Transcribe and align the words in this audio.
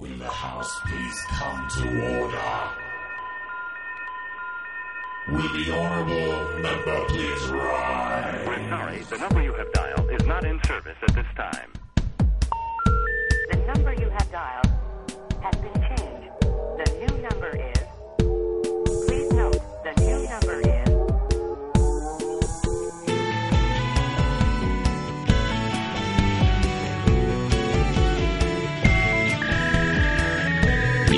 Will 0.00 0.16
the 0.16 0.24
House 0.24 0.80
please 0.86 1.20
come 1.28 1.68
to 1.76 1.82
order? 2.20 2.70
Will 5.28 5.52
the 5.52 5.70
Honorable 5.76 6.58
Member 6.62 7.04
please 7.08 7.48
rise? 7.48 8.46
We're 8.46 8.68
sorry, 8.70 9.00
the 9.00 9.18
number 9.18 9.42
you 9.42 9.52
have 9.52 9.70
dialed 9.74 10.10
is 10.10 10.26
not 10.26 10.46
in 10.46 10.58
service 10.64 10.96
at 11.06 11.14
this 11.14 11.26
time. 11.36 11.70
The 13.50 13.58
number 13.74 13.92
you 13.92 14.08
have 14.08 14.32
dialed 14.32 14.70
has 15.42 15.54
been 15.56 15.82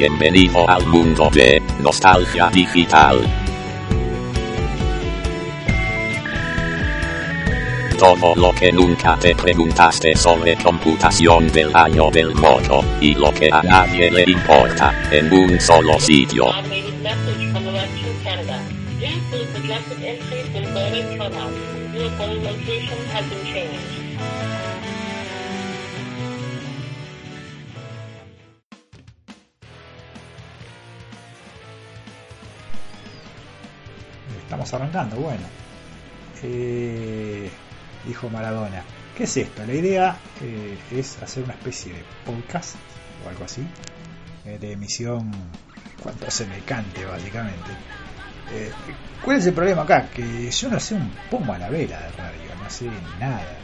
Bienvenido 0.02 0.69
al 0.69 0.84
mundo 0.88 1.30
de 1.33 1.62
Nostalgia 1.79 2.51
Digital. 2.51 3.20
Todo 8.01 8.34
lo 8.34 8.52
que 8.52 8.73
nunca 8.73 9.16
te 9.16 9.37
preguntaste 9.37 10.16
sobre 10.16 10.56
computación 10.56 11.47
del 11.52 11.70
año 11.77 12.11
del 12.11 12.34
moto, 12.34 12.84
y 13.01 13.15
lo 13.15 13.33
que 13.33 13.48
a 13.52 13.62
nadie 13.62 14.11
le 14.11 14.25
importa, 14.28 14.92
en 15.12 15.33
un 15.33 15.61
solo 15.61 16.01
sitio. 16.01 16.47
Estamos 34.53 34.75
arrancando, 34.75 35.17
bueno. 35.17 35.47
Eh, 36.42 37.48
dijo 38.06 38.28
Maradona. 38.28 38.83
¿Qué 39.17 39.25
es 39.25 39.34
esto? 39.39 39.64
La 39.64 39.72
idea 39.72 40.14
eh, 40.42 40.77
es 40.91 41.22
hacer 41.22 41.44
una 41.44 41.55
especie 41.55 41.94
de 41.94 42.05
podcast 42.27 42.75
o 43.25 43.31
algo 43.31 43.47
así, 43.47 43.67
eh, 44.44 44.59
de 44.61 44.72
emisión 44.72 45.33
cuando 46.03 46.31
se 46.31 46.44
me 46.44 46.59
cante, 46.59 47.03
básicamente. 47.06 47.70
¿Cuál 49.25 49.39
es 49.39 49.47
el 49.47 49.55
problema 49.55 49.84
acá? 49.84 50.11
Que 50.11 50.50
yo 50.50 50.69
no 50.69 50.78
sé 50.78 50.97
un 50.97 51.11
pomo 51.31 51.55
a 51.55 51.59
la 51.59 51.70
vela 51.70 51.98
de 51.98 52.11
radio, 52.11 52.55
no 52.62 52.69
sé 52.69 52.91
nada. 53.19 53.56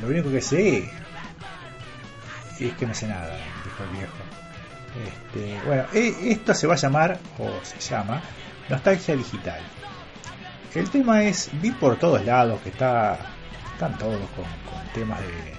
Lo 0.00 0.08
único 0.08 0.30
que 0.30 0.40
sé 0.40 0.90
es 2.58 2.72
que 2.72 2.86
no 2.86 2.94
sé 2.94 3.06
nada, 3.06 3.36
dijo 3.62 3.84
el 3.84 3.90
viejo. 3.98 4.34
Este, 5.04 5.66
bueno, 5.66 5.84
eh, 5.92 6.14
esto 6.30 6.54
se 6.54 6.66
va 6.66 6.72
a 6.72 6.78
llamar, 6.78 7.18
o 7.38 7.50
se 7.62 7.80
llama, 7.80 8.22
Nostalgia 8.68 9.16
Digital. 9.16 9.60
El 10.74 10.90
tema 10.90 11.22
es, 11.22 11.50
vi 11.60 11.70
por 11.70 11.96
todos 11.96 12.24
lados 12.24 12.60
que 12.62 12.70
está, 12.70 13.18
están 13.72 13.96
todos 13.98 14.18
con, 14.36 14.44
temas 14.92 15.20
de, 15.20 15.54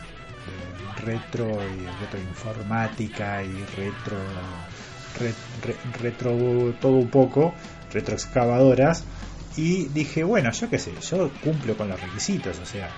retro 1.06 1.46
y 1.46 1.86
retroinformática 2.02 3.44
y 3.44 3.52
retro, 3.78 4.18
re- 5.20 5.34
re- 5.64 6.00
retro 6.02 6.74
todo 6.82 6.94
un 6.94 7.10
poco, 7.10 7.54
retroexcavadoras. 7.94 9.04
Y 9.58 9.86
dije, 9.90 10.24
bueno, 10.24 10.52
yo 10.52 10.70
qué 10.70 10.80
sé, 10.80 10.92
yo 11.10 11.30
cumplo 11.44 11.78
con 11.78 11.88
los 11.90 12.00
requisitos, 12.02 12.60
o 12.60 12.66
sea, 12.66 12.90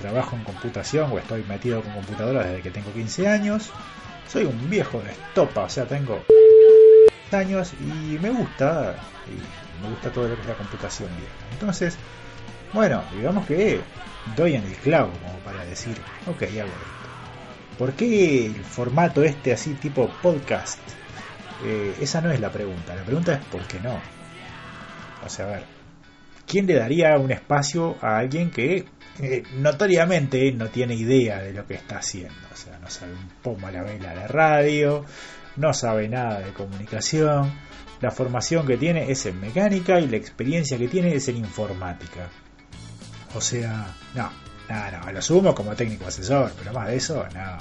trabajo 0.00 0.36
en 0.36 0.44
computación 0.44 1.10
o 1.12 1.18
estoy 1.18 1.42
metido 1.44 1.82
con 1.82 1.92
computadora 1.92 2.44
desde 2.44 2.62
que 2.62 2.70
tengo 2.70 2.90
15 2.92 3.28
años. 3.28 3.70
Soy 4.28 4.44
un 4.44 4.70
viejo 4.70 5.00
de 5.00 5.10
estopa, 5.12 5.62
o 5.62 5.68
sea, 5.68 5.84
tengo 5.86 6.22
años 7.32 7.72
y 7.80 8.18
me 8.18 8.30
gusta 8.30 8.96
y 9.26 9.82
me 9.82 9.90
gusta 9.90 10.10
todo 10.10 10.28
lo 10.28 10.34
que 10.36 10.42
es 10.42 10.46
la 10.48 10.54
computación 10.54 11.08
vieja. 11.16 11.32
Entonces, 11.52 11.96
bueno, 12.72 13.02
digamos 13.14 13.46
que 13.46 13.80
doy 14.36 14.54
en 14.54 14.64
el 14.64 14.74
clavo 14.76 15.12
como 15.24 15.38
para 15.40 15.64
decir, 15.64 15.96
ok, 16.26 16.42
hago 16.42 16.68
esto. 16.68 16.96
¿Por 17.78 17.92
qué 17.92 18.46
el 18.46 18.54
formato 18.54 19.22
este 19.22 19.52
así 19.52 19.74
tipo 19.74 20.08
podcast? 20.22 20.80
Eh, 21.64 21.94
esa 22.00 22.20
no 22.20 22.30
es 22.30 22.40
la 22.40 22.50
pregunta, 22.50 22.94
la 22.94 23.02
pregunta 23.02 23.34
es 23.34 23.44
¿por 23.46 23.62
qué 23.66 23.80
no? 23.80 23.98
O 25.24 25.28
sea, 25.28 25.46
a 25.46 25.48
ver, 25.48 25.64
¿quién 26.46 26.66
le 26.66 26.74
daría 26.74 27.18
un 27.18 27.30
espacio 27.30 27.96
a 28.00 28.18
alguien 28.18 28.50
que 28.50 28.86
eh, 29.20 29.42
notoriamente 29.54 30.52
no 30.52 30.68
tiene 30.68 30.94
idea 30.94 31.40
de 31.40 31.52
lo 31.52 31.66
que 31.66 31.74
está 31.74 31.98
haciendo? 31.98 32.34
O 32.52 32.56
sea, 32.56 32.78
no 32.78 32.88
sabe 32.88 33.12
un 33.12 33.28
pomo 33.42 33.66
a 33.66 33.72
la 33.72 33.82
vela 33.82 34.14
de 34.14 34.28
radio, 34.28 35.04
no 35.56 35.72
sabe 35.72 36.08
nada 36.08 36.40
de 36.40 36.52
comunicación, 36.52 37.52
la 38.00 38.10
formación 38.10 38.66
que 38.66 38.76
tiene 38.76 39.10
es 39.10 39.24
en 39.26 39.40
mecánica 39.40 39.98
y 40.00 40.08
la 40.08 40.16
experiencia 40.16 40.76
que 40.76 40.88
tiene 40.88 41.14
es 41.14 41.28
en 41.28 41.38
informática. 41.38 42.28
O 43.34 43.40
sea, 43.40 43.94
no, 44.14 44.30
no, 44.68 44.90
no, 44.90 45.12
lo 45.12 45.22
sumo 45.22 45.54
como 45.54 45.74
técnico 45.74 46.06
asesor, 46.06 46.52
pero 46.58 46.72
más 46.72 46.88
de 46.88 46.96
eso, 46.96 47.26
no. 47.34 47.56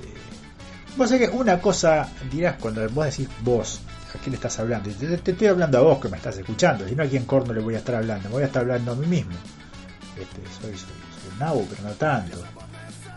Este, 0.00 0.96
Vos 0.96 1.10
sabés 1.10 1.28
que 1.28 1.36
una 1.36 1.60
cosa 1.60 2.08
dirás 2.30 2.56
cuando 2.58 2.88
vos 2.90 3.04
decís 3.06 3.28
vos, 3.42 3.80
¿a 4.14 4.18
quién 4.18 4.30
le 4.32 4.36
estás 4.36 4.58
hablando? 4.58 4.90
Te, 4.90 5.30
estoy 5.30 5.46
hablando 5.46 5.78
a 5.78 5.82
vos 5.82 6.00
que 6.00 6.08
me 6.08 6.16
estás 6.16 6.38
escuchando, 6.38 6.88
si 6.88 6.94
no 6.94 7.02
a 7.02 7.06
quién 7.06 7.24
corno 7.26 7.52
le 7.52 7.60
voy 7.60 7.74
a 7.74 7.78
estar 7.78 7.96
hablando, 7.96 8.28
me 8.28 8.34
voy 8.34 8.42
a 8.44 8.46
estar 8.46 8.62
hablando 8.62 8.92
a 8.92 8.96
mí 8.96 9.06
mismo. 9.06 9.34
Este, 10.18 10.40
soy, 10.60 10.72
soy, 10.72 10.78
soy 10.78 11.32
un 11.32 11.38
nabo, 11.38 11.66
pero 11.68 11.82
no 11.82 11.94
tanto. 11.94 12.38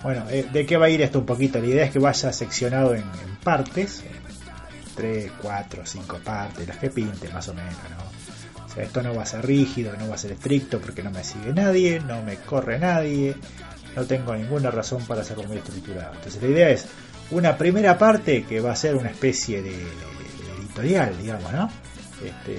Bueno, 0.04 0.26
eh, 0.30 0.48
¿de 0.52 0.66
qué 0.66 0.78
va 0.78 0.86
a 0.86 0.90
ir 0.90 1.02
esto 1.02 1.20
un 1.20 1.26
poquito? 1.26 1.60
La 1.60 1.68
idea 1.68 1.86
es 1.86 1.92
que 1.92 2.00
vaya 2.00 2.32
seccionado 2.32 2.94
en, 2.94 3.02
en 3.02 3.36
partes, 3.44 4.04
3, 4.96 5.32
4, 5.42 5.82
5 5.86 6.18
partes, 6.24 6.68
las 6.68 6.78
que 6.78 6.90
pinte 6.90 7.30
más 7.30 7.48
o 7.50 7.54
menos, 7.54 7.74
¿no? 7.90 8.66
O 8.66 8.70
sea, 8.72 8.84
esto 8.84 9.02
no 9.02 9.16
va 9.16 9.24
a 9.24 9.26
ser 9.26 9.46
rígido, 9.46 9.94
no 9.98 10.08
va 10.08 10.16
a 10.16 10.18
ser 10.18 10.34
estricto 10.34 10.80
porque 10.80 11.02
no 11.02 11.10
me 11.10 11.24
sigue 11.24 11.54
nadie, 11.54 12.00
no 12.00 12.22
me 12.22 12.36
corre 12.36 12.78
nadie, 12.78 13.36
no 13.96 14.06
tengo 14.06 14.36
ninguna 14.36 14.72
razón 14.72 15.04
para 15.06 15.22
hacerlo 15.22 15.44
muy 15.46 15.58
estructurado. 15.58 16.14
Entonces 16.14 16.42
la 16.42 16.50
idea 16.50 16.70
es 16.70 16.86
una 17.32 17.58
primera 17.58 17.98
parte 17.98 18.44
que 18.44 18.60
va 18.60 18.72
a 18.72 18.76
ser 18.76 18.96
una 18.96 19.10
especie 19.10 19.62
de, 19.62 19.76
editorial, 20.60 21.18
digamos, 21.18 21.52
¿no? 21.52 21.70
Este, 22.24 22.58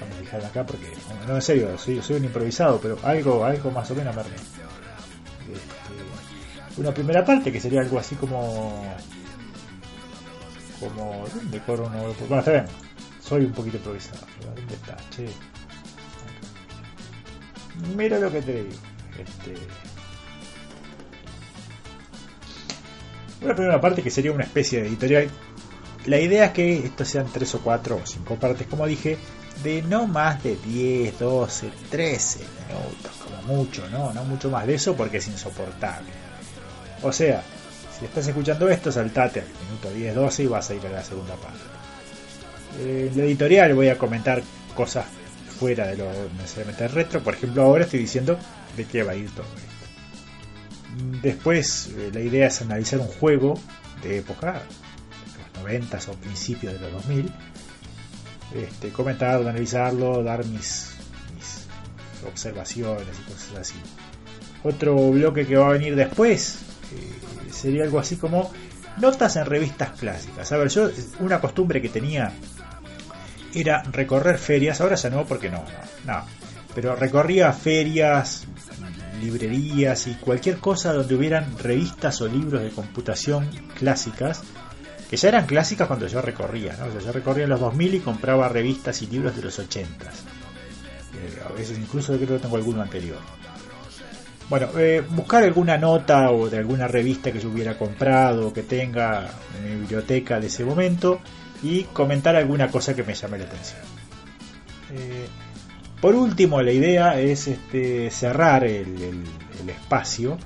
vamos 0.00 0.16
a 0.16 0.20
dejarla 0.20 0.48
acá 0.48 0.66
porque, 0.66 0.92
no, 1.26 1.36
en 1.36 1.42
serio, 1.42 1.78
soy, 1.78 2.02
soy 2.02 2.16
un 2.16 2.24
improvisado, 2.24 2.78
pero 2.80 2.98
algo, 3.02 3.44
algo 3.44 3.70
más 3.70 3.90
o 3.90 3.94
menos 3.94 4.14
me 4.14 4.22
una 6.76 6.92
primera 6.92 7.24
parte 7.24 7.52
que 7.52 7.60
sería 7.60 7.80
algo 7.80 7.98
así 7.98 8.14
como 8.16 8.96
como 10.78 11.24
¿dónde 11.34 11.60
corro 11.60 11.86
uno? 11.86 12.14
bueno 12.28 12.38
está 12.38 12.52
bien 12.52 12.64
soy 13.20 13.44
un 13.44 13.52
poquito 13.52 13.76
improvisado 13.76 14.26
¿dónde 14.54 14.74
está? 14.74 14.96
che 15.10 15.28
mira 17.96 18.18
lo 18.18 18.30
que 18.30 18.42
te 18.42 18.64
digo 18.64 18.76
este 19.18 19.54
una 23.42 23.54
primera 23.54 23.80
parte 23.80 24.02
que 24.02 24.10
sería 24.10 24.32
una 24.32 24.44
especie 24.44 24.82
de 24.82 24.88
editorial 24.88 25.28
la 26.06 26.18
idea 26.18 26.46
es 26.46 26.52
que 26.52 26.86
estos 26.86 27.08
sean 27.08 27.26
tres 27.30 27.54
o 27.54 27.60
cuatro 27.60 27.96
o 27.96 28.06
cinco 28.06 28.36
partes 28.36 28.66
como 28.66 28.86
dije 28.86 29.18
de 29.62 29.82
no 29.82 30.06
más 30.06 30.42
de 30.42 30.56
10, 30.56 31.18
12, 31.18 31.70
13 31.90 32.38
minutos 32.38 33.12
como 33.22 33.42
mucho, 33.42 33.86
no, 33.90 34.12
no 34.14 34.24
mucho 34.24 34.50
más 34.50 34.66
de 34.66 34.74
eso 34.74 34.96
porque 34.96 35.18
es 35.18 35.28
insoportable 35.28 36.29
o 37.02 37.12
sea, 37.12 37.42
si 37.98 38.06
estás 38.06 38.26
escuchando 38.26 38.68
esto, 38.68 38.90
saltate 38.90 39.40
al 39.40 39.46
minuto 39.66 39.90
10, 39.92 40.14
12 40.14 40.42
y 40.42 40.46
vas 40.46 40.70
a 40.70 40.74
ir 40.74 40.86
a 40.86 40.90
la 40.90 41.04
segunda 41.04 41.34
parte. 41.36 41.60
Eh, 42.78 43.10
En 43.12 43.18
la 43.18 43.24
editorial 43.24 43.74
voy 43.74 43.88
a 43.88 43.98
comentar 43.98 44.42
cosas 44.74 45.04
fuera 45.58 45.86
de 45.86 45.98
lo 45.98 46.10
necesariamente 46.38 46.88
retro. 46.88 47.22
Por 47.22 47.34
ejemplo, 47.34 47.62
ahora 47.62 47.84
estoy 47.84 48.00
diciendo 48.00 48.38
de 48.76 48.84
qué 48.84 49.02
va 49.02 49.12
a 49.12 49.16
ir 49.16 49.30
todo 49.30 49.44
esto. 49.44 51.20
Después, 51.22 51.90
eh, 51.96 52.10
la 52.12 52.20
idea 52.20 52.46
es 52.46 52.62
analizar 52.62 53.00
un 53.00 53.08
juego 53.08 53.60
de 54.02 54.18
época, 54.18 54.62
los 55.54 55.62
90 55.62 55.98
o 56.08 56.12
principios 56.14 56.72
de 56.72 56.80
los 56.80 56.92
2000. 56.92 57.30
Este, 58.54 58.88
comentarlo, 58.90 59.48
analizarlo, 59.48 60.22
dar 60.22 60.44
mis 60.46 60.92
observaciones 62.26 63.06
y 63.20 63.30
cosas 63.30 63.58
así. 63.58 63.74
Otro 64.64 65.10
bloque 65.10 65.46
que 65.46 65.56
va 65.56 65.68
a 65.68 65.72
venir 65.72 65.96
después 65.96 66.69
eh, 66.92 67.52
sería 67.52 67.84
algo 67.84 67.98
así 67.98 68.16
como 68.16 68.52
notas 68.98 69.36
en 69.36 69.46
revistas 69.46 69.90
clásicas. 69.98 70.50
A 70.52 70.56
ver, 70.56 70.68
yo 70.68 70.90
una 71.20 71.40
costumbre 71.40 71.80
que 71.80 71.88
tenía 71.88 72.32
era 73.54 73.82
recorrer 73.82 74.38
ferias, 74.38 74.80
ahora 74.80 74.96
ya 74.96 75.10
no 75.10 75.24
porque 75.24 75.50
no, 75.50 75.64
no. 76.04 76.24
Pero 76.74 76.94
recorría 76.94 77.52
ferias, 77.52 78.46
librerías 79.20 80.06
y 80.06 80.14
cualquier 80.14 80.58
cosa 80.58 80.92
donde 80.92 81.14
hubieran 81.14 81.58
revistas 81.58 82.20
o 82.20 82.28
libros 82.28 82.62
de 82.62 82.70
computación 82.70 83.48
clásicas, 83.76 84.42
que 85.08 85.16
ya 85.16 85.28
eran 85.28 85.46
clásicas 85.46 85.88
cuando 85.88 86.06
yo 86.06 86.22
recorría, 86.22 86.76
¿no? 86.76 86.86
Yo 87.00 87.12
recorría 87.12 87.44
en 87.44 87.50
los 87.50 87.60
2000 87.60 87.94
y 87.96 88.00
compraba 88.00 88.48
revistas 88.48 89.02
y 89.02 89.08
libros 89.08 89.34
de 89.34 89.42
los 89.42 89.58
80. 89.58 90.06
Eh, 90.06 91.42
a 91.44 91.52
veces 91.52 91.78
incluso 91.78 92.14
creo 92.16 92.36
que 92.36 92.38
tengo 92.38 92.56
alguno 92.56 92.82
anterior. 92.82 93.18
Bueno, 94.50 94.68
eh, 94.76 95.02
buscar 95.10 95.44
alguna 95.44 95.78
nota 95.78 96.30
o 96.32 96.50
de 96.50 96.58
alguna 96.58 96.88
revista 96.88 97.30
que 97.32 97.38
yo 97.40 97.48
hubiera 97.48 97.78
comprado 97.78 98.48
o 98.48 98.52
que 98.52 98.64
tenga 98.64 99.30
en 99.56 99.64
mi 99.74 99.80
biblioteca 99.80 100.38
de 100.40 100.48
ese 100.48 100.64
momento 100.64 101.20
y 101.62 101.84
comentar 101.84 102.34
alguna 102.34 102.68
cosa 102.68 102.94
que 102.94 103.04
me 103.04 103.14
llame 103.14 103.38
la 103.38 103.44
atención. 103.44 103.78
Eh, 104.92 105.26
por 106.00 106.16
último, 106.16 106.60
la 106.62 106.72
idea 106.72 107.20
es 107.20 107.46
este, 107.46 108.10
cerrar 108.10 108.64
el, 108.64 109.22
espacio 109.68 110.36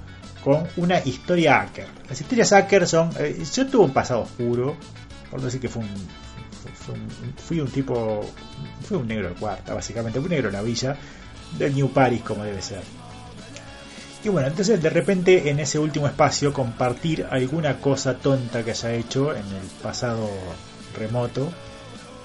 con 0.43 0.67
una 0.77 0.99
historia 1.03 1.61
hacker. 1.61 1.87
Las 2.09 2.21
historias 2.21 2.51
hacker 2.51 2.87
son... 2.87 3.11
eh, 3.19 3.43
yo 3.55 3.67
tuve 3.67 3.85
un 3.85 3.93
pasado 3.95 4.21
oscuro, 4.23 4.77
por 5.31 5.39
no 5.41 5.47
decir 5.47 5.61
que 5.63 5.69
fue 5.71 5.83
un, 5.83 5.89
fue- 6.75 6.95
fui 7.43 7.61
un 7.61 7.69
tipo... 7.71 8.21
Fui 8.87 8.99
un 8.99 9.09
negro 9.09 9.31
de 9.31 9.35
cuarta, 9.35 9.73
básicamente, 9.73 10.19
un 10.19 10.29
negro 10.29 10.49
de 10.51 10.53
la 10.53 10.63
villa 10.63 10.95
del 11.57 11.75
New 11.75 11.89
Paris 11.91 12.21
como 12.21 12.45
debe 12.45 12.61
ser. 12.61 12.83
Y 14.25 14.29
bueno, 14.31 14.49
entonces 14.49 14.83
de 14.83 14.89
repente 14.89 15.51
en 15.51 15.61
ese 15.61 15.79
último 15.79 16.07
espacio 16.07 16.53
compartir 16.53 17.27
alguna 17.31 17.77
cosa 17.79 18.15
tonta 18.15 18.65
que 18.65 18.71
haya 18.71 18.93
hecho 18.95 19.33
en 19.33 19.45
el 19.47 19.67
pasado 19.83 20.31
remoto. 20.99 21.53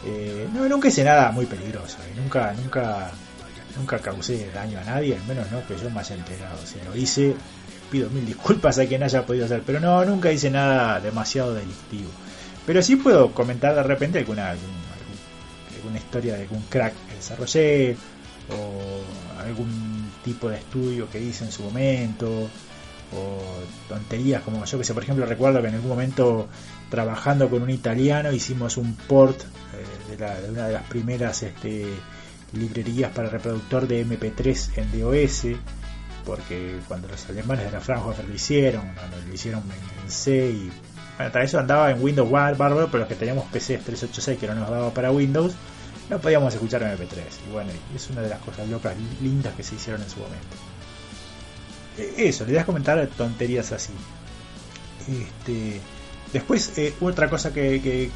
Eh, 0.06 0.48
no, 0.54 0.68
nunca 0.70 0.88
hice 0.88 1.04
nada 1.04 1.32
muy 1.32 1.46
peligroso, 1.46 1.98
eh, 2.10 2.14
nunca, 2.16 2.54
nunca, 2.54 3.12
nunca 3.78 4.00
causé 4.00 4.50
daño 4.54 4.80
a 4.80 4.84
nadie, 4.86 5.18
al 5.18 5.24
menos 5.28 5.52
no 5.52 5.66
que 5.68 5.76
yo 5.78 5.90
me 5.90 6.00
haya 6.00 6.16
enterado. 6.16 6.58
Si 6.66 6.76
lo 6.86 6.96
hice, 6.96 7.36
pido 7.92 8.10
mil 8.10 8.26
disculpas 8.26 8.80
a 8.80 8.86
quien 8.86 9.04
haya 9.04 9.26
podido 9.26 9.44
hacer, 9.46 9.62
pero 9.66 9.82
no, 9.82 10.06
nunca 10.06 10.32
hice 10.32 10.50
nada 10.50 11.02
demasiado 11.02 11.54
delictivo. 11.54 12.10
Pero 12.66 12.82
sí 12.82 12.96
puedo 12.96 13.34
comentar 13.34 13.76
de 13.76 13.84
repente 13.84 14.20
alguna, 14.20 14.52
algún- 14.52 14.64
algún- 14.70 15.76
alguna 15.76 15.98
historia 15.98 16.36
de 16.36 16.44
algún 16.44 16.64
crack 16.70 16.94
que 17.10 17.16
desarrollé, 17.16 17.98
o 18.52 19.42
algún 19.44 19.99
tipo 20.34 20.50
de 20.50 20.58
estudio 20.58 21.10
que 21.10 21.20
hice 21.22 21.46
en 21.46 21.52
su 21.52 21.64
momento, 21.64 22.30
o 23.12 23.42
tonterías 23.88 24.42
como 24.44 24.64
yo 24.66 24.78
que 24.78 24.84
sé, 24.84 24.94
por 24.94 25.04
ejemplo, 25.04 25.26
recuerdo 25.26 25.62
que 25.62 25.68
en 25.70 25.76
algún 25.76 25.90
momento 25.90 26.48
trabajando 26.90 27.50
con 27.50 27.62
un 27.64 27.70
italiano 27.70 28.32
hicimos 28.32 28.78
un 28.78 28.96
port 28.96 29.40
eh, 29.42 30.16
de, 30.18 30.50
una 30.52 30.68
de 30.68 30.74
las 30.74 30.84
primeras 30.84 31.42
este, 31.44 31.86
librerías 32.54 33.12
para 33.12 33.30
reproductor 33.30 33.88
de 33.88 34.06
MP3 34.06 34.70
en 34.78 35.00
DOS, 35.00 35.58
porque 36.26 36.78
cuando 36.88 37.08
los 37.08 37.28
alemanes 37.30 37.66
de 37.66 37.72
la 37.72 37.80
Fraunhofer 37.80 38.28
lo 38.28 38.36
hicieron, 38.36 38.84
lo 39.28 39.34
hicieron 39.34 39.62
en, 39.64 40.04
en 40.06 40.12
C 40.12 40.50
y 40.52 40.72
bueno, 41.18 41.32
para 41.34 41.46
eso 41.46 41.60
andaba 41.60 41.92
en 41.92 42.02
Windows 42.02 42.30
Bar- 42.30 42.56
bárbaro, 42.58 42.88
pero 42.92 43.00
los 43.00 43.08
que 43.10 43.16
teníamos 43.16 43.46
PC 43.52 43.78
386 43.78 44.40
que 44.40 44.48
no 44.48 44.56
nos 44.56 44.70
daba 44.70 44.94
para 44.94 45.12
Windows, 45.12 45.54
no 46.10 46.20
podíamos 46.20 46.54
escuchar 46.54 46.82
MP3. 46.84 47.22
Y 47.48 47.52
bueno, 47.52 47.72
es 47.96 48.10
una 48.10 48.22
de 48.22 48.30
las 48.30 48.40
cosas 48.40 48.68
locas, 48.68 48.94
lindas 49.22 49.54
que 49.56 49.64
se 49.64 49.76
hicieron 49.76 50.02
en 50.02 50.10
su 50.10 50.18
momento. 50.20 50.56
Eh, 51.98 52.14
Eso, 52.30 52.46
le 52.46 52.52
voy 52.54 52.60
a 52.62 52.66
comentar 52.66 53.06
tonterías 53.18 53.72
así. 53.72 53.92
Este, 55.08 55.80
después, 56.34 56.78
eh, 56.78 56.94
otra 57.02 57.30
cosa 57.30 57.54
que, 57.54 57.82
que- 57.82 58.10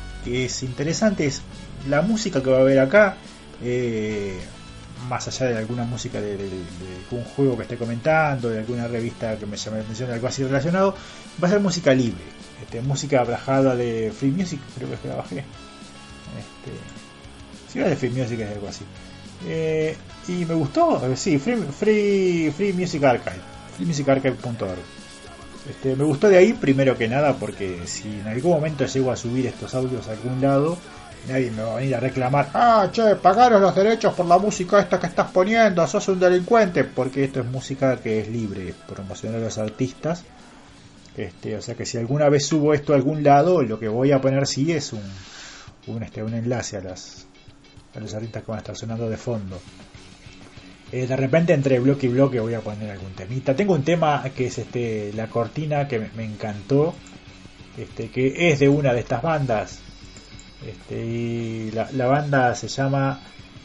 es 0.45 0.63
interesante 0.63 1.25
es 1.25 1.41
la 1.89 2.01
música 2.01 2.41
que 2.41 2.49
va 2.49 2.57
a 2.57 2.61
haber 2.61 2.79
acá. 2.79 3.17
eh, 3.61 4.39
más 5.09 5.27
allá 5.27 5.47
de 5.47 5.57
alguna 5.57 5.83
música 5.83 6.21
de, 6.21 6.37
de- 6.37 6.49
de 6.49 6.55
algún 7.05 7.23
juego 7.25 7.57
que 7.57 7.63
esté 7.63 7.75
comentando, 7.77 8.49
de 8.49 8.59
alguna 8.59 8.87
revista 8.87 9.37
que 9.37 9.45
me 9.45 9.57
llame 9.57 9.77
la 9.77 9.83
atención, 9.83 10.09
algo 10.11 10.27
así 10.27 10.43
relacionado, 10.43 10.95
va 11.43 11.47
a 11.47 11.51
ser 11.51 11.59
música 11.59 11.93
libre. 11.93 12.23
Este, 12.61 12.81
música 12.81 13.23
bajada 13.25 13.75
de 13.75 14.13
Free 14.17 14.31
Music, 14.31 14.59
creo 14.75 14.87
que 14.89 14.95
es 14.95 15.01
que 15.01 15.07
la 15.09 15.15
bajé. 15.15 15.39
Este, 15.39 16.71
si 17.73 17.79
era 17.79 17.89
de 17.89 17.95
Free 17.95 18.11
Music 18.11 18.39
es 18.39 18.51
algo 18.51 18.67
así. 18.67 18.85
Eh, 19.47 19.97
y 20.27 20.45
me 20.45 20.53
gustó, 20.53 21.05
eh, 21.05 21.17
sí, 21.17 21.39
Free, 21.39 21.57
Free, 21.57 22.53
Free 22.55 22.71
Music 22.71 23.03
Archive, 23.03 23.41
freemusicarchive.org. 23.75 24.79
Este, 25.69 25.95
me 25.95 26.03
gustó 26.03 26.29
de 26.29 26.37
ahí 26.37 26.53
primero 26.53 26.97
que 26.97 27.07
nada 27.07 27.33
porque 27.33 27.79
si 27.85 28.19
en 28.19 28.27
algún 28.27 28.51
momento 28.51 28.85
llego 28.85 29.11
a 29.11 29.15
subir 29.15 29.47
estos 29.47 29.73
audios 29.73 30.07
a 30.07 30.11
algún 30.11 30.39
lado, 30.39 30.77
nadie 31.27 31.51
me 31.51 31.63
va 31.63 31.73
a 31.73 31.75
venir 31.77 31.95
a 31.95 31.99
reclamar, 31.99 32.49
ah, 32.53 32.89
che, 32.91 33.15
pagaros 33.15 33.61
los 33.61 33.73
derechos 33.73 34.13
por 34.13 34.27
la 34.27 34.37
música 34.37 34.79
esta 34.79 34.99
que 34.99 35.07
estás 35.07 35.31
poniendo, 35.31 35.85
sos 35.87 36.07
un 36.09 36.19
delincuente, 36.19 36.83
porque 36.83 37.23
esto 37.23 37.39
es 37.39 37.45
música 37.47 37.97
que 37.97 38.19
es 38.19 38.27
libre, 38.27 38.73
promocionar 38.87 39.39
a 39.39 39.45
los 39.45 39.57
artistas. 39.57 40.23
Este, 41.17 41.55
o 41.55 41.61
sea 41.61 41.75
que 41.75 41.85
si 41.85 41.97
alguna 41.97 42.27
vez 42.29 42.45
subo 42.45 42.73
esto 42.73 42.93
a 42.93 42.95
algún 42.97 43.23
lado, 43.23 43.61
lo 43.61 43.79
que 43.79 43.87
voy 43.87 44.11
a 44.11 44.19
poner 44.19 44.45
sí 44.47 44.71
es 44.71 44.93
un, 44.93 45.03
un, 45.87 46.03
este, 46.03 46.23
un 46.23 46.33
enlace 46.33 46.77
a 46.77 46.81
las 46.81 47.27
a 47.95 47.99
los 47.99 48.13
artistas 48.13 48.43
que 48.43 48.51
van 48.51 48.57
a 48.57 48.61
estar 48.61 48.75
sonando 48.75 49.09
de 49.09 49.17
fondo. 49.17 49.59
Eh, 50.91 51.07
de 51.07 51.15
repente 51.15 51.53
entre 51.53 51.79
bloque 51.79 52.05
y 52.05 52.09
bloque 52.09 52.39
voy 52.39 52.53
a 52.53 52.61
poner 52.61 52.91
algún 52.91 53.13
temita. 53.13 53.55
Tengo 53.55 53.73
un 53.73 53.83
tema 53.83 54.23
que 54.35 54.47
es 54.47 54.57
este 54.59 55.11
la 55.13 55.27
cortina 55.27 55.87
que 55.87 55.99
me, 56.15 56.23
encantó, 56.23 56.93
este 57.77 58.09
que 58.09 58.51
es 58.51 58.59
de 58.59 58.69
una 58.69 58.93
de 58.93 58.99
estas 58.99 59.21
bandas. 59.21 59.79
Este, 60.65 61.03
y 61.03 61.71
la, 61.71 61.89
la 61.91 62.05
banda 62.05 62.55
se 62.55 62.67
llama 62.67 63.19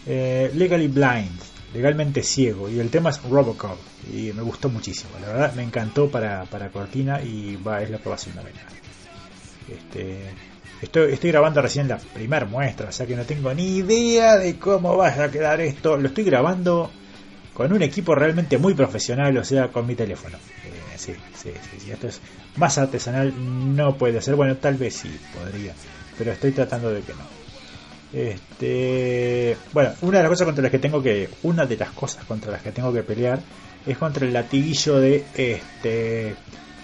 eh, 0.07 0.51
Legally 0.55 0.89
Blind, 0.89 1.39
legalmente 1.75 2.23
ciego, 2.23 2.69
y 2.69 2.81
el 2.81 2.89
tema 2.89 3.11
es 3.11 3.23
Robocop. 3.23 3.79
Y 4.13 4.33
me 4.33 4.43
gustó 4.43 4.71
muchísimo, 4.71 5.11
la 5.21 5.29
verdad 5.29 5.55
me 5.55 5.63
encantó 5.63 6.11
para, 6.11 6.45
para 6.45 6.71
cortina 6.71 7.21
y 7.23 7.57
va, 7.57 7.83
es 7.83 7.91
que 7.91 8.09
va 8.09 8.15
haciendo 8.15 8.43
mañana. 8.43 8.71
Este, 9.69 10.19
estoy, 10.83 11.13
estoy 11.13 11.31
grabando 11.31 11.61
recién 11.61 11.89
la 11.89 11.99
primera 11.99 12.47
muestra, 12.47 12.89
o 12.89 12.93
sea 12.93 13.07
que 13.07 13.17
no 13.17 13.25
tengo 13.25 13.53
ni 13.55 13.77
idea 13.77 14.37
de 14.37 14.57
cómo 14.59 14.97
va 14.97 15.09
a 15.09 15.31
quedar 15.31 15.61
esto. 15.61 15.97
Lo 15.97 16.09
estoy 16.09 16.25
grabando 16.25 16.91
con 17.55 17.73
un 17.73 17.83
equipo 17.83 18.15
realmente 18.15 18.57
muy 18.59 18.75
profesional, 18.75 19.37
o 19.37 19.45
sea, 19.45 19.69
con 19.69 19.87
mi 19.87 19.95
teléfono. 19.95 20.37
Eh, 20.37 20.97
sí, 20.97 21.13
sí, 21.35 21.51
sí, 21.79 21.91
esto 21.91 22.07
es 22.09 22.21
más 22.57 22.79
artesanal, 22.79 23.35
no 23.75 23.97
puede 23.97 24.23
ser. 24.23 24.37
Bueno, 24.37 24.57
tal 24.57 24.77
vez 24.77 24.95
sí 24.95 25.11
podría, 25.37 25.75
pero 26.17 26.33
estoy 26.33 26.53
tratando 26.53 26.93
de 26.93 27.01
que 27.01 27.13
no. 27.15 27.39
Este, 28.13 29.57
bueno, 29.73 29.91
una 30.03 30.19
de 30.19 30.23
las 30.23 30.31
cosas 30.31 30.47
contra 30.47 30.63
las 30.63 30.71
que 30.71 30.79
tengo 30.79 31.03
que, 31.03 31.29
una 31.43 31.67
de 31.67 31.77
las 31.77 31.91
cosas 31.91 32.25
contra 32.25 32.53
las 32.53 32.63
que 32.63 32.73
tengo 32.73 32.93
que 32.93 33.03
pelear 33.03 33.41
es 33.87 33.99
contra 33.99 34.27
el 34.27 34.33
latiguillo 34.33 35.01
de 35.01 35.25
este. 35.35 36.37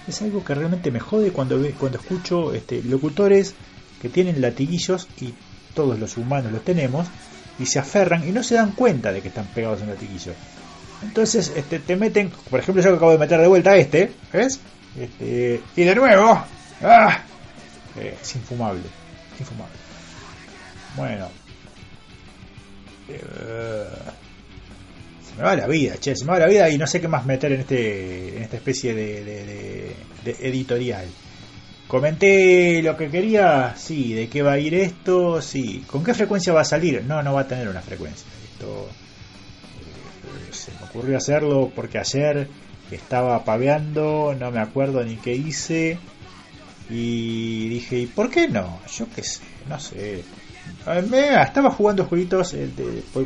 Es 0.07 0.21
algo 0.21 0.45
que 0.45 0.55
realmente 0.55 0.91
me 0.91 1.01
jode 1.01 1.31
cuando 1.31 1.57
cuando 1.79 1.99
escucho 1.99 2.53
este, 2.53 2.83
locutores 2.83 3.55
que 4.05 4.11
tienen 4.11 4.41
latiguillos 4.41 5.09
y 5.21 5.33
todos 5.75 5.99
los 5.99 6.17
humanos 6.17 6.53
los 6.53 6.63
tenemos 6.65 7.07
y 7.59 7.67
se 7.67 7.79
aferran 7.79 8.29
y 8.29 8.33
no 8.33 8.43
se 8.43 8.55
dan 8.55 8.73
cuenta 8.73 9.13
de 9.13 9.21
que 9.23 9.29
están 9.29 9.47
pegados 9.47 9.81
a 9.81 9.85
un 9.85 9.91
latiguillo. 9.91 10.33
Entonces, 11.03 11.53
este, 11.57 11.79
te 11.81 11.97
meten, 11.97 12.31
por 12.51 12.61
ejemplo, 12.61 12.83
yo 12.83 12.95
acabo 12.95 13.13
de 13.13 13.19
meter 13.19 13.41
de 13.41 13.47
vuelta 13.49 13.77
este, 13.77 14.13
¿ves? 14.33 14.61
Este, 14.99 15.61
y 15.77 15.83
de 15.85 15.95
nuevo, 15.95 16.43
¡ah! 16.83 17.19
Eh, 17.99 18.15
es 18.23 18.35
infumable, 18.37 18.83
infumable. 19.41 19.75
Bueno, 20.97 21.29
Eh, 23.09 23.85
se 25.29 25.37
me 25.37 25.43
va 25.43 25.57
la 25.57 25.67
vida, 25.67 25.97
che, 25.99 26.17
se 26.17 26.25
me 26.25 26.33
va 26.33 26.39
la 26.39 26.47
vida 26.47 26.71
y 26.71 26.79
no 26.79 26.87
sé 26.87 27.01
qué 27.01 27.09
más 27.09 27.27
meter 27.27 27.53
en 27.53 27.61
este, 27.61 28.37
en 28.37 28.43
esta 28.45 28.57
especie 28.57 28.95
de- 28.95 29.95
de 30.25 30.37
editorial. 30.41 31.05
Comenté 31.95 32.83
lo 32.83 32.97
que 32.97 33.09
quería, 33.09 33.73
sí, 33.77 34.15
de 34.15 34.27
qué 34.27 34.43
va 34.43 34.55
a 34.55 34.59
ir 34.59 34.75
esto, 34.75 35.41
sí, 35.41 35.85
con 35.87 36.03
qué 36.03 36.13
frecuencia 36.13 36.53
va 36.53 36.63
a 36.63 36.65
salir, 36.65 37.05
no, 37.05 37.23
no 37.23 37.35
va 37.35 37.43
a 37.43 37.47
tener 37.47 37.69
una 37.69 37.81
frecuencia. 37.83 38.27
Esto 38.53 38.89
eh, 38.89 40.53
se 40.53 40.73
me 40.73 40.89
ocurrió 40.91 41.17
hacerlo 41.17 41.71
porque 41.73 42.01
ayer 42.01 42.49
estaba 42.91 43.45
paveando, 43.45 44.35
no 44.37 44.51
me 44.51 44.59
acuerdo 44.59 45.05
ni 45.05 45.15
qué 45.19 45.35
hice 45.37 45.97
y 46.91 47.69
dije, 47.69 48.01
¿y 48.01 48.07
por 48.07 48.29
qué 48.29 48.49
no? 48.49 48.81
Yo 48.99 49.07
qué 49.15 49.23
sé, 49.23 49.43
no 49.69 49.79
sé. 49.79 50.25
Ver, 50.85 51.07
me- 51.07 51.41
estaba 51.41 51.71
jugando 51.71 52.07
jueguitos 52.07 52.55
eh, 52.55 52.71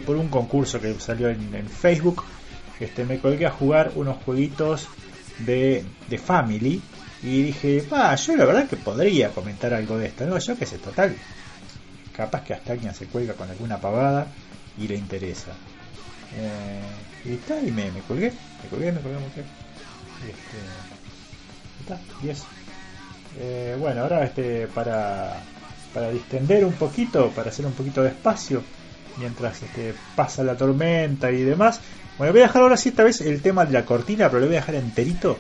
por 0.05 0.17
un 0.17 0.29
concurso 0.29 0.79
que 0.79 0.93
salió 1.01 1.31
en, 1.31 1.55
en 1.55 1.67
Facebook. 1.71 2.23
Este, 2.79 3.07
me 3.07 3.19
colgué 3.19 3.47
a 3.47 3.51
jugar 3.51 3.93
unos 3.95 4.19
jueguitos 4.25 4.91
de, 5.39 5.87
de 6.07 6.19
Family 6.19 6.83
y 7.23 7.43
dije, 7.43 7.85
va, 7.93 8.15
yo 8.15 8.37
la 8.37 8.45
verdad 8.45 8.69
que 8.69 8.77
podría 8.77 9.31
comentar 9.31 9.75
algo 9.75 9.99
de 9.99 10.07
esto, 10.07 10.27
¿no? 10.27 10.39
Yo 10.39 10.57
qué 10.57 10.67
sé, 10.67 10.79
total. 10.79 11.17
Capaz 12.17 12.45
que 12.45 12.55
hasta 12.55 12.73
alguien 12.73 12.95
se 12.95 13.07
cuelga 13.07 13.35
con 13.35 13.51
alguna 13.51 13.79
pavada 13.79 14.27
y 14.77 14.87
le 14.87 14.95
interesa. 14.95 15.53
Eh, 16.37 17.29
y 17.29 17.33
está, 17.35 17.61
y 17.61 17.71
me, 17.71 17.91
me 17.91 18.01
colgué, 18.01 18.33
me 18.63 18.69
colgué, 18.71 18.93
me 18.93 19.01
colgué, 19.01 19.17
me 19.17 19.27
colgué. 19.27 19.45
Este, 20.29 20.59
está, 21.81 22.01
y 22.23 22.31
eso. 22.31 22.45
Eh, 23.41 23.77
bueno, 23.79 24.03
ahora 24.03 24.25
este 24.25 24.67
para, 24.69 25.41
para 25.93 26.11
distender 26.11 26.65
un 26.65 26.73
poquito, 26.73 27.31
para 27.31 27.51
hacer 27.51 27.67
un 27.67 27.73
poquito 27.73 28.03
de 28.03 28.11
espacio, 28.11 28.63
mientras 29.17 29.63
este, 29.63 29.95
pasa 30.15 30.45
la 30.45 30.57
tormenta 30.57 31.31
y 31.33 31.43
demás. 31.43 31.81
Bueno, 32.17 32.33
voy 32.33 32.43
a 32.43 32.47
dejar 32.47 32.63
ahora 32.63 32.77
sí 32.77 32.91
esta 32.91 33.05
vez 33.05 33.21
el 33.21 33.43
tema 33.43 33.65
de 33.65 33.73
la 33.73 33.85
cortina, 33.85 34.29
pero 34.29 34.41
lo 34.41 34.47
voy 34.47 34.57
a 34.57 34.61
dejar 34.61 34.77
enterito 34.77 35.37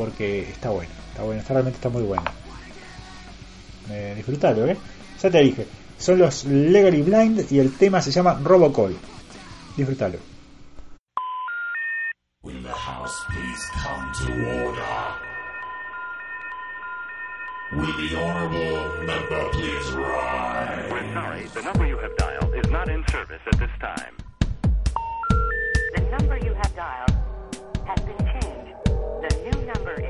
porque 0.00 0.48
está 0.48 0.70
bueno, 0.70 0.90
está 1.10 1.22
bueno, 1.22 1.42
está, 1.42 1.52
realmente 1.52 1.76
está 1.76 1.90
muy 1.90 2.02
bueno. 2.04 2.24
Eh, 3.90 4.14
disfrutalo, 4.16 4.66
¿eh? 4.66 4.74
Ya 5.22 5.30
te 5.30 5.40
dije, 5.40 5.66
son 5.98 6.18
los 6.18 6.46
Legally 6.46 7.02
Blind 7.02 7.52
y 7.52 7.58
el 7.58 7.76
tema 7.76 8.00
se 8.00 8.10
llama 8.10 8.40
Robocall. 8.42 8.96
Disfrutalo. 9.76 10.16
In 12.44 12.62
the 12.62 12.70
house, 12.70 13.12
please 13.28 13.62
to 14.24 14.32
order. 14.32 14.80
Will 17.72 18.08
the 18.08 18.16
honorable 18.16 19.04
member 19.04 19.50
please 19.52 19.92
rise? 19.92 20.90
We're 20.90 21.12
sorry, 21.12 21.46
the 21.52 21.60
number 21.60 21.86
you 21.86 21.98
have 21.98 22.16
dialed 22.16 22.54
is 22.54 22.70
not 22.70 22.88
in 22.88 23.04
service 23.08 23.42
at 23.52 23.58
this 23.58 23.70
time. 23.78 24.16
The 25.94 26.00
number 26.18 26.38
you 26.38 26.54
have 26.54 26.74
dialed 26.74 27.14
has 27.86 28.00
been. 28.00 28.29
The 29.20 29.36
new 29.36 29.66
number 29.66 30.00
is. 30.00 30.09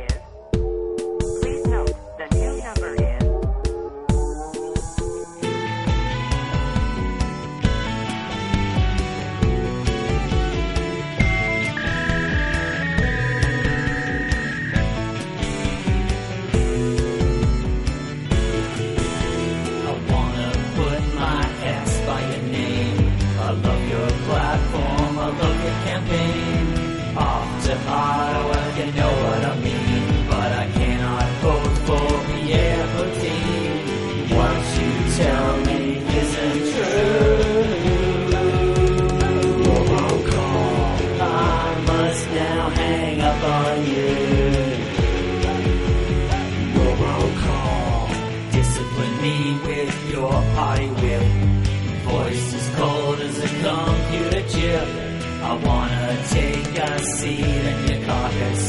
I 55.50 55.54
wanna 55.54 56.16
take 56.28 56.78
a 56.78 56.98
seat 57.16 57.40
in 57.40 57.78
your 57.88 58.06
caucus. 58.06 58.62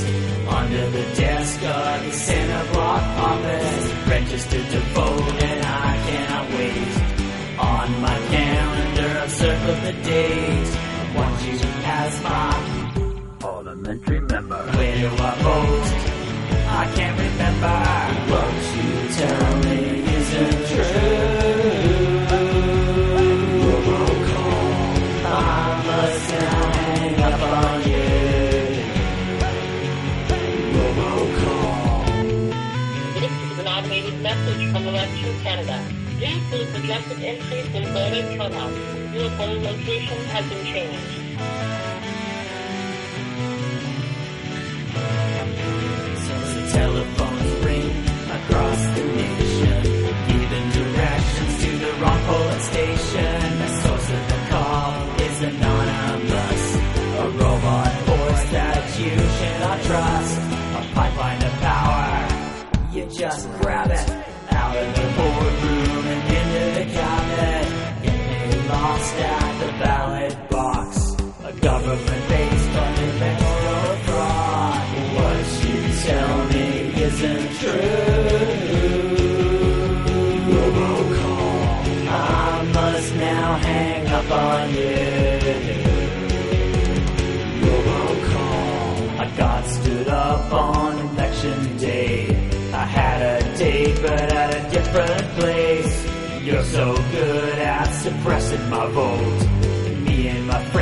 Under 0.48 0.90
the 0.90 1.06
desk 1.14 1.62
of 1.62 2.06
the 2.06 2.12
center 2.12 2.74
block 2.74 3.04
office. 3.30 3.86
Registered 4.10 4.68
to 4.72 4.80
vote 4.96 5.44
and 5.44 5.62
I 5.64 5.92
cannot 6.10 6.46
wait. 6.58 6.94
On 7.60 8.02
my 8.02 8.18
calendar 8.34 9.10
I've 9.22 9.32
circled 9.32 9.82
the 9.88 9.94
date. 10.10 10.72
I 11.00 11.18
want 11.18 11.38
you 11.46 11.60
as 11.86 12.24
my 12.24 12.50
parliamentary 13.38 14.22
member. 14.22 14.62
Where 14.76 14.96
do 15.02 15.10
I 15.30 15.34
vote? 15.46 15.90
I 16.82 16.84
can't 16.96 17.18
remember 17.28 17.78
what 18.32 18.54
you 18.74 18.90
tell 19.20 19.51
Projected 36.92 37.24
increase 37.24 37.74
in 37.74 37.86
voter 37.94 38.22
turnout. 38.36 38.74
Your 39.14 39.30
polling 39.38 39.64
location 39.64 40.18
has 40.28 40.46
been 40.50 40.66
changed. 40.66 41.00
So 46.20 46.34
the 46.52 46.64
telephones 46.74 47.52
ring 47.64 47.92
across 48.28 48.82
the 48.98 49.04
nation, 49.08 49.84
giving 50.28 50.68
directions 50.76 51.54
to 51.64 51.70
the 51.80 51.92
wrong 52.02 52.22
polling 52.26 52.60
station. 52.60 53.40
The 53.60 53.70
source 53.84 54.10
of 54.12 54.24
the 54.28 54.40
call 54.50 54.92
is 55.22 55.42
anonymous, 55.44 56.76
a 56.76 57.30
robot 57.40 57.92
voice 58.04 58.44
that 58.52 59.00
you 59.00 59.16
cannot 59.16 59.82
trust, 59.84 60.38
a 60.76 60.94
pipeline 60.94 61.42
of 61.42 61.54
power. 61.62 62.12
You 62.92 63.06
just 63.06 63.50
grab 63.62 63.92
it 63.92 64.10
out 64.52 64.76
of 64.76 64.94
the 64.94 65.02
boardroom 65.16 65.31
A 71.92 71.94
government-based 71.94 72.70
fundamental 72.70 73.96
fraud. 74.06 74.82
What 75.18 75.48
you 75.68 75.80
tell 76.08 76.46
me 76.46 76.68
isn't 77.04 77.48
true. 77.60 78.32
I 82.08 82.72
must 82.74 83.16
now 83.16 83.56
hang 83.58 84.08
up 84.08 84.32
on 84.32 84.70
you. 84.74 85.02
I 89.20 89.34
got 89.36 89.68
stood 89.68 90.08
up 90.08 90.54
on 90.54 90.98
election 90.98 91.78
day. 91.78 92.30
I 92.72 92.86
had 92.86 93.22
a 93.22 93.58
date, 93.58 94.02
but 94.02 94.32
at 94.32 94.56
a 94.56 94.70
different 94.70 95.28
place. 95.38 96.08
You're 96.42 96.64
so 96.64 96.96
good 97.12 97.60
at 97.60 97.92
suppressing 97.92 98.70
my 98.70 98.88
vote. 98.88 99.51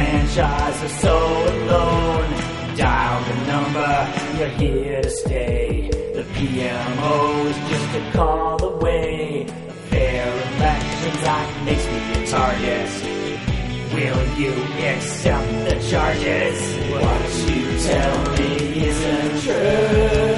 Franchise 0.10 0.84
are 0.84 0.96
so 1.06 1.18
alone. 1.54 2.34
Dial 2.76 3.24
the 3.26 3.36
number, 3.46 3.94
you're 4.40 4.56
here 4.58 5.02
to 5.04 5.10
stay. 5.12 5.88
The 6.16 6.24
PMO 6.34 7.46
is 7.46 7.58
just 7.70 7.96
a 7.96 8.12
call 8.18 8.64
away. 8.64 9.46
A 9.46 9.72
fair 9.92 10.28
elections 10.56 11.24
act 11.26 11.64
makes 11.64 11.86
me 11.86 12.24
a 12.24 12.26
target. 12.26 12.90
Will 13.94 14.40
you 14.40 14.54
accept 14.84 15.48
the 15.68 15.76
charges? 15.92 16.60
What 16.90 17.30
you 17.52 17.66
tell 17.88 18.32
me 18.36 18.88
isn't 18.90 19.42
true. 19.44 20.29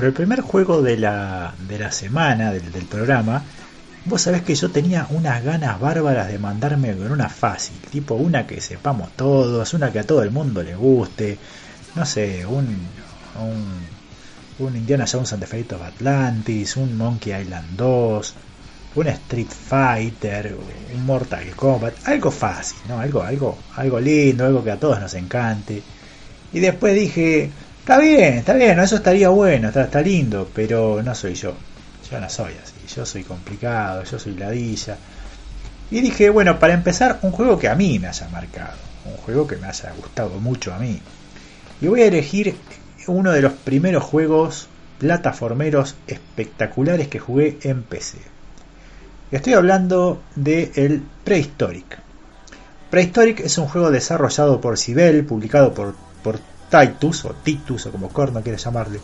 Pero 0.00 0.08
el 0.08 0.14
primer 0.14 0.40
juego 0.40 0.80
de 0.80 0.96
la, 0.96 1.52
de 1.68 1.78
la 1.78 1.92
semana, 1.92 2.52
del, 2.52 2.72
del 2.72 2.86
programa, 2.86 3.42
vos 4.06 4.22
sabés 4.22 4.40
que 4.40 4.54
yo 4.54 4.70
tenía 4.70 5.06
unas 5.10 5.44
ganas 5.44 5.78
bárbaras 5.78 6.28
de 6.28 6.38
mandarme 6.38 6.96
con 6.96 7.12
una 7.12 7.28
fácil, 7.28 7.76
tipo 7.90 8.14
una 8.14 8.46
que 8.46 8.62
sepamos 8.62 9.10
todos, 9.14 9.74
una 9.74 9.92
que 9.92 9.98
a 9.98 10.06
todo 10.06 10.22
el 10.22 10.30
mundo 10.30 10.62
le 10.62 10.74
guste, 10.74 11.36
no 11.96 12.06
sé, 12.06 12.46
un, 12.46 12.78
un, 13.38 14.66
un 14.66 14.74
Indiana 14.74 15.04
Jones 15.06 15.34
and 15.34 15.42
the 15.42 15.46
Fate 15.46 15.74
of 15.74 15.82
Atlantis, 15.82 16.78
un 16.78 16.96
Monkey 16.96 17.38
Island 17.38 17.76
2, 17.76 18.34
un 18.94 19.06
Street 19.06 19.50
Fighter, 19.50 20.56
un 20.94 21.04
Mortal 21.04 21.50
Kombat, 21.54 22.08
algo 22.08 22.30
fácil, 22.30 22.78
¿no? 22.88 23.00
Algo, 23.00 23.22
algo, 23.22 23.58
algo 23.76 24.00
lindo, 24.00 24.46
algo 24.46 24.64
que 24.64 24.70
a 24.70 24.80
todos 24.80 24.98
nos 24.98 25.12
encante. 25.12 25.82
Y 26.54 26.60
después 26.60 26.94
dije, 26.94 27.50
está 27.80 27.98
bien, 27.98 28.34
está 28.34 28.54
bien, 28.54 28.78
eso 28.78 28.96
estaría 28.96 29.28
bueno, 29.30 29.68
está, 29.68 30.00
lindo, 30.00 30.48
pero 30.54 31.02
no 31.02 31.14
soy 31.14 31.34
yo. 31.34 31.54
Yo 32.10 32.20
no 32.20 32.28
soy 32.28 32.52
así, 32.62 32.94
yo 32.94 33.06
soy 33.06 33.24
complicado, 33.24 34.04
yo 34.04 34.18
soy 34.18 34.34
ladilla. 34.34 34.96
Y 35.90 36.00
dije, 36.00 36.30
bueno, 36.30 36.58
para 36.58 36.74
empezar, 36.74 37.18
un 37.22 37.32
juego 37.32 37.58
que 37.58 37.68
a 37.68 37.74
mí 37.74 37.98
me 37.98 38.08
haya 38.08 38.28
marcado, 38.28 38.76
un 39.04 39.16
juego 39.16 39.46
que 39.46 39.56
me 39.56 39.66
haya 39.66 39.92
gustado 39.96 40.38
mucho 40.40 40.72
a 40.72 40.78
mí. 40.78 41.00
Y 41.80 41.86
voy 41.86 42.02
a 42.02 42.06
elegir 42.06 42.54
uno 43.06 43.32
de 43.32 43.42
los 43.42 43.52
primeros 43.52 44.04
juegos 44.04 44.68
plataformeros 44.98 45.96
espectaculares 46.06 47.08
que 47.08 47.18
jugué 47.18 47.58
en 47.62 47.82
PC. 47.82 48.18
Estoy 49.30 49.54
hablando 49.54 50.22
de 50.36 50.72
el 50.74 51.02
Prehistoric. 51.24 51.98
Prehistoric 52.90 53.40
es 53.40 53.56
un 53.58 53.66
juego 53.66 53.90
desarrollado 53.90 54.60
por 54.60 54.78
Cibel, 54.78 55.24
publicado 55.24 55.72
por, 55.72 55.94
por 56.22 56.40
Titus, 56.70 57.24
o 57.24 57.34
Titus, 57.34 57.86
o 57.86 57.92
como 57.92 58.08
Corno 58.08 58.40
quiere 58.42 58.58
llamarle, 58.58 59.00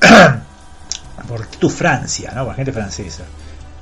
por 1.28 1.46
Titus 1.46 1.72
Francia, 1.72 2.32
¿no? 2.34 2.44
por 2.44 2.54
gente 2.54 2.72
francesa. 2.72 3.24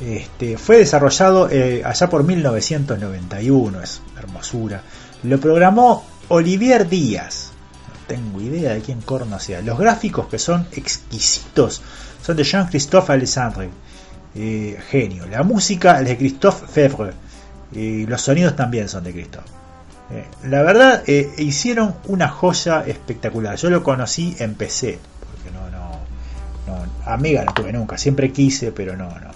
Este, 0.00 0.58
fue 0.58 0.78
desarrollado 0.78 1.48
eh, 1.50 1.82
allá 1.84 2.08
por 2.08 2.24
1991, 2.24 3.80
es 3.80 4.02
hermosura. 4.18 4.82
Lo 5.22 5.40
programó 5.40 6.04
Olivier 6.28 6.88
Díaz. 6.88 7.52
No 7.88 8.06
tengo 8.06 8.40
idea 8.40 8.74
de 8.74 8.80
quién 8.80 9.00
corno 9.00 9.38
sea. 9.38 9.62
Los 9.62 9.78
gráficos 9.78 10.26
que 10.26 10.38
son 10.38 10.66
exquisitos 10.72 11.80
son 12.22 12.36
de 12.36 12.44
Jean-Christophe 12.44 13.12
Alessandre. 13.12 13.70
Eh, 14.34 14.76
genio. 14.90 15.26
La 15.26 15.44
música 15.44 16.00
es 16.00 16.08
de 16.08 16.16
Christophe 16.16 16.66
Febvre. 16.66 17.12
Y 17.72 18.06
los 18.06 18.20
sonidos 18.20 18.56
también 18.56 18.88
son 18.88 19.04
de 19.04 19.12
Christophe. 19.12 19.63
Eh, 20.14 20.26
la 20.44 20.62
verdad, 20.62 21.02
eh, 21.06 21.32
hicieron 21.38 21.96
una 22.06 22.28
joya 22.28 22.84
espectacular. 22.86 23.56
Yo 23.56 23.68
lo 23.68 23.82
conocí 23.82 24.36
en 24.38 24.54
PC. 24.54 24.98
Porque 25.20 25.50
no, 25.50 25.68
no, 25.70 25.90
no. 26.66 26.86
Amiga 27.04 27.44
no 27.44 27.52
tuve 27.52 27.72
nunca. 27.72 27.98
Siempre 27.98 28.30
quise, 28.30 28.70
pero 28.70 28.96
no, 28.96 29.08
no. 29.08 29.30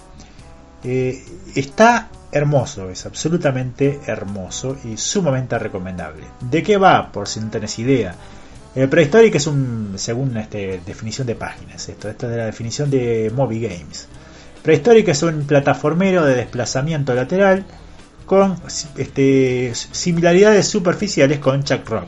Eh, 0.83 1.21
está 1.55 2.07
hermoso, 2.31 2.89
es 2.89 3.05
absolutamente 3.05 3.99
hermoso 4.05 4.77
y 4.85 4.95
sumamente 4.95 5.59
recomendable. 5.59 6.23
¿De 6.39 6.63
qué 6.63 6.77
va? 6.77 7.11
Por 7.11 7.27
si 7.27 7.41
no 7.41 7.49
tenés 7.49 7.77
idea. 7.79 8.15
El 8.75 8.87
Prehistoric 8.87 9.35
es 9.35 9.47
un, 9.47 9.95
según 9.97 10.37
este, 10.37 10.79
definición 10.85 11.25
de 11.27 11.35
páginas, 11.35 11.89
esto, 11.89 12.07
esto 12.07 12.27
es 12.27 12.31
de 12.31 12.37
la 12.37 12.45
definición 12.45 12.89
de 12.89 13.31
Moby 13.35 13.59
Games. 13.61 14.07
Prehistoric 14.61 15.07
es 15.09 15.23
un 15.23 15.43
plataformero 15.45 16.23
de 16.23 16.35
desplazamiento 16.35 17.15
lateral 17.15 17.65
con 18.29 18.57
este, 18.95 19.71
similaridades 19.73 20.67
superficiales 20.67 21.39
con 21.39 21.63
Chuck 21.63 21.89
Rock. 21.89 22.05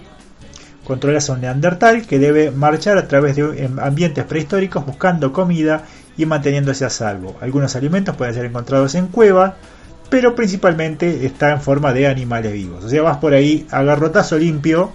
Controlas 0.84 1.28
a 1.28 1.34
un 1.34 1.42
neandertal 1.42 2.06
que 2.06 2.20
debe 2.20 2.52
marchar 2.52 3.00
a 3.00 3.08
través 3.08 3.36
de 3.36 3.72
ambientes 3.82 4.24
prehistóricos 4.26 4.86
buscando 4.86 5.34
comida 5.34 5.84
y 6.18 6.28
manteniéndose 6.28 6.86
a 6.86 6.92
salvo. 6.92 7.38
Algunos 7.42 7.76
alimentos 7.76 8.16
pueden 8.16 8.36
ser 8.36 8.46
encontrados 8.46 8.94
en 8.94 9.08
cuevas, 9.08 9.54
pero 10.12 10.36
principalmente 10.36 11.26
está 11.26 11.54
en 11.54 11.62
forma 11.62 11.92
de 11.92 12.06
animales 12.06 12.54
vivos. 12.54 12.86
O 12.86 12.90
sea, 12.90 13.02
vas 13.02 13.18
por 13.18 13.34
ahí 13.34 13.66
a 13.72 13.82
garrotazo 13.82 14.38
limpio, 14.38 14.92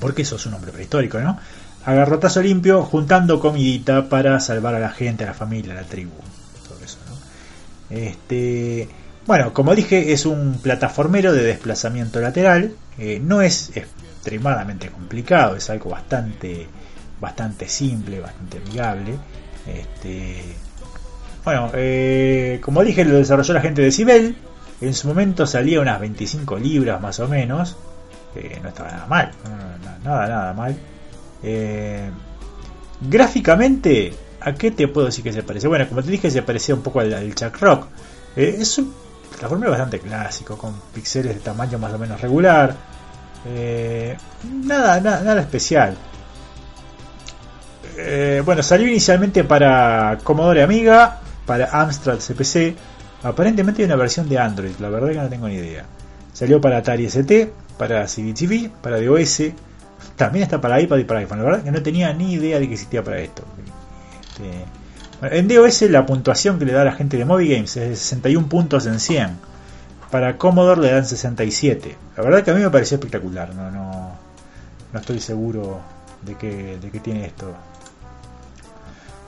porque 0.00 0.22
eso 0.22 0.36
es 0.36 0.46
un 0.46 0.54
hombre 0.54 0.72
prehistórico, 0.72 1.20
¿no? 1.20 1.38
A 1.84 1.92
garrotazo 1.92 2.40
limpio, 2.40 2.82
juntando 2.82 3.40
comidita 3.40 4.08
para 4.08 4.40
salvar 4.40 4.74
a 4.74 4.80
la 4.80 4.90
gente, 4.90 5.24
a 5.24 5.26
la 5.26 5.34
familia, 5.34 5.74
a 5.74 5.82
la 5.82 5.84
tribu. 5.84 6.12
Todo 6.66 6.82
eso, 6.82 6.96
¿no? 7.10 7.94
Este, 7.94 8.88
bueno, 9.30 9.52
como 9.52 9.76
dije, 9.76 10.12
es 10.12 10.26
un 10.26 10.58
plataformero 10.60 11.32
de 11.32 11.44
desplazamiento 11.44 12.20
lateral. 12.20 12.72
Eh, 12.98 13.20
no 13.24 13.42
es 13.42 13.70
extremadamente 13.76 14.88
complicado, 14.88 15.54
es 15.54 15.70
algo 15.70 15.90
bastante, 15.90 16.66
bastante 17.20 17.68
simple, 17.68 18.18
bastante 18.18 18.58
amigable. 18.58 19.14
Este, 19.68 20.34
bueno, 21.44 21.70
eh, 21.74 22.58
como 22.60 22.82
dije, 22.82 23.04
lo 23.04 23.18
desarrolló 23.18 23.54
la 23.54 23.60
gente 23.60 23.82
de 23.82 23.92
Cibel. 23.92 24.34
En 24.80 24.94
su 24.94 25.06
momento 25.06 25.46
salía 25.46 25.80
unas 25.80 26.00
25 26.00 26.58
libras 26.58 27.00
más 27.00 27.20
o 27.20 27.28
menos. 27.28 27.76
Eh, 28.34 28.58
no 28.60 28.70
estaba 28.70 28.90
nada 28.90 29.06
mal. 29.06 29.30
Nada, 30.02 30.26
nada 30.26 30.52
mal. 30.54 30.76
Gráficamente, 33.00 34.12
¿a 34.40 34.54
qué 34.54 34.72
te 34.72 34.88
puedo 34.88 35.06
decir 35.06 35.22
que 35.22 35.32
se 35.32 35.44
parece? 35.44 35.68
Bueno, 35.68 35.88
como 35.88 36.02
te 36.02 36.10
dije, 36.10 36.32
se 36.32 36.42
parecía 36.42 36.74
un 36.74 36.82
poco 36.82 36.98
al, 36.98 37.14
al 37.14 37.32
Chuck 37.32 37.56
Rock. 37.60 37.86
Es 38.34 38.76
un 38.78 38.92
plataforma 39.40 39.70
bastante 39.70 40.00
clásico, 40.00 40.58
con 40.58 40.74
píxeles 40.92 41.34
de 41.34 41.40
tamaño 41.40 41.78
más 41.78 41.94
o 41.94 41.98
menos 41.98 42.20
regular. 42.20 42.76
Eh, 43.46 44.14
nada, 44.64 45.00
nada, 45.00 45.22
nada 45.22 45.40
especial. 45.40 45.96
Eh, 47.96 48.42
bueno, 48.44 48.62
salió 48.62 48.86
inicialmente 48.86 49.44
para 49.44 50.18
Commodore 50.22 50.62
Amiga, 50.62 51.20
para 51.46 51.70
Amstrad 51.70 52.18
CPC. 52.18 52.76
Aparentemente 53.22 53.80
hay 53.82 53.86
una 53.86 53.96
versión 53.96 54.28
de 54.28 54.38
Android, 54.38 54.72
la 54.78 54.90
verdad 54.90 55.08
que 55.08 55.14
no 55.14 55.28
tengo 55.28 55.48
ni 55.48 55.54
idea. 55.54 55.86
Salió 56.34 56.60
para 56.60 56.78
Atari 56.78 57.06
ST, 57.06 57.50
para 57.78 58.04
CDTV, 58.04 58.70
para 58.82 59.00
DOS. 59.00 59.42
También 60.16 60.42
está 60.42 60.60
para 60.60 60.80
iPad 60.80 60.98
y 60.98 61.04
para 61.04 61.20
iPhone. 61.20 61.38
La 61.38 61.44
verdad 61.44 61.62
que 61.62 61.70
no 61.70 61.82
tenía 61.82 62.12
ni 62.12 62.34
idea 62.34 62.58
de 62.58 62.66
que 62.66 62.74
existía 62.74 63.02
para 63.02 63.18
esto. 63.20 63.42
Este, 64.20 64.64
en 65.22 65.48
DOS 65.48 65.82
la 65.82 66.06
puntuación 66.06 66.58
que 66.58 66.64
le 66.64 66.72
da 66.72 66.84
la 66.84 66.92
gente 66.92 67.16
de 67.16 67.24
Moby 67.24 67.48
Games 67.48 67.76
es 67.76 67.88
de 67.88 67.96
61 67.96 68.48
puntos 68.48 68.86
en 68.86 68.98
100. 68.98 69.50
Para 70.10 70.38
Commodore 70.38 70.80
le 70.80 70.92
dan 70.92 71.06
67. 71.06 71.96
La 72.16 72.22
verdad 72.22 72.42
que 72.42 72.50
a 72.50 72.54
mí 72.54 72.60
me 72.60 72.70
pareció 72.70 72.96
espectacular. 72.96 73.54
No, 73.54 73.70
no, 73.70 74.12
no 74.92 74.98
estoy 74.98 75.20
seguro 75.20 75.80
de 76.22 76.34
que, 76.36 76.78
de 76.78 77.00
tiene 77.00 77.26
esto. 77.26 77.52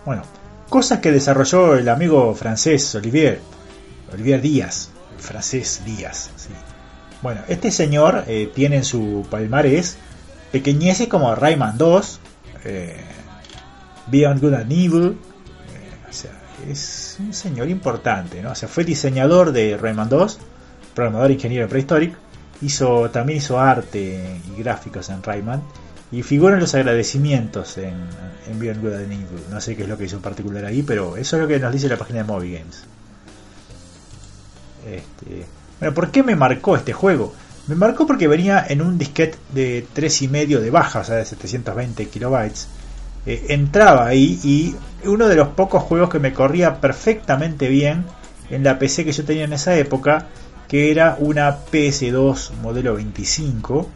Bueno, 0.04 0.22
cosas 0.68 0.98
que 0.98 1.12
desarrolló 1.12 1.76
el 1.76 1.88
amigo 1.88 2.34
francés 2.34 2.94
Olivier, 2.94 3.40
Olivier 4.12 4.40
Díaz, 4.40 4.90
francés 5.18 5.82
Díaz. 5.84 6.30
Sí. 6.36 6.50
Bueno, 7.22 7.42
este 7.48 7.70
señor 7.70 8.24
eh, 8.26 8.50
tiene 8.52 8.76
en 8.76 8.84
su 8.84 9.24
palmarés 9.30 9.96
pequeñeces 10.50 11.06
como 11.06 11.34
Rayman 11.34 11.78
2, 11.78 12.20
eh, 12.64 12.96
Beyond 14.08 14.40
Good 14.40 14.54
and 14.54 14.72
Evil, 14.72 15.18
es 16.70 17.16
un 17.20 17.32
señor 17.32 17.68
importante, 17.68 18.42
¿no? 18.42 18.52
O 18.52 18.54
sea, 18.54 18.68
fue 18.68 18.84
diseñador 18.84 19.52
de 19.52 19.76
Rayman 19.76 20.08
2, 20.08 20.38
programador 20.94 21.30
ingeniero 21.30 21.68
prehistoric, 21.68 22.14
hizo, 22.62 23.10
también 23.10 23.38
hizo 23.38 23.58
arte 23.58 24.40
y 24.48 24.60
gráficos 24.60 25.08
en 25.10 25.22
Rayman, 25.22 25.62
y 26.10 26.22
figuran 26.22 26.60
los 26.60 26.74
agradecimientos 26.74 27.78
en, 27.78 27.94
en 28.46 28.58
Beyond 28.58 28.82
Good 28.82 28.94
and. 28.94 29.50
No 29.50 29.60
sé 29.60 29.74
qué 29.74 29.82
es 29.84 29.88
lo 29.88 29.96
que 29.96 30.04
hizo 30.04 30.16
en 30.16 30.22
particular 30.22 30.64
ahí, 30.64 30.82
pero 30.82 31.16
eso 31.16 31.36
es 31.36 31.42
lo 31.42 31.48
que 31.48 31.58
nos 31.58 31.72
dice 31.72 31.88
la 31.88 31.96
página 31.96 32.18
de 32.18 32.24
Moby 32.24 32.52
Games. 32.52 32.84
Este, 34.86 35.46
bueno, 35.80 35.94
¿por 35.94 36.10
qué 36.10 36.22
me 36.22 36.36
marcó 36.36 36.76
este 36.76 36.92
juego? 36.92 37.32
Me 37.66 37.74
marcó 37.74 38.06
porque 38.06 38.28
venía 38.28 38.66
en 38.68 38.82
un 38.82 38.98
disquete 38.98 39.38
de 39.54 39.86
3,5 39.94 40.58
de 40.58 40.70
baja, 40.70 41.00
o 41.00 41.04
sea, 41.04 41.16
de 41.16 41.24
720 41.24 42.08
kilobytes. 42.08 42.68
Eh, 43.26 43.46
entraba 43.50 44.06
ahí 44.06 44.40
y 44.42 44.74
uno 45.04 45.28
de 45.28 45.36
los 45.36 45.48
pocos 45.48 45.82
juegos 45.82 46.10
que 46.10 46.18
me 46.18 46.32
corría 46.32 46.80
perfectamente 46.80 47.68
bien 47.68 48.04
en 48.50 48.64
la 48.64 48.78
PC 48.78 49.04
que 49.04 49.12
yo 49.12 49.24
tenía 49.24 49.44
en 49.44 49.52
esa 49.52 49.76
época, 49.76 50.26
que 50.68 50.90
era 50.90 51.16
una 51.18 51.64
PS2 51.64 52.52
modelo 52.62 52.94
25. 52.94 53.88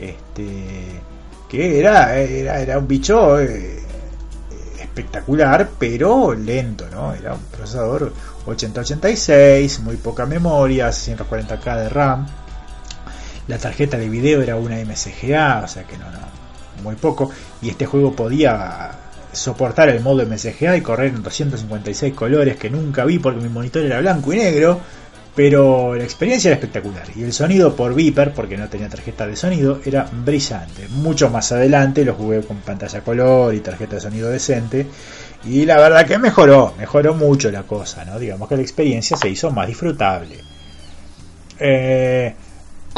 Este, 0.00 1.00
que 1.48 1.80
era, 1.80 2.16
era, 2.18 2.60
era 2.60 2.78
un 2.78 2.86
bicho 2.86 3.40
eh, 3.40 3.80
espectacular, 4.80 5.70
pero 5.78 6.34
lento, 6.34 6.86
¿no? 6.90 7.14
Era 7.14 7.34
un 7.34 7.40
procesador 7.40 8.12
8086, 8.46 9.80
muy 9.80 9.96
poca 9.96 10.26
memoria, 10.26 10.88
140K 10.88 11.76
de 11.76 11.88
RAM. 11.88 12.26
La 13.46 13.58
tarjeta 13.58 13.96
de 13.96 14.08
video 14.08 14.42
era 14.42 14.56
una 14.56 14.76
MSGA, 14.76 15.62
o 15.64 15.68
sea 15.68 15.84
que 15.84 15.96
no, 15.96 16.10
no, 16.10 16.18
muy 16.82 16.96
poco. 16.96 17.30
Y 17.62 17.70
este 17.70 17.86
juego 17.86 18.12
podía 18.12 18.90
soportar 19.32 19.88
el 19.88 20.00
modo 20.00 20.24
MSGA 20.24 20.76
y 20.76 20.80
correr 20.80 21.08
en 21.08 21.22
256 21.22 22.14
colores 22.14 22.56
que 22.56 22.70
nunca 22.70 23.04
vi 23.04 23.18
porque 23.18 23.40
mi 23.40 23.48
monitor 23.48 23.82
era 23.84 24.00
blanco 24.00 24.32
y 24.32 24.38
negro. 24.38 24.80
Pero 25.34 25.94
la 25.94 26.02
experiencia 26.02 26.48
era 26.48 26.56
espectacular. 26.56 27.04
Y 27.14 27.22
el 27.22 27.32
sonido 27.32 27.76
por 27.76 27.94
Viper, 27.94 28.32
porque 28.32 28.56
no 28.56 28.68
tenía 28.68 28.88
tarjeta 28.88 29.24
de 29.24 29.36
sonido, 29.36 29.78
era 29.84 30.08
brillante. 30.12 30.88
Mucho 30.88 31.30
más 31.30 31.52
adelante 31.52 32.04
lo 32.04 32.14
jugué 32.14 32.42
con 32.42 32.56
pantalla 32.56 33.02
color 33.02 33.54
y 33.54 33.60
tarjeta 33.60 33.94
de 33.94 34.00
sonido 34.00 34.30
decente. 34.30 34.84
Y 35.44 35.64
la 35.64 35.76
verdad 35.78 36.04
que 36.06 36.18
mejoró, 36.18 36.74
mejoró 36.76 37.14
mucho 37.14 37.52
la 37.52 37.62
cosa, 37.62 38.04
¿no? 38.04 38.18
Digamos 38.18 38.48
que 38.48 38.56
la 38.56 38.62
experiencia 38.62 39.16
se 39.16 39.28
hizo 39.28 39.52
más 39.52 39.68
disfrutable. 39.68 40.38
Eh, 41.60 42.34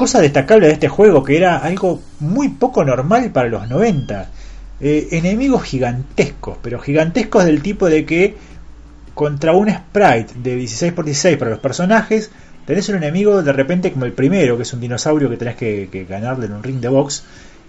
cosa 0.01 0.23
destacable 0.23 0.67
de 0.67 0.73
este 0.73 0.89
juego, 0.89 1.23
que 1.23 1.37
era 1.37 1.59
algo 1.59 2.01
muy 2.21 2.49
poco 2.49 2.83
normal 2.87 3.33
para 3.33 3.51
los 3.51 3.69
90. 3.69 4.31
Eh, 4.81 5.09
enemigos 5.11 5.63
gigantescos, 5.63 6.57
pero 6.63 6.79
gigantescos 6.79 7.45
del 7.45 7.61
tipo 7.61 7.87
de 7.87 8.07
que 8.07 8.35
contra 9.13 9.53
un 9.53 9.69
sprite 9.69 10.33
de 10.43 10.59
16x16 10.59 11.37
para 11.37 11.51
los 11.51 11.61
personajes, 11.61 12.31
tenés 12.65 12.89
un 12.89 12.97
enemigo 12.97 13.43
de 13.43 13.53
repente 13.53 13.93
como 13.93 14.07
el 14.07 14.15
primero, 14.15 14.57
que 14.57 14.63
es 14.63 14.73
un 14.73 14.81
dinosaurio 14.81 15.29
que 15.29 15.37
tenés 15.37 15.57
que, 15.57 15.91
que 15.93 16.07
ganarle 16.07 16.47
en 16.47 16.55
un 16.55 16.63
ring 16.63 16.81
de 16.81 16.89
box, 16.89 17.23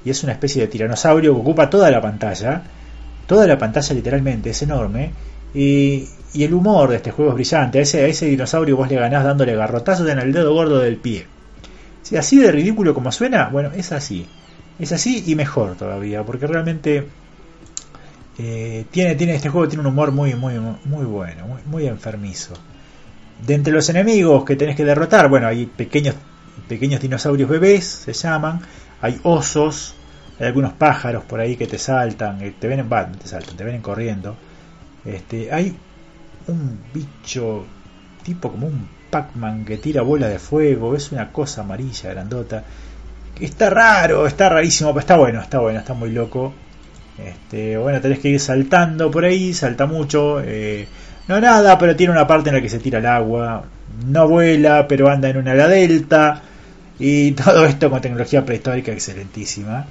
y 0.06 0.10
es 0.10 0.24
una 0.24 0.32
especie 0.32 0.62
de 0.62 0.70
tiranosaurio 0.70 1.34
que 1.34 1.41
ocupa 1.41 1.70
toda 1.70 1.91
la 1.91 2.00
pantalla, 2.00 2.62
toda 3.28 3.46
la 3.46 3.58
pantalla 3.58 3.94
literalmente, 3.94 4.52
es 4.52 4.62
enorme, 4.62 5.12
y, 5.54 6.08
y 6.34 6.46
el 6.46 6.54
humor 6.54 6.91
de 6.91 6.96
este 6.96 7.12
juego 7.12 7.32
es 7.32 7.36
brillante, 7.36 7.80
a 7.80 7.82
ese, 7.82 8.04
a 8.04 8.08
ese 8.08 8.28
dinosaurio 8.28 8.78
vos 8.78 8.89
le 8.89 8.96
ganás 8.96 9.26
dándole 9.26 9.54
garrotazos 9.54 10.08
en 10.08 10.20
el 10.20 10.32
dedo 10.32 10.54
gordo 10.54 10.80
del 10.80 10.96
pie. 10.96 11.26
Si 12.02 12.18
así 12.18 12.40
de 12.40 12.52
ridículo 12.52 12.94
como 12.94 13.12
suena, 13.12 13.50
bueno, 13.50 13.72
es 13.72 13.92
así. 13.92 14.28
Es 14.80 14.92
así 14.92 15.24
y 15.28 15.36
mejor 15.36 15.76
todavía, 15.76 16.24
porque 16.24 16.48
realmente 16.48 17.08
eh, 18.38 18.86
tiene, 18.90 19.16
tiene 19.16 19.36
este 19.36 19.50
juego 19.50 19.68
tiene 19.68 19.82
un 19.82 19.88
humor 19.88 20.12
muy, 20.12 20.34
muy, 20.34 20.56
muy 20.86 21.06
bueno, 21.06 21.60
muy, 21.66 21.86
enfermizo. 21.86 22.54
De 23.46 23.54
entre 23.54 23.74
los 23.74 23.90
enemigos 23.90 24.44
que 24.46 24.56
tenés 24.56 24.76
que 24.76 24.86
derrotar, 24.86 25.30
bueno, 25.30 25.48
hay 25.48 25.66
pequeños, 25.66 26.16
pequeños 26.68 27.02
dinosaurios 27.02 27.50
bebés, 27.50 27.86
se 27.86 28.14
llaman, 28.14 28.62
hay 29.02 29.20
osos, 29.24 29.96
hay 30.40 30.48
algunos 30.48 30.74
pájaros 30.74 31.24
por 31.26 31.40
ahí 31.40 31.56
que 31.56 31.68
te 31.68 31.78
saltan, 31.78 32.42
eh, 32.42 32.54
te 32.60 32.68
ven, 32.68 32.88
te 33.20 33.28
saltan, 33.28 33.56
te 33.56 33.64
vienen 33.64 33.82
corriendo. 33.82 34.36
Este, 35.06 35.52
hay 35.52 35.76
un 36.48 36.80
bicho 36.94 37.66
tipo 38.24 38.52
como 38.52 38.68
un 38.68 38.88
Pac-Man 39.12 39.65
que 39.65 39.78
tira 39.78 40.02
bola 40.02 40.28
de 40.28 40.39
fuego, 40.39 40.95
es 40.95 41.12
una 41.12 41.32
cosa 41.32 41.62
amarilla, 41.62 42.12
grandota. 42.12 42.63
Está 43.39 43.69
raro, 43.69 44.28
está 44.28 44.50
rarísimo, 44.50 44.91
pero 44.91 45.00
está 45.02 45.17
bueno, 45.17 45.41
está 45.41 45.60
bueno, 45.60 45.80
está 45.80 45.93
muy 45.93 46.12
loco. 46.12 46.54
Este, 47.17 47.78
bueno, 47.78 48.02
tenés 48.02 48.19
que 48.19 48.30
ir 48.30 48.39
saltando 48.39 49.12
por 49.12 49.26
ahí, 49.26 49.54
salta 49.54 49.86
mucho. 49.86 50.41
eh, 50.43 50.88
no 51.28 51.39
nada, 51.39 51.78
pero 51.78 51.95
tiene 51.95 52.13
una 52.13 52.28
parte 52.28 52.50
en 52.50 52.56
la 52.56 52.62
que 52.62 52.69
se 52.69 52.80
tira 52.80 53.00
el 53.00 53.06
agua. 53.06 53.63
No 54.08 54.28
vuela, 54.28 54.88
pero 54.88 55.10
anda 55.10 55.30
en 55.30 55.38
una 55.38 55.52
ala 55.54 55.67
delta. 55.67 56.41
Y 57.00 57.32
todo 57.43 57.65
esto 57.65 57.89
con 57.89 58.02
tecnología 58.02 58.45
prehistórica 58.45 58.91
excelentísima. 58.91 59.86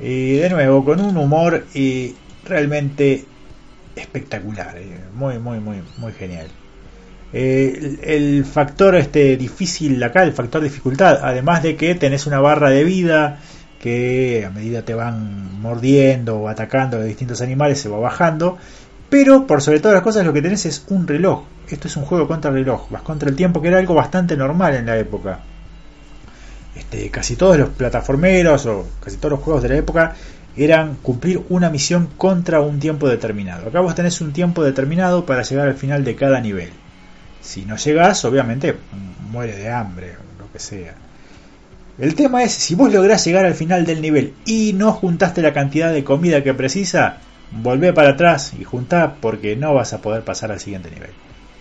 Y 0.00 0.34
de 0.36 0.50
nuevo, 0.50 0.84
con 0.84 1.00
un 1.00 1.16
humor 1.16 1.66
eh, 1.74 2.14
realmente 2.44 3.24
espectacular. 3.96 4.76
eh, 4.78 4.98
muy, 5.14 5.38
muy, 5.38 5.58
muy, 5.60 5.82
muy 5.98 6.12
genial. 6.12 6.48
Eh, 7.32 7.98
el, 8.02 8.10
el 8.10 8.44
factor 8.44 8.96
este 8.96 9.36
difícil 9.36 10.02
acá, 10.02 10.22
el 10.22 10.32
factor 10.32 10.62
dificultad, 10.62 11.20
además 11.22 11.62
de 11.62 11.76
que 11.76 11.94
tenés 11.94 12.26
una 12.26 12.40
barra 12.40 12.70
de 12.70 12.84
vida 12.84 13.38
que 13.80 14.44
a 14.46 14.50
medida 14.50 14.82
te 14.82 14.94
van 14.94 15.60
mordiendo 15.60 16.38
o 16.38 16.48
atacando 16.48 16.98
de 16.98 17.06
distintos 17.06 17.40
animales 17.42 17.80
se 17.80 17.88
va 17.88 17.98
bajando, 17.98 18.58
pero 19.08 19.46
por 19.46 19.62
sobre 19.62 19.80
todas 19.80 19.94
las 19.94 20.02
cosas 20.02 20.24
lo 20.24 20.32
que 20.32 20.42
tenés 20.42 20.66
es 20.66 20.84
un 20.88 21.06
reloj. 21.06 21.44
Esto 21.68 21.86
es 21.86 21.96
un 21.96 22.04
juego 22.04 22.26
contra 22.26 22.50
reloj, 22.50 22.88
vas 22.90 23.02
contra 23.02 23.28
el 23.28 23.36
tiempo 23.36 23.60
que 23.60 23.68
era 23.68 23.78
algo 23.78 23.94
bastante 23.94 24.36
normal 24.36 24.74
en 24.74 24.86
la 24.86 24.96
época. 24.96 25.40
Este, 26.74 27.10
casi 27.10 27.36
todos 27.36 27.58
los 27.58 27.68
plataformeros 27.70 28.66
o 28.66 28.86
casi 29.00 29.16
todos 29.16 29.32
los 29.32 29.40
juegos 29.40 29.62
de 29.62 29.68
la 29.68 29.76
época 29.76 30.14
eran 30.56 30.96
cumplir 30.96 31.42
una 31.50 31.70
misión 31.70 32.08
contra 32.16 32.60
un 32.60 32.78
tiempo 32.80 33.08
determinado. 33.08 33.68
Acá 33.68 33.80
vos 33.80 33.94
tenés 33.94 34.20
un 34.20 34.32
tiempo 34.32 34.64
determinado 34.64 35.26
para 35.26 35.42
llegar 35.42 35.68
al 35.68 35.74
final 35.74 36.04
de 36.04 36.16
cada 36.16 36.40
nivel. 36.40 36.70
Si 37.48 37.64
no 37.64 37.76
llegás, 37.76 38.26
obviamente 38.26 38.76
muere 39.32 39.56
de 39.56 39.70
hambre, 39.70 40.16
lo 40.38 40.52
que 40.52 40.58
sea. 40.58 40.94
El 41.98 42.14
tema 42.14 42.42
es, 42.42 42.52
si 42.52 42.74
vos 42.74 42.92
lográs 42.92 43.24
llegar 43.24 43.46
al 43.46 43.54
final 43.54 43.86
del 43.86 44.02
nivel 44.02 44.34
y 44.44 44.74
no 44.74 44.92
juntaste 44.92 45.40
la 45.40 45.54
cantidad 45.54 45.90
de 45.90 46.04
comida 46.04 46.44
que 46.44 46.52
precisa, 46.52 47.16
volvé 47.50 47.94
para 47.94 48.10
atrás 48.10 48.52
y 48.52 48.64
juntá 48.64 49.14
porque 49.18 49.56
no 49.56 49.72
vas 49.72 49.94
a 49.94 50.02
poder 50.02 50.24
pasar 50.24 50.52
al 50.52 50.60
siguiente 50.60 50.90
nivel. 50.90 51.08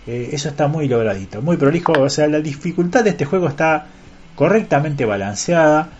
Eh, 0.07 0.31
eso 0.33 0.49
está 0.49 0.67
muy 0.67 0.89
logradito, 0.89 1.41
muy 1.41 1.55
prolijo. 1.55 1.93
O 1.93 2.09
sea, 2.09 2.27
la 2.27 2.41
dificultad 2.41 3.05
de 3.05 3.11
este 3.11 3.23
juego 3.23 3.47
está 3.47 3.85
correctamente 4.35 5.05
balanceada. 5.05 5.91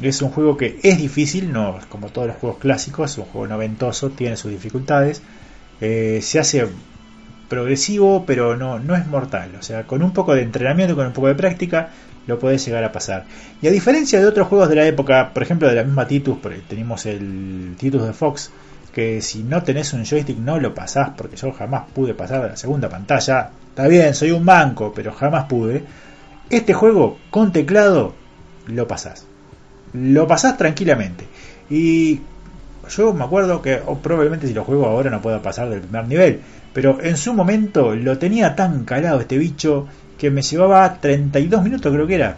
Es 0.00 0.22
un 0.22 0.30
juego 0.30 0.56
que 0.56 0.78
es 0.84 0.98
difícil, 0.98 1.50
no 1.52 1.80
como 1.88 2.10
todos 2.10 2.28
los 2.28 2.36
juegos 2.36 2.60
clásicos, 2.60 3.10
es 3.10 3.18
un 3.18 3.24
juego 3.24 3.48
noventoso, 3.48 4.10
tiene 4.10 4.36
sus 4.36 4.52
dificultades. 4.52 5.20
Eh, 5.80 6.20
se 6.22 6.38
hace 6.38 6.68
progresivo, 7.52 8.24
pero 8.24 8.56
no, 8.56 8.78
no 8.78 8.96
es 8.96 9.06
mortal. 9.06 9.50
O 9.60 9.62
sea, 9.62 9.82
con 9.82 10.02
un 10.02 10.14
poco 10.14 10.34
de 10.34 10.40
entrenamiento, 10.40 10.96
con 10.96 11.06
un 11.06 11.12
poco 11.12 11.28
de 11.28 11.34
práctica, 11.34 11.90
lo 12.26 12.38
podés 12.38 12.64
llegar 12.64 12.82
a 12.82 12.92
pasar. 12.92 13.26
Y 13.60 13.66
a 13.66 13.70
diferencia 13.70 14.18
de 14.18 14.26
otros 14.26 14.48
juegos 14.48 14.70
de 14.70 14.76
la 14.76 14.86
época, 14.86 15.34
por 15.34 15.42
ejemplo 15.42 15.68
de 15.68 15.74
la 15.74 15.84
misma 15.84 16.06
Titus, 16.06 16.38
tenemos 16.66 17.04
el 17.04 17.74
Titus 17.78 18.06
de 18.06 18.14
Fox, 18.14 18.50
que 18.94 19.20
si 19.20 19.42
no 19.42 19.62
tenés 19.62 19.92
un 19.92 20.06
joystick 20.06 20.38
no 20.38 20.58
lo 20.58 20.72
pasás, 20.72 21.10
porque 21.14 21.36
yo 21.36 21.52
jamás 21.52 21.82
pude 21.92 22.14
pasar 22.14 22.42
a 22.42 22.48
la 22.48 22.56
segunda 22.56 22.88
pantalla. 22.88 23.50
Está 23.68 23.86
bien, 23.86 24.14
soy 24.14 24.30
un 24.30 24.44
manco, 24.44 24.94
pero 24.94 25.12
jamás 25.12 25.44
pude. 25.44 25.84
Este 26.48 26.72
juego 26.72 27.18
con 27.28 27.52
teclado 27.52 28.14
lo 28.66 28.88
pasás. 28.88 29.26
Lo 29.92 30.26
pasás 30.26 30.56
tranquilamente. 30.56 31.26
Y 31.68 32.22
yo 32.88 33.12
me 33.12 33.24
acuerdo 33.24 33.62
que 33.62 33.80
probablemente 34.02 34.46
si 34.46 34.54
lo 34.54 34.64
juego 34.64 34.86
ahora 34.86 35.10
no 35.10 35.22
pueda 35.22 35.40
pasar 35.40 35.70
del 35.70 35.80
primer 35.80 36.08
nivel. 36.08 36.40
Pero 36.72 36.98
en 37.02 37.16
su 37.16 37.34
momento 37.34 37.94
lo 37.94 38.18
tenía 38.18 38.56
tan 38.56 38.84
calado 38.84 39.20
este 39.20 39.38
bicho 39.38 39.86
que 40.18 40.30
me 40.30 40.42
llevaba 40.42 41.00
32 41.00 41.62
minutos 41.62 41.92
creo 41.92 42.06
que 42.06 42.14
era. 42.14 42.36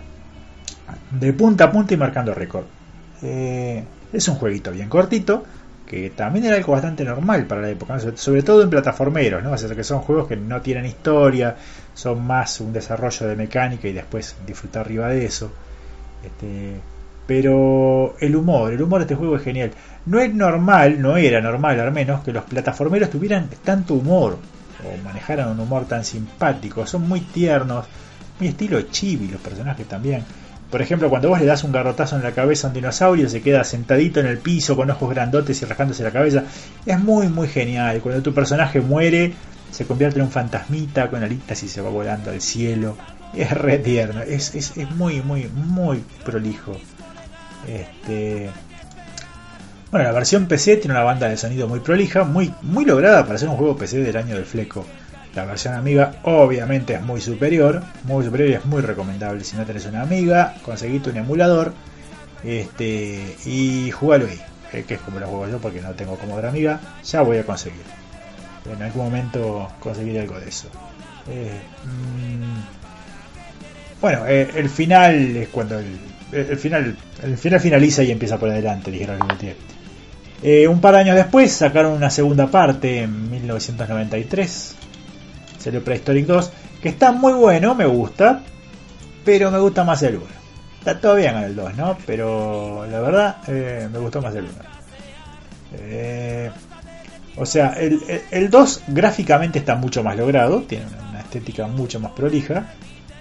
De 1.10 1.32
punta 1.32 1.64
a 1.64 1.70
punta 1.70 1.94
y 1.94 1.96
marcando 1.96 2.34
récord. 2.34 2.64
Eh, 3.22 3.84
es 4.12 4.28
un 4.28 4.36
jueguito 4.36 4.70
bien 4.72 4.88
cortito. 4.88 5.44
Que 5.86 6.10
también 6.10 6.46
era 6.46 6.56
algo 6.56 6.72
bastante 6.72 7.04
normal 7.04 7.46
para 7.46 7.60
la 7.60 7.68
época. 7.70 7.98
Sobre 8.16 8.42
todo 8.42 8.62
en 8.62 8.70
plataformeros. 8.70 9.42
¿no? 9.42 9.52
O 9.52 9.58
sea, 9.58 9.74
que 9.74 9.84
son 9.84 10.00
juegos 10.00 10.26
que 10.26 10.36
no 10.36 10.60
tienen 10.60 10.86
historia. 10.86 11.56
Son 11.94 12.26
más 12.26 12.60
un 12.60 12.72
desarrollo 12.72 13.26
de 13.28 13.36
mecánica 13.36 13.86
y 13.86 13.92
después 13.92 14.34
disfrutar 14.46 14.86
arriba 14.86 15.08
de 15.08 15.26
eso. 15.26 15.52
Este, 16.24 16.80
pero 17.26 18.16
el 18.20 18.36
humor, 18.36 18.72
el 18.72 18.82
humor 18.82 19.00
de 19.00 19.04
este 19.04 19.14
juego 19.14 19.36
es 19.36 19.42
genial. 19.42 19.70
No 20.06 20.20
es 20.20 20.32
normal, 20.34 21.00
no 21.00 21.16
era 21.16 21.40
normal 21.40 21.80
al 21.80 21.92
menos, 21.92 22.22
que 22.22 22.32
los 22.32 22.44
plataformeros 22.44 23.10
tuvieran 23.10 23.48
tanto 23.64 23.94
humor 23.94 24.38
o 24.84 25.04
manejaran 25.04 25.48
un 25.48 25.60
humor 25.60 25.86
tan 25.86 26.04
simpático. 26.04 26.86
Son 26.86 27.08
muy 27.08 27.20
tiernos, 27.20 27.86
muy 28.38 28.48
estilo 28.48 28.82
chibi 28.82 29.28
los 29.28 29.40
personajes 29.40 29.86
también. 29.86 30.22
Por 30.70 30.82
ejemplo, 30.82 31.08
cuando 31.08 31.28
vos 31.28 31.38
le 31.38 31.46
das 31.46 31.62
un 31.62 31.72
garrotazo 31.72 32.16
en 32.16 32.22
la 32.22 32.32
cabeza 32.32 32.66
a 32.66 32.70
un 32.70 32.74
dinosaurio, 32.74 33.28
se 33.28 33.40
queda 33.40 33.64
sentadito 33.64 34.20
en 34.20 34.26
el 34.26 34.38
piso 34.38 34.76
con 34.76 34.90
ojos 34.90 35.08
grandotes 35.10 35.62
y 35.62 35.64
rascándose 35.64 36.02
la 36.02 36.10
cabeza. 36.10 36.42
Es 36.84 36.98
muy, 36.98 37.28
muy 37.28 37.48
genial. 37.48 38.00
Cuando 38.00 38.22
tu 38.22 38.34
personaje 38.34 38.80
muere, 38.80 39.32
se 39.70 39.86
convierte 39.86 40.18
en 40.18 40.26
un 40.26 40.32
fantasmita 40.32 41.08
con 41.10 41.22
alitas 41.22 41.62
y 41.62 41.68
se 41.68 41.80
va 41.80 41.90
volando 41.90 42.30
al 42.30 42.40
cielo. 42.40 42.96
Es 43.34 43.50
re 43.50 43.78
tierno, 43.78 44.22
es, 44.22 44.54
es, 44.54 44.76
es 44.76 44.90
muy, 44.92 45.20
muy, 45.20 45.48
muy 45.48 46.02
prolijo. 46.24 46.76
Este. 47.68 48.50
Bueno, 49.90 50.06
la 50.06 50.12
versión 50.12 50.46
PC 50.46 50.78
tiene 50.78 50.94
una 50.94 51.04
banda 51.04 51.28
de 51.28 51.36
sonido 51.36 51.68
muy 51.68 51.78
prolija, 51.80 52.24
muy, 52.24 52.52
muy 52.62 52.84
lograda 52.84 53.24
para 53.24 53.38
ser 53.38 53.48
un 53.48 53.56
juego 53.56 53.76
PC 53.76 53.98
del 53.98 54.16
año 54.16 54.34
del 54.34 54.44
fleco. 54.44 54.84
La 55.34 55.44
versión 55.44 55.74
Amiga 55.74 56.16
obviamente 56.24 56.94
es 56.94 57.02
muy 57.02 57.20
superior, 57.20 57.82
muy 58.04 58.24
superior 58.24 58.50
y 58.50 58.54
es 58.54 58.64
muy 58.64 58.82
recomendable. 58.82 59.44
Si 59.44 59.56
no 59.56 59.64
tenés 59.64 59.86
una 59.86 60.02
Amiga, 60.02 60.54
conseguiste 60.64 61.10
un 61.10 61.16
emulador 61.16 61.72
este, 62.44 63.36
y 63.44 63.90
jugalo 63.90 64.26
ahí, 64.26 64.40
eh, 64.72 64.84
que 64.86 64.94
es 64.94 65.00
como 65.00 65.18
lo 65.18 65.26
juego 65.26 65.48
yo 65.48 65.58
porque 65.58 65.80
no 65.80 65.90
tengo 65.92 66.16
Commodore 66.16 66.48
Amiga, 66.48 66.80
ya 67.04 67.22
voy 67.22 67.38
a 67.38 67.44
conseguir. 67.44 67.82
En 68.70 68.82
algún 68.82 69.04
momento 69.04 69.68
conseguiré 69.80 70.20
algo 70.20 70.38
de 70.38 70.48
eso. 70.48 70.68
Eh, 71.28 71.60
mm, 71.84 72.60
bueno, 74.00 74.26
eh, 74.26 74.50
el 74.54 74.68
final 74.68 75.36
es 75.36 75.48
cuando 75.48 75.78
el, 75.78 75.98
el 76.32 76.56
final 76.56 76.96
el 77.22 77.38
final 77.38 77.60
finaliza 77.60 78.02
y 78.02 78.10
empieza 78.10 78.38
por 78.38 78.50
adelante, 78.50 78.90
dijeron 78.90 79.18
el 79.30 79.54
eh, 80.42 80.68
un 80.68 80.78
par 80.80 80.94
de 80.94 81.00
años 81.00 81.16
después 81.16 81.50
sacaron 81.52 81.92
una 81.92 82.10
segunda 82.10 82.48
parte 82.48 83.00
en 83.00 83.30
1993. 83.30 84.76
Salió 85.58 85.82
Prehistoric 85.82 86.26
2, 86.26 86.52
que 86.82 86.90
está 86.90 87.12
muy 87.12 87.32
bueno, 87.32 87.74
me 87.74 87.86
gusta, 87.86 88.42
pero 89.24 89.50
me 89.50 89.58
gusta 89.58 89.84
más 89.84 90.02
el 90.02 90.16
1. 90.16 90.26
Está 90.80 91.00
todo 91.00 91.14
bien 91.14 91.34
el 91.36 91.56
2, 91.56 91.76
¿no? 91.76 91.96
Pero 92.04 92.86
la 92.90 93.00
verdad 93.00 93.36
eh, 93.48 93.88
me 93.90 93.98
gustó 93.98 94.20
más 94.20 94.34
el 94.34 94.44
1. 94.44 94.52
Eh, 95.78 96.50
o 97.36 97.46
sea, 97.46 97.72
el, 97.80 98.02
el, 98.06 98.22
el, 98.30 98.50
2 98.50 98.82
gráficamente 98.88 99.60
está 99.60 99.76
mucho 99.76 100.04
más 100.04 100.14
logrado, 100.14 100.60
tiene 100.62 100.84
una, 100.88 101.08
una 101.08 101.20
estética 101.20 101.66
mucho 101.66 102.00
más 102.00 102.12
prolija. 102.12 102.66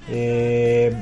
Eh, 0.09 0.93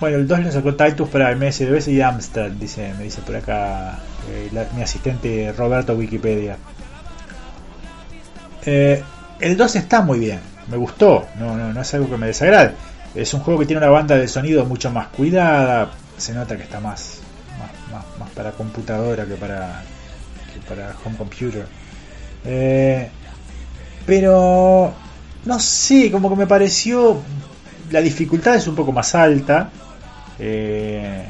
bueno, 0.00 0.16
el 0.16 0.26
2 0.26 0.40
lo 0.40 0.52
sacó 0.52 0.74
Titus 0.74 1.08
para 1.08 1.30
el 1.30 1.38
MS2 1.38 1.92
y 1.92 2.00
Amstrad, 2.00 2.50
dice, 2.52 2.94
me 2.96 3.04
dice 3.04 3.20
por 3.20 3.36
acá 3.36 3.98
eh, 4.30 4.50
mi 4.74 4.82
asistente 4.82 5.52
Roberto 5.52 5.94
Wikipedia. 5.94 6.56
Eh, 8.64 9.02
el 9.40 9.56
2 9.56 9.76
está 9.76 10.02
muy 10.02 10.18
bien, 10.18 10.40
me 10.70 10.76
gustó, 10.76 11.26
no, 11.38 11.56
no, 11.56 11.72
no 11.72 11.80
es 11.80 11.94
algo 11.94 12.08
que 12.10 12.16
me 12.16 12.26
desagrade. 12.26 12.74
Es 13.14 13.34
un 13.34 13.40
juego 13.40 13.60
que 13.60 13.66
tiene 13.66 13.82
una 13.82 13.90
banda 13.90 14.16
de 14.16 14.28
sonido 14.28 14.64
mucho 14.64 14.90
más 14.90 15.08
cuidada, 15.08 15.90
se 16.16 16.32
nota 16.32 16.56
que 16.56 16.62
está 16.62 16.80
más, 16.80 17.20
más 18.18 18.30
para 18.30 18.52
computadora 18.52 19.26
que 19.26 19.34
para, 19.34 19.82
que 20.52 20.60
para 20.60 20.94
home 21.04 21.16
computer. 21.16 21.66
Eh, 22.44 23.08
pero 24.06 24.92
no 25.44 25.58
sé, 25.58 26.10
como 26.10 26.30
que 26.30 26.36
me 26.36 26.46
pareció 26.46 27.20
la 27.90 28.00
dificultad 28.00 28.54
es 28.54 28.66
un 28.66 28.74
poco 28.74 28.92
más 28.92 29.14
alta. 29.14 29.70
Eh, 30.40 31.22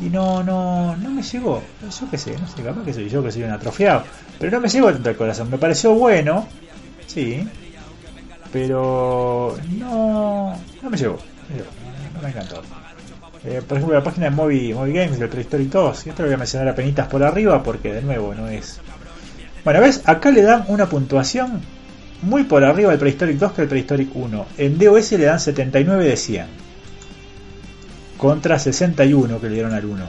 y 0.00 0.10
no, 0.10 0.42
no, 0.42 0.96
no 0.96 1.10
me 1.10 1.22
llegó. 1.22 1.62
Yo 1.82 2.10
qué 2.10 2.18
sé, 2.18 2.36
no 2.36 2.48
sé, 2.48 2.62
capaz 2.62 2.84
que 2.84 2.92
soy 2.92 3.08
yo 3.08 3.22
que 3.22 3.30
soy 3.30 3.44
un 3.44 3.52
atrofiado. 3.52 4.02
Pero 4.38 4.52
no 4.52 4.60
me 4.60 4.68
llegó 4.68 4.92
tanto 4.92 5.08
al 5.08 5.16
corazón. 5.16 5.48
Me 5.50 5.58
pareció 5.58 5.94
bueno, 5.94 6.48
sí. 7.06 7.46
Pero 8.52 9.56
no, 9.78 10.58
no 10.82 10.90
me 10.90 10.96
llegó. 10.96 11.18
No, 12.14 12.22
me 12.22 12.28
encantó. 12.28 12.62
Eh, 13.44 13.62
por 13.66 13.78
ejemplo, 13.78 13.96
la 13.96 14.04
página 14.04 14.30
de 14.30 14.36
Movie, 14.36 14.74
Movie 14.74 14.92
Games 14.92 15.18
del 15.18 15.28
Prehistoric 15.28 15.70
2. 15.70 16.06
Y 16.06 16.08
esto 16.10 16.22
lo 16.22 16.28
voy 16.28 16.34
a 16.34 16.38
mencionar 16.38 16.68
a 16.68 16.74
penitas 16.74 17.06
por 17.06 17.22
arriba 17.22 17.62
porque 17.62 17.92
de 17.92 18.02
nuevo 18.02 18.34
no 18.34 18.48
es. 18.48 18.80
Bueno, 19.64 19.80
ves, 19.80 20.02
acá 20.04 20.30
le 20.32 20.42
dan 20.42 20.64
una 20.66 20.86
puntuación 20.86 21.60
muy 22.22 22.44
por 22.44 22.64
arriba 22.64 22.90
del 22.90 22.98
Prehistoric 22.98 23.38
2 23.38 23.52
que 23.52 23.62
el 23.62 23.68
Prehistoric 23.68 24.10
1. 24.14 24.46
En 24.58 24.78
DOS 24.78 25.12
le 25.12 25.24
dan 25.24 25.38
79 25.38 26.04
de 26.04 26.16
100. 26.16 26.61
Contra 28.22 28.56
61 28.56 29.40
que 29.40 29.48
le 29.48 29.54
dieron 29.54 29.74
al 29.74 29.84
1. 29.84 30.04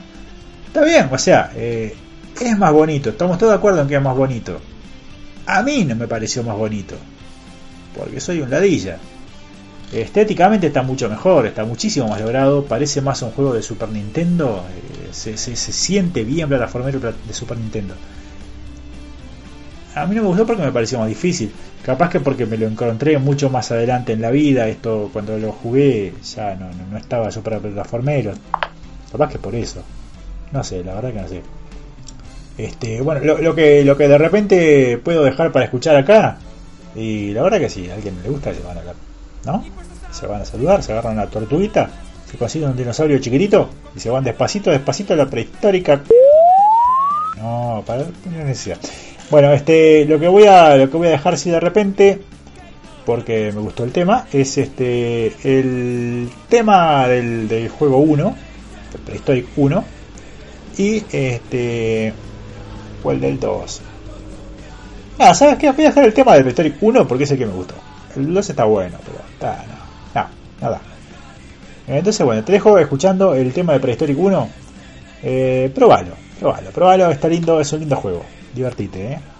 Está 0.68 0.84
bien, 0.86 1.10
o 1.12 1.18
sea, 1.18 1.52
eh, 1.56 1.96
es 2.40 2.58
más 2.60 2.72
bonito. 2.72 3.10
Estamos 3.10 3.40
todos 3.40 3.54
de 3.54 3.58
acuerdo 3.58 3.82
en 3.82 3.88
que 3.88 3.96
es 3.96 4.02
más 4.04 4.16
bonito. 4.16 4.60
A 5.48 5.64
mí 5.64 5.84
no 5.84 5.96
me 5.96 6.08
pareció 6.08 6.44
más 6.44 6.56
bonito. 6.56 6.96
porque 7.98 8.20
soy 8.20 8.42
un 8.42 8.52
ladilla. 8.52 8.98
Estéticamente 9.92 10.68
está 10.68 10.82
mucho 10.84 11.10
mejor, 11.10 11.46
está 11.48 11.64
muchísimo 11.66 12.08
más 12.08 12.22
logrado, 12.22 12.66
parece 12.66 13.02
más 13.02 13.22
un 13.24 13.32
juego 13.32 13.54
de 13.54 13.62
Super 13.64 13.90
Nintendo, 13.90 14.64
eh, 14.70 15.10
se, 15.12 15.36
se- 15.38 15.56
se 15.56 15.72
siente 15.72 16.24
bien 16.24 16.50
plataformero 16.50 17.00
de 17.00 17.34
Super 17.34 17.58
Nintendo. 17.58 17.94
A 19.96 20.08
mí 20.08 20.16
no 20.16 20.24
me 20.24 20.28
gustó 20.30 20.46
porque 20.48 20.64
me 20.64 20.72
pareció 20.72 20.98
más 20.98 21.08
difícil, 21.08 21.52
capaz 21.86 22.10
que 22.10 22.20
porque 22.20 22.48
me 22.48 22.58
lo 22.58 22.68
encontré 22.68 23.18
mucho 23.20 23.50
más 23.50 23.72
adelante 23.72 24.14
en 24.14 24.22
la 24.22 24.32
vida, 24.32 24.68
esto 24.68 25.10
cuando 25.14 25.38
lo 25.38 25.52
jugué 25.52 26.14
ya 26.36 26.56
no, 26.56 26.72
no, 26.90 26.98
estaba 26.98 27.32
super 27.32 27.60
plataformero, 27.60 28.34
capaz 29.12 29.32
que 29.32 29.38
por 29.38 29.54
eso, 29.54 29.84
no 30.52 30.64
sé, 30.64 30.84
la 30.84 30.96
verdad 30.96 31.14
que 31.14 31.22
no 31.22 31.28
sé. 31.28 31.42
Este, 32.58 33.02
bueno, 33.02 33.22
lo, 33.24 33.56
que 33.56 33.84
lo 33.84 33.96
que 33.96 34.08
de 34.08 34.18
repente 34.18 34.98
puedo 34.98 35.24
dejar 35.24 35.52
para 35.52 35.66
escuchar 35.66 35.96
acá, 35.96 36.38
y 36.96 37.32
la 37.32 37.44
verdad 37.44 37.60
que 37.60 37.70
si 37.70 37.90
a 37.90 37.94
alguien 37.94 38.16
le 38.24 38.30
gusta, 38.30 38.52
se 38.52 38.62
van 38.62 38.78
a 38.78 38.80
hablar, 38.80 38.96
¿no? 39.46 39.64
Se 40.12 40.26
van 40.26 40.42
a 40.42 40.46
saludar, 40.46 40.82
se 40.82 40.92
agarran 40.92 41.14
una 41.14 41.28
tortuguita, 41.28 41.90
se 42.30 42.38
consiguen 42.38 42.70
un 42.70 42.78
dinosaurio 42.78 43.20
chiquitito 43.20 43.70
y 43.96 44.00
se 44.00 44.10
van 44.10 44.24
despacito, 44.24 44.72
despacito 44.72 45.14
a 45.14 45.18
la 45.18 45.28
prehistórica. 45.28 46.02
No, 47.38 47.84
para 47.86 48.04
no 48.04 48.44
necesidad. 48.46 48.78
Bueno, 49.30 49.52
este, 49.52 50.06
lo 50.06 50.20
que 50.20 50.28
voy 50.28 50.46
a, 50.46 50.76
lo 50.76 50.90
que 50.90 50.98
voy 50.98 51.08
a 51.08 51.12
dejar 51.12 51.38
si 51.38 51.50
de 51.50 51.60
repente, 51.60 52.22
porque 53.06 53.52
me 53.54 53.62
gustó 53.62 53.84
el 53.84 53.92
tema, 53.92 54.28
es 54.32 54.58
este, 54.58 55.34
el 55.44 56.30
tema 56.50 57.08
del, 57.08 57.48
del 57.48 57.70
juego 57.70 57.98
1, 57.98 58.36
el 58.94 59.00
Prehistoric 59.02 59.48
1, 59.56 59.84
y 60.78 61.04
este, 61.12 62.14
o 63.04 63.12
el 63.12 63.20
del 63.20 63.40
2. 63.40 63.82
Nada, 65.20 65.34
¿sabes 65.34 65.58
qué? 65.58 65.72
Voy 65.72 65.86
a 65.86 65.90
dejar 65.90 66.06
el 66.06 66.14
tema 66.14 66.34
del 66.34 66.44
Prehistoric 66.44 66.76
1 66.82 67.08
porque 67.08 67.24
es 67.24 67.32
el 67.32 67.38
que 67.38 67.46
me 67.46 67.54
gustó. 67.54 67.76
El 68.16 68.34
2 68.34 68.50
está 68.50 68.66
bueno, 68.66 68.98
pero 69.04 69.18
está, 69.32 69.66
no, 70.14 70.22
no, 70.22 70.28
nada. 70.62 70.82
Entonces, 71.88 72.26
bueno, 72.26 72.44
te 72.44 72.52
dejo 72.52 72.78
escuchando 72.78 73.36
el 73.36 73.52
tema 73.52 73.74
de 73.74 73.80
Prehistoric 73.80 74.18
1. 74.18 74.50
Eh, 75.24 75.72
probalo, 75.74 76.12
probalo, 76.40 76.70
probalo, 76.72 77.12
está 77.12 77.28
lindo, 77.28 77.60
es 77.60 77.72
un 77.74 77.80
lindo 77.80 77.96
juego. 77.96 78.24
Divertite, 78.54 79.00
eh. 79.12 79.33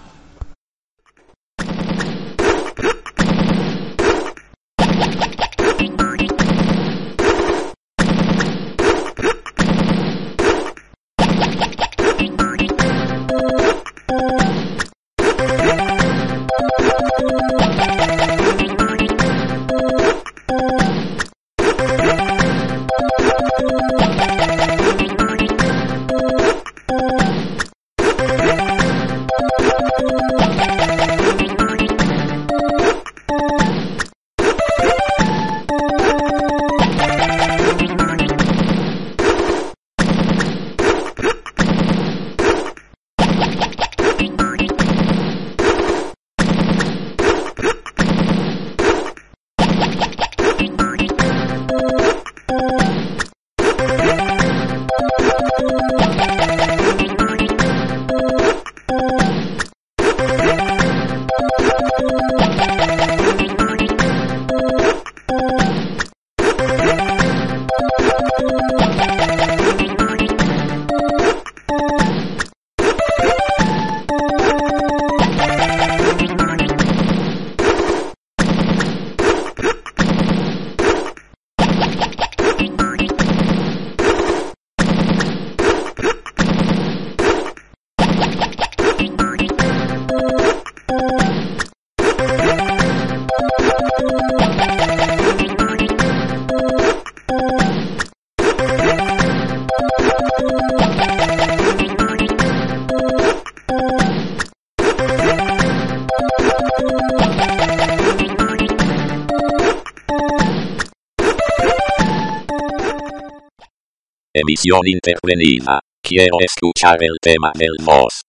Intervenida. 114.86 115.80
Quiero 116.02 116.36
escuchar 116.40 117.02
el 117.02 117.16
tema 117.20 117.52
del 117.54 117.76
boss. 117.82 118.22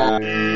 Y 0.00 0.49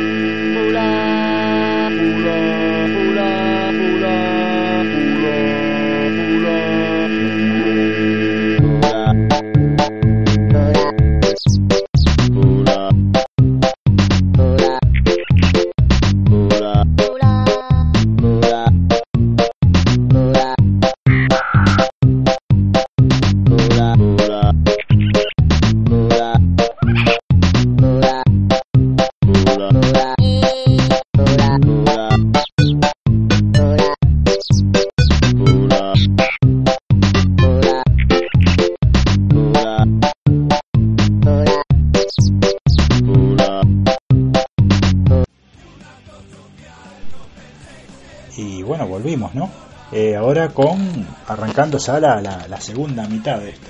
ahora 50.25 50.49
con 50.49 51.07
arrancando 51.27 51.79
ya 51.79 52.01
la, 52.01 52.21
la, 52.21 52.49
la 52.49 52.61
segunda 52.61 53.07
mitad 53.07 53.39
de 53.39 53.51
esto. 53.51 53.67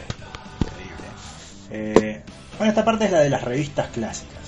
Increíble. 0.61 1.09
Eh, 1.71 2.23
bueno, 2.59 2.71
esta 2.71 2.85
parte 2.85 3.07
es 3.07 3.11
la 3.11 3.21
de 3.21 3.31
las 3.31 3.43
revistas 3.43 3.89
clásicas. 3.89 4.43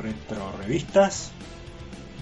Retro 0.00 0.52
revistas. 0.58 1.30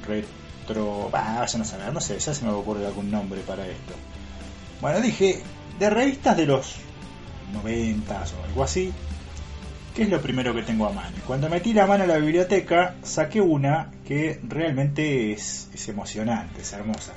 Retro... 0.06 1.10
No 1.12 1.64
sé, 1.64 1.76
no 1.92 2.00
sé, 2.00 2.18
ya 2.18 2.32
se 2.32 2.44
me 2.44 2.52
ocurre 2.52 2.86
algún 2.86 3.10
nombre 3.10 3.40
para 3.40 3.66
esto. 3.66 3.92
Bueno, 4.80 5.00
dije, 5.00 5.42
de 5.78 5.90
revistas 5.90 6.36
de 6.36 6.46
los 6.46 6.76
90 7.52 8.14
o 8.14 8.44
algo 8.46 8.62
así. 8.62 8.92
¿Qué 9.94 10.04
es 10.04 10.08
lo 10.08 10.22
primero 10.22 10.54
que 10.54 10.62
tengo 10.62 10.86
a 10.86 10.92
mano? 10.92 11.16
Cuando 11.26 11.50
metí 11.50 11.74
la 11.74 11.86
mano 11.86 12.04
a 12.04 12.06
la 12.06 12.16
biblioteca, 12.16 12.94
saqué 13.02 13.40
una 13.40 13.90
que 14.06 14.40
realmente 14.48 15.32
es, 15.32 15.68
es 15.74 15.88
emocionante, 15.88 16.62
es 16.62 16.72
hermosa. 16.72 17.12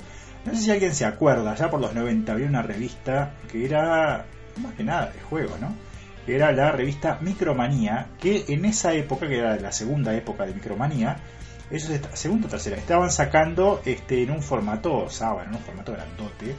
No 0.46 0.54
sé 0.54 0.62
si 0.62 0.70
alguien 0.70 0.94
se 0.94 1.04
acuerda, 1.04 1.56
ya 1.56 1.68
por 1.70 1.80
los 1.80 1.92
90 1.92 2.32
había 2.32 2.46
una 2.46 2.62
revista 2.62 3.34
que 3.50 3.64
era 3.64 4.26
más 4.62 4.74
que 4.74 4.84
nada 4.84 5.10
de 5.10 5.20
juegos, 5.20 5.60
¿no? 5.60 5.74
Era 6.26 6.52
la 6.52 6.72
revista 6.72 7.18
Micromanía, 7.20 8.06
que 8.20 8.44
en 8.48 8.64
esa 8.64 8.94
época, 8.94 9.28
que 9.28 9.38
era 9.38 9.56
la 9.56 9.72
segunda 9.72 10.14
época 10.14 10.46
de 10.46 10.54
Micromanía, 10.54 11.18
ellos, 11.70 11.90
segunda 12.14 12.46
o 12.46 12.50
tercera, 12.50 12.76
estaban 12.76 13.10
sacando 13.10 13.80
este, 13.84 14.22
en 14.22 14.30
un 14.30 14.42
formato 14.42 15.10
sábado, 15.10 15.48
en 15.48 15.54
un 15.54 15.60
formato 15.60 15.92
grandote, 15.92 16.54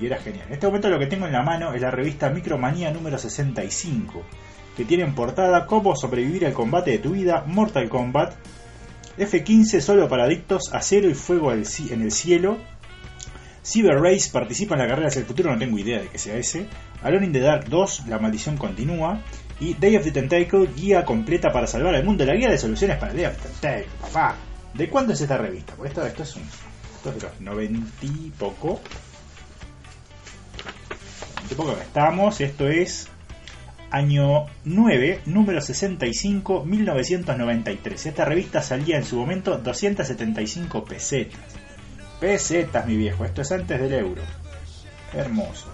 y 0.00 0.06
era 0.06 0.18
genial. 0.18 0.46
En 0.48 0.54
este 0.54 0.66
momento 0.66 0.88
lo 0.88 0.98
que 0.98 1.06
tengo 1.06 1.26
en 1.26 1.32
la 1.32 1.42
mano 1.42 1.72
es 1.72 1.80
la 1.80 1.90
revista 1.90 2.30
Micromanía 2.30 2.90
número 2.90 3.16
65, 3.16 4.22
que 4.76 4.84
tiene 4.84 5.04
en 5.04 5.14
portada 5.14 5.66
Cómo 5.66 5.94
sobrevivir 5.94 6.46
al 6.46 6.52
combate 6.52 6.92
de 6.92 6.98
tu 6.98 7.10
vida, 7.10 7.44
Mortal 7.46 7.88
Kombat, 7.88 8.34
F-15 9.18 9.80
solo 9.80 10.08
para 10.08 10.24
adictos, 10.24 10.72
Acero 10.72 11.08
y 11.08 11.14
Fuego 11.14 11.52
en 11.52 12.02
el 12.02 12.10
cielo, 12.10 12.58
Cyber 13.64 14.00
Race 14.00 14.30
participa 14.32 14.74
en 14.74 14.80
la 14.80 14.88
carrera 14.88 15.08
hacia 15.08 15.20
el 15.20 15.26
futuro, 15.26 15.50
no 15.50 15.58
tengo 15.58 15.78
idea 15.78 16.00
de 16.00 16.08
que 16.08 16.18
sea 16.18 16.36
ese, 16.36 16.66
Alone 17.02 17.26
in 17.26 17.32
the 17.32 17.40
Dark 17.40 17.68
2, 17.68 18.06
La 18.08 18.18
maldición 18.18 18.56
continúa, 18.56 19.20
y 19.60 19.74
Day 19.74 19.96
of 19.96 20.04
the 20.04 20.12
Tentacle, 20.12 20.68
guía 20.74 21.04
completa 21.04 21.52
para 21.52 21.66
salvar 21.66 21.94
al 21.94 22.04
mundo, 22.04 22.24
la 22.24 22.34
guía 22.34 22.50
de 22.50 22.58
soluciones 22.58 22.96
para 22.96 23.12
Day 23.12 23.26
of 23.26 23.36
the 23.36 23.48
Tentacle, 23.48 23.86
papá. 24.00 24.36
¿De 24.74 24.88
cuándo 24.88 25.12
es 25.12 25.20
esta 25.20 25.36
revista? 25.36 25.74
Porque 25.74 25.88
esto, 25.88 26.06
esto 26.06 26.22
es 26.22 26.36
un... 26.36 26.42
Esto 26.42 27.10
es 27.10 27.14
de 27.16 27.22
los 27.22 27.40
90 27.40 27.90
y 28.02 28.30
poco. 28.38 28.80
90 31.36 31.52
y 31.52 31.54
poco 31.54 31.74
que 31.74 31.82
estamos, 31.82 32.40
esto 32.40 32.68
es 32.68 33.08
año 33.90 34.46
9, 34.64 35.22
número 35.26 35.60
65, 35.60 36.64
1993. 36.64 38.06
Esta 38.06 38.24
revista 38.24 38.62
salía 38.62 38.96
en 38.96 39.04
su 39.04 39.16
momento 39.16 39.58
275 39.58 40.84
pesetas. 40.84 41.40
Pesetas, 42.20 42.86
mi 42.86 42.96
viejo, 42.96 43.24
esto 43.24 43.42
es 43.42 43.50
antes 43.52 43.80
del 43.80 43.92
euro. 43.94 44.22
Hermoso. 45.14 45.66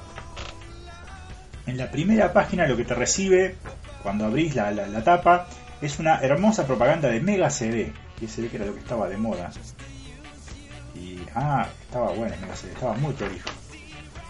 En 1.67 1.77
la 1.77 1.91
primera 1.91 2.33
página 2.33 2.67
lo 2.67 2.77
que 2.77 2.85
te 2.85 2.95
recibe 2.95 3.57
cuando 4.03 4.27
abrís 4.27 4.55
la, 4.55 4.71
la- 4.71 5.03
tapa 5.03 5.49
es 5.83 5.99
una 5.99 6.21
hermosa 6.21 6.67
propaganda 6.67 7.09
de 7.09 7.21
Mega 7.21 7.51
CD. 7.51 7.93
Y 8.21 8.29
se 8.29 8.43
ve 8.43 8.49
que 8.49 8.57
era 8.57 8.67
lo 8.67 8.73
que 8.75 8.81
estaba 8.81 9.09
de 9.09 9.17
moda. 9.17 9.51
Y, 10.95 11.19
ah, 11.35 11.67
estaba 11.83 12.13
bueno 12.13 12.35
Mega 12.41 12.57
CD, 12.57 12.73
estaba 12.73 12.95
muy 12.95 13.13
prolijo. 13.15 13.51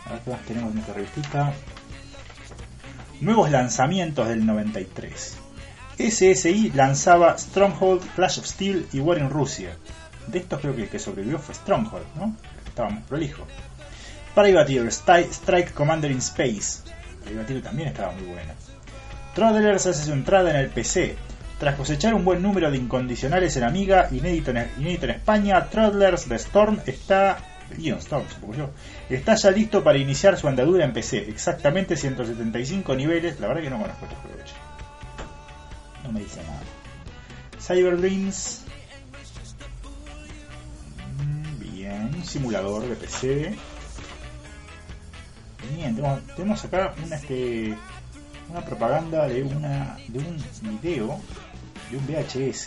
A 0.07 0.13
ver 0.13 0.21
qué 0.23 0.31
más 0.31 0.41
tenemos 0.43 0.73
en 0.73 0.79
esta 0.79 0.93
revistita. 0.95 1.53
Nuevos 3.21 3.51
lanzamientos 3.51 4.29
del 4.29 4.45
93. 4.47 5.37
SSI 5.99 6.73
lanzaba 6.75 7.37
Stronghold, 7.39 8.03
Clash 8.15 8.39
of 8.39 8.47
Steel 8.47 8.87
y 8.93 9.01
War 9.01 9.19
in 9.19 9.31
Russia. 9.31 9.71
De 10.27 10.39
estos 10.39 10.61
creo 10.61 10.75
que 10.75 10.85
el 10.85 10.89
que 10.89 10.99
sobrevivió 10.99 11.39
fue 11.39 11.55
Stronghold, 11.55 12.05
¿no? 12.17 12.35
Estaba 12.67 12.91
más 12.91 13.05
prolijo. 13.05 13.47
Privateer, 14.35 14.85
Stri- 14.89 15.31
Strike 15.31 15.73
Commander 15.73 16.11
in 16.11 16.19
Space. 16.19 16.83
Privateer 17.25 17.63
también 17.63 17.89
estaba 17.89 18.13
muy 18.13 18.25
buena. 18.27 18.55
Travelers 19.35 19.87
hace 19.87 20.05
su 20.05 20.13
entrada 20.13 20.51
en 20.51 20.57
el 20.57 20.69
PC. 20.69 21.17
Tras 21.59 21.75
cosechar 21.77 22.13
un 22.15 22.25
buen 22.25 22.43
número 22.43 22.71
de 22.71 22.77
incondicionales 22.77 23.57
en 23.57 23.65
Amiga, 23.65 24.09
inédito 24.11 24.51
en, 24.51 24.71
inédito 24.79 25.05
en 25.07 25.11
España, 25.13 25.65
Travelers 25.71 26.29
de 26.29 26.37
Storm 26.37 26.81
está. 26.87 27.39
Guion 27.79 27.99
Storm, 27.99 28.25
supongo 28.29 28.55
yo. 28.55 28.71
Está 29.11 29.35
ya 29.35 29.51
listo 29.51 29.83
para 29.83 29.99
iniciar 29.99 30.37
su 30.39 30.47
andadura 30.49 30.85
en 30.85 30.93
PC. 30.93 31.29
Exactamente 31.29 31.97
175 31.97 32.95
niveles. 32.95 33.41
La 33.41 33.49
verdad 33.49 33.63
que 33.63 33.71
no 33.71 33.81
conozco 33.81 34.05
este 34.05 34.17
juego. 34.17 34.37
No 36.05 36.13
me 36.13 36.21
dice 36.21 36.41
nada. 36.45 36.61
Cyber. 37.61 37.97
Simulador 42.27 42.87
de 42.89 42.97
PC. 42.97 43.55
Bien, 45.75 45.97
tenemos, 46.37 46.65
acá 46.65 46.95
una, 47.05 47.17
este, 47.17 47.75
una 48.51 48.61
propaganda 48.65 49.27
de, 49.27 49.43
una, 49.43 49.97
de 50.09 50.19
un 50.21 50.81
video, 50.81 51.21
de 51.91 51.97
un 51.97 52.07
VHS, 52.07 52.67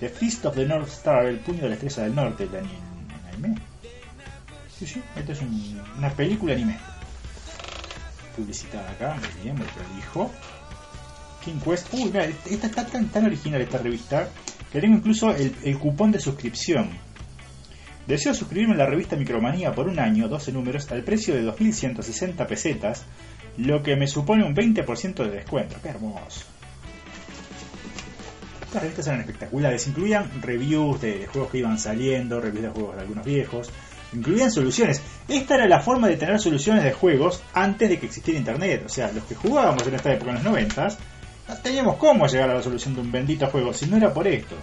de 0.00 0.08
Fist 0.08 0.44
of 0.44 0.54
the 0.54 0.66
North 0.66 0.88
Star, 0.88 1.26
el 1.26 1.38
puño 1.38 1.62
de 1.62 1.68
la 1.70 1.74
estrella 1.76 2.02
del 2.04 2.14
norte, 2.14 2.44
el 2.44 2.56
anime. 2.56 3.60
Sí, 4.78 4.86
sí, 4.86 5.02
esto 5.16 5.32
es 5.32 5.40
un- 5.40 5.80
una 5.98 6.10
película 6.10 6.54
anime. 6.54 6.78
Publicitada 8.36 8.90
acá, 8.90 9.14
muy 9.18 9.42
bien, 9.42 9.56
muy 9.56 9.66
prolijo. 9.66 10.30
King 11.44 11.58
Quest. 11.64 11.92
Uy, 11.94 12.04
mira, 12.06 12.24
esta 12.26 12.66
está 12.66 12.86
tan, 12.86 13.08
tan 13.08 13.24
original 13.26 13.60
esta 13.62 13.78
revista 13.78 14.28
que 14.70 14.80
tengo 14.80 14.96
incluso 14.96 15.30
el 15.34 15.78
cupón 15.78 16.12
de 16.12 16.20
suscripción. 16.20 16.90
Deseo 18.10 18.34
suscribirme 18.34 18.74
a 18.74 18.78
la 18.78 18.86
revista 18.86 19.14
Micromanía 19.14 19.70
por 19.70 19.86
un 19.86 20.00
año, 20.00 20.26
12 20.26 20.50
números, 20.50 20.90
al 20.90 21.04
precio 21.04 21.32
de 21.32 21.44
2.160 21.44 22.44
pesetas, 22.44 23.04
lo 23.56 23.84
que 23.84 23.94
me 23.94 24.08
supone 24.08 24.42
un 24.42 24.52
20% 24.52 25.14
de 25.22 25.30
descuento. 25.30 25.76
¡Qué 25.80 25.90
hermoso! 25.90 26.40
Estas 28.62 28.82
revistas 28.82 29.06
eran 29.06 29.20
espectaculares, 29.20 29.86
incluían 29.86 30.42
reviews 30.42 31.00
de, 31.00 31.28
juegos 31.28 31.52
que 31.52 31.58
iban 31.58 31.78
saliendo, 31.78 32.40
reviews 32.40 32.64
de 32.64 32.70
juegos 32.70 32.96
de 32.96 33.02
algunos 33.02 33.24
viejos, 33.24 33.70
incluían 34.12 34.50
soluciones. 34.50 35.00
Esta 35.28 35.54
era 35.54 35.68
la 35.68 35.78
forma 35.78 36.08
de 36.08 36.16
tener 36.16 36.40
soluciones 36.40 36.82
de 36.82 36.92
juegos 36.92 37.40
antes 37.52 37.88
de 37.88 38.00
que 38.00 38.06
existiera 38.06 38.40
internet. 38.40 38.82
O 38.86 38.88
sea, 38.88 39.12
los 39.12 39.22
que 39.22 39.36
jugábamos 39.36 39.86
en 39.86 39.94
esta 39.94 40.12
época, 40.12 40.30
en 40.30 40.34
los 40.38 40.44
90, 40.46 40.88
no 41.48 41.56
teníamos 41.58 41.94
cómo 41.94 42.26
llegar 42.26 42.50
a 42.50 42.54
la 42.54 42.62
solución 42.62 42.92
de 42.96 43.02
un 43.02 43.12
bendito 43.12 43.46
juego 43.46 43.72
si 43.72 43.86
no 43.86 43.96
era 43.96 44.12
por 44.12 44.26
esto. 44.26 44.56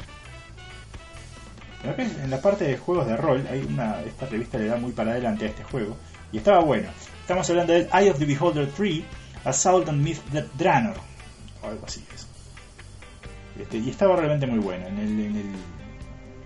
En 1.83 2.29
la 2.31 2.41
parte 2.41 2.65
de 2.65 2.77
juegos 2.77 3.07
de 3.07 3.15
rol, 3.15 3.45
hay 3.49 3.61
una, 3.61 4.01
esta 4.01 4.25
revista 4.25 4.57
le 4.57 4.67
da 4.67 4.77
muy 4.77 4.91
para 4.91 5.11
adelante 5.11 5.45
a 5.45 5.49
este 5.49 5.63
juego. 5.63 5.95
Y 6.31 6.37
estaba 6.37 6.59
bueno. 6.59 6.89
Estamos 7.21 7.49
hablando 7.49 7.73
del 7.73 7.87
Eye 7.93 8.09
of 8.11 8.19
the 8.19 8.25
Beholder 8.25 8.67
3, 8.75 9.03
Assault 9.45 9.87
on 9.87 10.01
Myth 10.03 10.19
Dranor. 10.57 10.95
O 11.63 11.67
algo 11.67 11.85
así 11.85 12.03
es. 12.13 12.27
Este, 13.59 13.77
y 13.77 13.89
estaba 13.89 14.15
realmente 14.15 14.47
muy 14.47 14.59
bueno. 14.59 14.87
En 14.87 14.97
el, 14.99 15.07
en 15.07 15.35
el- 15.35 15.77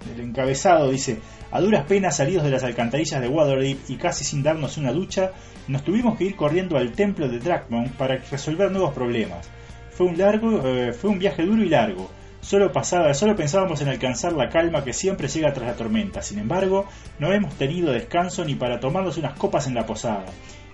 en 0.04 0.16
el 0.16 0.20
encabezado 0.30 0.90
dice, 0.90 1.20
a 1.52 1.62
duras 1.62 1.86
penas 1.86 2.18
salidos 2.18 2.44
de 2.44 2.50
las 2.50 2.64
alcantarillas 2.64 3.22
de 3.22 3.28
Waterdeep 3.28 3.78
y 3.88 3.98
casi 3.98 4.24
sin 4.24 4.42
darnos 4.42 4.78
una 4.78 4.92
ducha, 4.92 5.32
nos 5.68 5.84
tuvimos 5.84 6.18
que 6.18 6.24
ir 6.24 6.36
corriendo 6.36 6.76
al 6.76 6.92
templo 6.94 7.28
de 7.28 7.38
Drakmon 7.38 7.90
para 8.00 8.18
resolver 8.18 8.72
nuevos 8.72 8.94
problemas. 8.96 9.48
Fue 9.92 10.08
un 10.08 10.18
largo, 10.18 10.68
eh, 10.68 10.92
fue 10.94 11.12
un 11.12 11.20
viaje 11.20 11.44
duro 11.46 11.64
y 11.64 11.70
largo. 11.70 12.10
Solo 12.42 12.72
pasaba, 12.72 13.14
solo 13.14 13.36
pensábamos 13.36 13.82
en 13.82 13.88
alcanzar 13.88 14.34
la 14.34 14.50
calma 14.50 14.84
que 14.84 14.94
siempre 14.94 15.28
llega 15.28 15.54
tras 15.54 15.68
la 15.68 15.76
tormenta. 15.76 16.22
Sin 16.24 16.40
embargo, 16.40 16.88
no 17.20 17.32
hemos 17.32 17.54
tenido 17.54 17.92
descanso 17.92 18.44
ni 18.44 18.56
para 18.56 18.80
tomarnos 18.80 19.18
unas 19.18 19.38
copas 19.38 19.68
en 19.68 19.76
la 19.76 19.86
posada. 19.86 20.26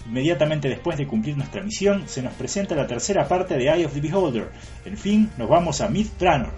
Inmediatamente 0.06 0.70
después 0.70 0.98
de 0.98 1.06
cumplir 1.06 1.36
nuestra 1.36 1.62
misión, 1.62 2.08
se 2.08 2.22
nos 2.22 2.34
presenta 2.34 2.74
la 2.74 2.88
tercera 2.88 3.28
parte 3.28 3.58
de 3.58 3.66
Eye 3.66 3.86
of 3.86 3.94
the 3.94 4.00
Beholder. 4.00 4.50
En 4.86 4.98
fin, 4.98 5.30
nos 5.38 5.50
vamos 5.50 5.82
a 5.82 5.90
Myth 5.90 6.18
Tranor. 6.18 6.54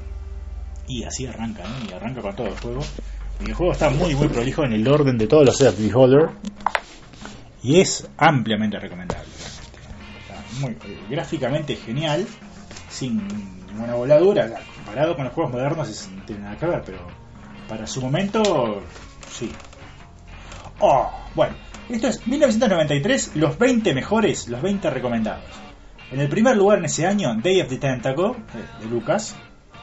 Y 0.87 1.03
así 1.03 1.25
arranca, 1.25 1.63
¿no? 1.63 1.89
Y 1.89 1.93
arranca 1.93 2.21
con 2.21 2.35
todo 2.35 2.47
el 2.47 2.57
juego. 2.57 2.81
El 3.43 3.53
juego 3.53 3.71
está 3.71 3.89
muy, 3.89 4.13
muy 4.13 4.27
prolijo 4.27 4.63
en 4.63 4.73
el 4.73 4.87
orden 4.87 5.17
de 5.17 5.25
todos 5.25 5.45
los 5.45 5.59
Eye 5.59 5.69
of 5.69 5.75
the 5.77 5.87
Beholder. 5.87 6.29
Y 7.63 7.79
es 7.81 8.07
ampliamente 8.17 8.79
recomendable. 8.79 9.27
Está 10.21 10.43
muy, 10.61 10.77
gráficamente 11.09 11.75
genial, 11.75 12.27
sin 12.89 13.58
ninguna 13.71 13.95
voladura. 13.95 14.49
Comparado 14.75 15.15
con 15.15 15.25
los 15.25 15.33
juegos 15.33 15.53
modernos 15.53 16.09
no 16.15 16.23
tiene 16.23 16.43
nada 16.43 16.57
que 16.57 16.65
ver, 16.65 16.81
pero 16.85 16.99
para 17.67 17.87
su 17.87 18.01
momento, 18.01 18.81
sí. 19.29 19.51
Oh, 20.79 21.11
bueno, 21.35 21.55
esto 21.89 22.07
es 22.07 22.25
1993, 22.25 23.35
los 23.35 23.57
20 23.57 23.93
mejores, 23.93 24.47
los 24.47 24.61
20 24.61 24.89
recomendados. 24.89 25.43
En 26.11 26.19
el 26.19 26.29
primer 26.29 26.57
lugar 26.57 26.79
en 26.79 26.85
ese 26.85 27.05
año, 27.05 27.35
Day 27.35 27.61
of 27.61 27.67
the 27.69 27.77
Tentacle, 27.77 28.33
de 28.79 28.85
Lucas. 28.87 29.35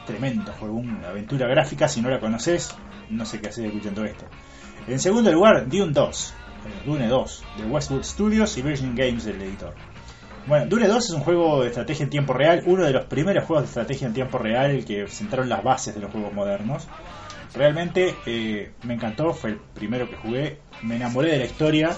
Tremendo 0.05 0.53
juego, 0.53 0.75
una 0.75 1.09
aventura 1.09 1.47
gráfica. 1.47 1.87
Si 1.87 2.01
no 2.01 2.09
la 2.09 2.19
conoces, 2.19 2.75
no 3.09 3.25
sé 3.25 3.39
qué 3.39 3.49
hacer 3.49 3.65
escuchando 3.65 4.03
esto. 4.05 4.25
En 4.87 4.99
segundo 4.99 5.31
lugar, 5.31 5.67
Dune 5.67 5.91
2, 5.91 6.33
eh, 6.65 6.85
Dune 6.85 7.07
2, 7.07 7.43
de 7.57 7.65
Westwood 7.65 8.03
Studios 8.03 8.57
y 8.57 8.61
Virgin 8.61 8.95
Games, 8.95 9.25
del 9.25 9.41
editor. 9.41 9.73
Bueno, 10.47 10.65
Dune 10.65 10.87
2 10.87 11.03
es 11.03 11.11
un 11.11 11.19
juego 11.19 11.61
de 11.61 11.67
estrategia 11.67 12.03
en 12.05 12.09
tiempo 12.09 12.31
real, 12.31 12.63
uno 12.65 12.85
de 12.85 12.93
los 12.93 13.03
primeros 13.03 13.43
juegos 13.43 13.63
de 13.63 13.67
estrategia 13.67 14.07
en 14.07 14.13
tiempo 14.13 14.37
real 14.37 14.85
que 14.85 15.05
sentaron 15.07 15.49
las 15.49 15.61
bases 15.61 15.93
de 15.93 15.99
los 15.99 16.09
juegos 16.09 16.31
modernos. 16.31 16.87
Realmente 17.53 18.15
eh, 18.25 18.71
me 18.83 18.93
encantó, 18.93 19.33
fue 19.33 19.49
el 19.49 19.57
primero 19.57 20.09
que 20.09 20.15
jugué, 20.15 20.59
me 20.83 20.95
enamoré 20.95 21.33
de 21.33 21.39
la 21.39 21.45
historia, 21.45 21.89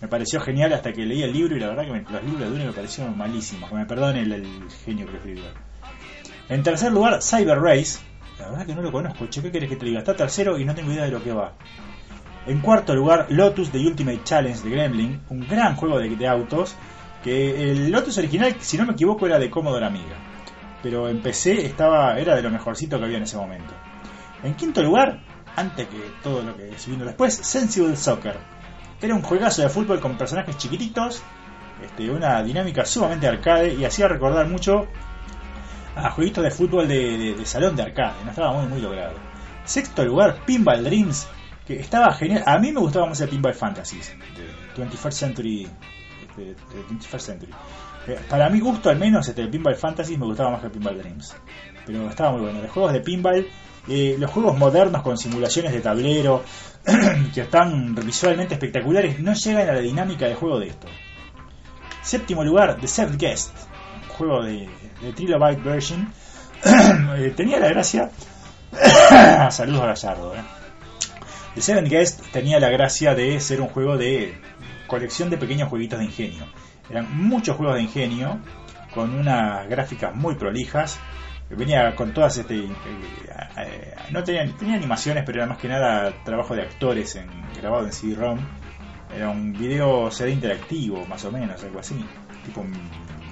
me 0.00 0.08
pareció 0.08 0.40
genial 0.40 0.72
hasta 0.72 0.92
que 0.92 1.06
leí 1.06 1.22
el 1.22 1.32
libro 1.32 1.56
y 1.56 1.60
la 1.60 1.68
verdad 1.68 1.84
que 1.84 2.12
los 2.12 2.24
libros 2.24 2.40
de 2.40 2.50
Dune 2.50 2.66
me 2.66 2.72
parecieron 2.72 3.16
malísimos, 3.16 3.70
que 3.70 3.76
me 3.76 3.86
perdone 3.86 4.22
el, 4.22 4.68
genio 4.84 5.06
que 5.06 5.18
escribió. 5.18 5.44
En 6.48 6.64
tercer 6.64 6.90
lugar, 6.90 7.22
Cyber 7.22 7.60
Race, 7.60 8.00
la 8.40 8.48
verdad 8.48 8.66
que 8.66 8.74
no 8.74 8.82
lo 8.82 8.90
conozco, 8.90 9.28
che, 9.28 9.40
¿qué 9.42 9.52
querés 9.52 9.68
que 9.68 9.76
te 9.76 9.86
diga? 9.86 10.00
Está 10.00 10.16
tercero 10.16 10.58
y 10.58 10.64
no 10.64 10.74
tengo 10.74 10.90
idea 10.90 11.04
de 11.04 11.12
lo 11.12 11.22
que 11.22 11.30
va. 11.30 11.52
En 12.48 12.58
cuarto 12.58 12.96
lugar, 12.96 13.26
Lotus 13.28 13.70
The 13.70 13.78
Ultimate 13.78 14.22
Challenge 14.24 14.60
de 14.60 14.70
Gremlin, 14.70 15.20
un 15.28 15.46
gran 15.46 15.76
juego 15.76 16.00
de 16.00 16.26
autos, 16.26 16.74
que 17.22 17.70
el 17.70 17.90
Lotus 17.90 18.18
original, 18.18 18.56
si 18.60 18.76
no 18.76 18.84
me 18.84 18.92
equivoco, 18.92 19.26
era 19.26 19.38
de 19.38 19.50
Commodore 19.50 19.86
Amiga. 19.86 20.16
Pero 20.82 21.08
en 21.08 21.22
PC 21.22 21.64
estaba, 21.66 22.18
era 22.18 22.34
de 22.34 22.42
lo 22.42 22.50
mejorcito 22.50 22.98
que 22.98 23.04
había 23.04 23.18
en 23.18 23.22
ese 23.22 23.36
momento. 23.36 23.72
En 24.42 24.54
quinto 24.54 24.82
lugar, 24.82 25.22
antes 25.54 25.86
que 25.88 25.98
todo 26.22 26.42
lo 26.42 26.56
que 26.56 26.70
vino 26.86 27.04
después, 27.04 27.34
Sensible 27.34 27.96
Soccer. 27.96 28.36
Era 29.00 29.14
un 29.14 29.22
juegazo 29.22 29.62
de 29.62 29.68
fútbol 29.68 30.00
con 30.00 30.16
personajes 30.16 30.56
chiquititos, 30.56 31.22
este, 31.82 32.10
una 32.10 32.42
dinámica 32.42 32.84
sumamente 32.84 33.26
arcade 33.26 33.74
y 33.74 33.84
hacía 33.84 34.08
recordar 34.08 34.46
mucho 34.46 34.86
a 35.96 36.10
jueguitos 36.10 36.42
de 36.44 36.50
fútbol 36.50 36.88
de 36.88 37.36
salón 37.44 37.76
de 37.76 37.82
arcade. 37.82 38.24
No 38.24 38.30
estaba 38.30 38.52
muy, 38.52 38.66
muy 38.66 38.80
logrado. 38.80 39.14
Sexto 39.64 40.04
lugar, 40.04 40.44
Pinball 40.44 40.82
Dreams, 40.82 41.28
que 41.66 41.78
estaba 41.78 42.12
genial. 42.14 42.42
A 42.46 42.58
mí 42.58 42.72
me 42.72 42.80
gustaba 42.80 43.06
más 43.06 43.20
el 43.20 43.28
Pinball 43.28 43.54
Fantasies 43.54 44.12
de 44.36 44.82
21st 44.82 45.10
Century. 45.12 45.68
De- 46.36 46.54
de 46.54 46.82
21st 46.88 47.18
Century. 47.20 47.52
Eh, 48.08 48.18
para 48.28 48.48
mi 48.50 48.60
gusto, 48.60 48.90
al 48.90 48.98
menos, 48.98 49.28
este, 49.28 49.42
el 49.42 49.50
Pinball 49.50 49.76
Fantasy 49.76 50.16
me 50.16 50.26
gustaba 50.26 50.50
más 50.50 50.60
que 50.60 50.66
el 50.66 50.72
Pinball 50.72 50.98
Dreams. 50.98 51.36
Pero 51.86 52.08
estaba 52.08 52.32
muy 52.32 52.40
bueno. 52.42 52.60
Los 52.62 52.70
juegos 52.70 52.92
de 52.92 53.00
pinball, 53.00 53.46
eh, 53.88 54.16
los 54.18 54.30
juegos 54.30 54.56
modernos 54.56 55.02
con 55.02 55.16
simulaciones 55.18 55.72
de 55.72 55.80
tablero, 55.80 56.42
que 57.34 57.40
están 57.42 57.94
visualmente 57.94 58.54
espectaculares, 58.54 59.18
no 59.20 59.32
llegan 59.34 59.68
a 59.68 59.72
la 59.74 59.80
dinámica 59.80 60.26
de 60.26 60.34
juego 60.34 60.58
de 60.58 60.68
esto. 60.68 60.86
Séptimo 62.02 62.42
lugar, 62.44 62.78
The 62.80 62.88
Seventh 62.88 63.20
Guest, 63.20 63.50
un 64.02 64.08
juego 64.08 64.42
de, 64.42 64.68
de 65.00 65.12
Trilobyte 65.12 65.62
version. 65.62 66.12
Eh, 67.18 67.32
tenía 67.36 67.58
la 67.58 67.68
gracia. 67.68 68.10
Saludos 69.50 69.82
a 69.82 69.86
Gallardo. 69.86 70.32
The 71.54 71.60
Seventh 71.60 71.88
Guest 71.90 72.20
tenía 72.32 72.58
la 72.60 72.70
gracia 72.70 73.14
de 73.14 73.38
ser 73.40 73.60
un 73.60 73.68
juego 73.68 73.96
de 73.98 74.40
colección 74.92 75.30
de 75.30 75.38
pequeños 75.38 75.70
jueguitos 75.70 75.98
de 75.98 76.04
ingenio. 76.04 76.44
Eran 76.90 77.16
muchos 77.16 77.56
juegos 77.56 77.76
de 77.76 77.82
ingenio 77.82 78.38
con 78.94 79.14
unas 79.14 79.66
gráficas 79.66 80.14
muy 80.14 80.34
prolijas. 80.34 81.00
Venía 81.48 81.96
con 81.96 82.12
todas 82.12 82.36
este 82.36 82.58
eh, 82.58 82.68
eh, 83.56 83.94
no 84.10 84.22
tenía, 84.22 84.46
tenía 84.54 84.76
animaciones, 84.76 85.24
pero 85.24 85.38
era 85.38 85.46
más 85.46 85.56
que 85.56 85.68
nada 85.68 86.12
trabajo 86.24 86.54
de 86.54 86.62
actores 86.62 87.16
en, 87.16 87.26
grabado 87.58 87.86
en 87.86 87.92
CD-ROM. 87.92 88.38
Era 89.16 89.30
un 89.30 89.54
video 89.54 90.10
CD 90.10 90.30
interactivo, 90.30 91.06
más 91.06 91.24
o 91.24 91.32
menos, 91.32 91.62
algo 91.64 91.80
así, 91.80 92.04
tipo 92.44 92.60
un 92.60 92.72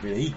VDI. 0.02 0.34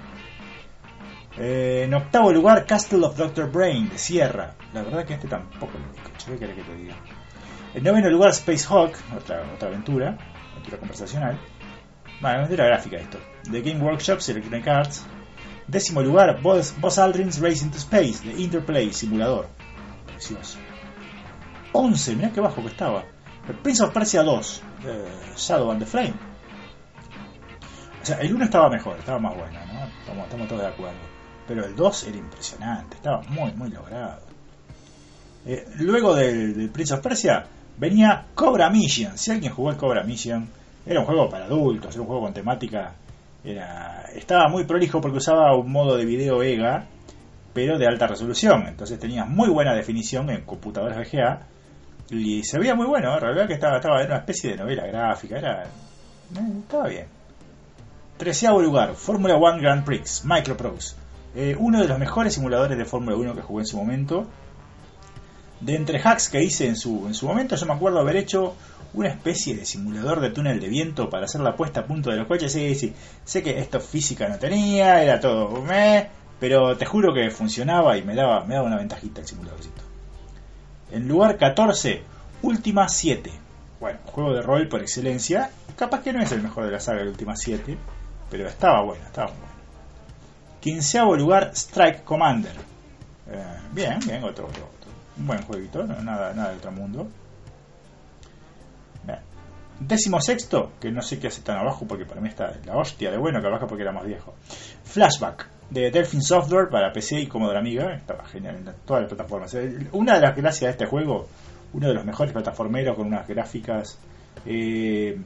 Eh, 1.38 1.84
en 1.86 1.94
octavo 1.94 2.34
lugar, 2.34 2.66
Castle 2.66 3.06
of 3.06 3.16
Dr. 3.16 3.50
Brain 3.50 3.88
de 3.88 3.98
Sierra. 3.98 4.56
La 4.74 4.84
verdad 4.84 5.06
que 5.06 5.14
este 5.14 5.30
tampoco 5.30 5.78
lo 5.78 5.90
ubico, 5.90 6.12
che, 6.18 6.34
¿qué 6.34 6.40
querés 6.40 6.56
que 6.58 6.64
te 6.64 6.76
diga? 6.76 6.96
En 7.74 7.84
noveno 7.84 8.10
lugar, 8.10 8.32
Space 8.32 8.66
Hawk, 8.70 8.94
otra, 9.18 9.42
otra 9.56 9.70
aventura, 9.70 10.18
conversacional. 10.72 11.38
Bueno, 12.22 12.38
aventura 12.38 12.66
gráfica 12.66 12.98
esto. 12.98 13.20
The 13.52 13.62
Game 13.62 13.84
Workshops, 13.84 14.30
Electronic 14.30 14.68
Arts. 14.68 15.06
Décimo 15.68 16.02
lugar, 16.02 16.42
Buzz, 16.42 16.74
Aldrin's 16.98 17.40
Race 17.40 17.64
into 17.64 17.78
Space, 17.78 18.24
de 18.24 18.42
Interplay, 18.42 18.92
simulador. 18.92 19.48
Precioso. 20.06 20.58
11, 21.72 22.16
mirá 22.16 22.32
qué 22.32 22.42
bajo 22.42 22.62
que 22.62 22.68
estaba. 22.68 23.04
El 23.48 23.56
Prince 23.56 23.84
of 23.84 23.92
Persia 23.92 24.24
2, 24.24 24.64
eh, 24.86 25.06
Shadow 25.36 25.72
and 25.72 25.80
the 25.82 25.86
Flame. 25.86 26.14
O 28.02 28.06
sea, 28.06 28.18
el 28.20 28.34
1 28.34 28.46
estaba 28.46 28.70
mejor, 28.70 28.98
estaba 29.00 29.20
más 29.20 29.36
bueno, 29.36 29.60
¿no? 29.74 29.86
Estamos, 30.00 30.26
estamos 30.26 30.48
todos 30.48 30.62
de 30.62 30.68
acuerdo. 30.68 31.00
Pero 31.48 31.66
el 31.66 31.76
2 31.76 32.04
era 32.08 32.18
impresionante, 32.18 32.96
estaba 32.98 33.22
muy, 33.24 33.52
muy 33.54 33.70
logrado. 33.70 34.22
Eh, 35.46 35.66
luego 35.80 36.16
del, 36.16 36.56
del 36.56 36.70
Prince 36.70 36.94
of 36.94 37.02
Persia 37.02 37.46
venía 37.78 38.26
Cobra 38.36 38.70
Mission. 38.70 39.18
Si 39.18 39.32
alguien 39.32 39.54
jugó 39.54 39.72
el 39.72 39.78
Cobra 39.78 40.04
Mission, 40.04 40.48
era 40.86 41.00
un 41.00 41.06
juego 41.06 41.30
para 41.30 41.46
adultos, 41.46 41.94
era 41.94 42.02
un 42.02 42.08
juego 42.08 42.24
con 42.24 42.34
temática. 42.34 42.94
Era, 43.44 44.06
estaba 44.16 44.48
muy 44.50 44.64
prolijo 44.66 45.02
porque 45.02 45.18
usaba 45.18 45.56
un 45.56 45.72
modo 45.72 45.98
de 45.98 46.06
video 46.06 46.42
EGA, 46.44 46.86
pero 47.54 47.78
de 47.78 47.88
alta 47.88 48.08
resolución. 48.08 48.68
Entonces 48.68 49.00
tenía 49.00 49.26
muy 49.26 49.50
buena 49.50 49.74
definición 49.74 50.30
en 50.30 50.42
computadoras 50.42 50.98
VGA 50.98 51.48
y 52.10 52.44
se 52.44 52.60
veía 52.60 52.76
muy 52.76 52.86
bueno. 52.86 53.14
En 53.14 53.22
realidad 53.22 53.48
que 53.48 53.54
estaba, 53.54 53.78
estaba 53.78 54.04
una 54.04 54.18
especie 54.18 54.52
de 54.52 54.58
novela 54.58 54.86
gráfica, 54.88 55.38
era, 55.38 55.64
eh, 55.64 55.68
estaba 56.62 56.88
bien. 56.88 57.08
Treceavo 58.18 58.62
lugar, 58.62 58.94
Fórmula 58.96 59.36
1 59.36 59.58
Grand 59.58 59.84
Prix, 59.84 60.24
Microprose. 60.26 60.96
Eh, 61.36 61.56
uno 61.58 61.82
de 61.82 61.88
los 61.88 61.98
mejores 61.98 62.36
simuladores 62.36 62.78
de 62.78 62.86
Fórmula 62.86 63.16
1 63.16 63.36
que 63.36 63.42
jugué 63.42 63.64
en 63.64 63.68
su 63.68 63.78
momento. 63.78 64.28
De 65.64 65.76
entre 65.76 65.98
hacks 65.98 66.28
que 66.28 66.44
hice 66.44 66.68
en 66.68 66.76
su, 66.76 67.08
en 67.08 67.14
su 67.14 67.26
momento, 67.26 67.56
yo 67.56 67.66
me 67.66 67.74
acuerdo 67.74 68.00
haber 68.00 68.18
hecho 68.18 68.54
una 68.94 69.08
especie 69.08 69.56
de 69.56 69.66
simulador 69.66 70.20
de 70.20 70.30
túnel 70.30 70.60
de 70.60 70.68
viento 70.68 71.10
para 71.10 71.24
hacer 71.24 71.40
la 71.40 71.56
puesta 71.56 71.82
a 71.82 71.86
punto 71.86 72.10
de 72.10 72.18
los 72.18 72.28
coches. 72.28 72.52
Sí, 72.52 72.76
sí, 72.76 72.94
sé 73.24 73.42
que 73.42 73.58
esto 73.60 73.80
física 73.80 74.28
no 74.28 74.38
tenía, 74.38 75.02
era 75.02 75.22
todo 75.22 75.62
meh, 75.62 76.10
pero 76.38 76.76
te 76.76 76.86
juro 76.86 77.14
que 77.14 77.30
funcionaba 77.32 77.98
y 77.98 78.04
me 78.04 78.14
daba, 78.14 78.44
me 78.44 78.56
daba 78.56 78.68
una 78.68 78.78
ventajita 78.78 79.22
el 79.22 79.28
simuladorcito. 79.28 79.82
En 80.92 81.08
lugar 81.08 81.38
14, 81.38 82.04
Última 82.42 82.90
7. 82.90 83.32
Bueno, 83.80 84.00
juego 84.06 84.34
de 84.34 84.42
rol 84.42 84.68
por 84.68 84.82
excelencia. 84.82 85.50
Capaz 85.78 86.02
que 86.02 86.12
no 86.12 86.22
es 86.22 86.32
el 86.34 86.44
mejor 86.44 86.66
de 86.66 86.72
la 86.72 86.82
saga 86.82 87.04
de 87.04 87.10
Última 87.10 87.38
7, 87.38 87.78
pero 88.30 88.50
estaba 88.50 88.82
bueno, 88.82 89.06
estaba 89.06 89.28
bueno. 89.28 89.54
Quinceavo 90.60 91.16
lugar, 91.16 91.52
Strike 91.56 92.04
Commander. 92.04 92.56
Eh, 93.32 93.58
bien, 93.72 94.00
bien, 94.06 94.24
otro, 94.26 94.46
otro. 94.46 94.83
Un 95.18 95.28
buen 95.28 95.42
jueguito, 95.44 95.84
nada, 95.84 96.34
nada 96.34 96.50
de 96.52 96.58
otro 96.58 96.72
mundo. 96.72 97.08
Décimo 99.80 100.22
sexto, 100.22 100.72
que 100.80 100.92
no 100.92 101.02
sé 101.02 101.20
qué 101.20 101.28
hace 101.28 101.42
tan 101.42 101.58
abajo 101.58 101.86
porque 101.88 102.06
para 102.06 102.22
mí 102.22 102.30
está 102.30 102.54
la 102.66 102.78
hostia 102.78 103.12
de 103.12 103.18
bueno 103.18 103.42
que 103.42 103.48
abajo 103.48 103.68
porque 103.68 103.84
era 103.84 103.92
más 103.92 104.06
viejo. 104.06 104.34
Flashback 104.84 105.48
de 105.70 105.90
Delphin 105.92 106.22
Software 106.22 106.70
para 106.70 106.94
PC 106.94 107.22
y 107.22 107.28
Commodore 107.28 107.60
Amiga. 107.60 107.94
Estaba 107.94 108.24
genial 108.26 108.56
en 108.58 108.74
todas 108.86 109.02
las 109.02 109.10
plataformas. 109.10 109.54
Eh, 109.56 109.88
Una 109.92 110.16
de 110.16 110.22
las 110.22 110.36
gracias 110.36 110.62
de 110.62 110.72
este 110.72 110.86
juego, 110.86 111.28
uno 111.74 111.88
de 111.88 111.94
los 111.96 112.06
mejores 112.06 112.32
plataformeros 112.32 112.96
con 112.96 113.08
unas 113.08 113.28
gráficas 113.28 113.98
eh, 114.46 115.20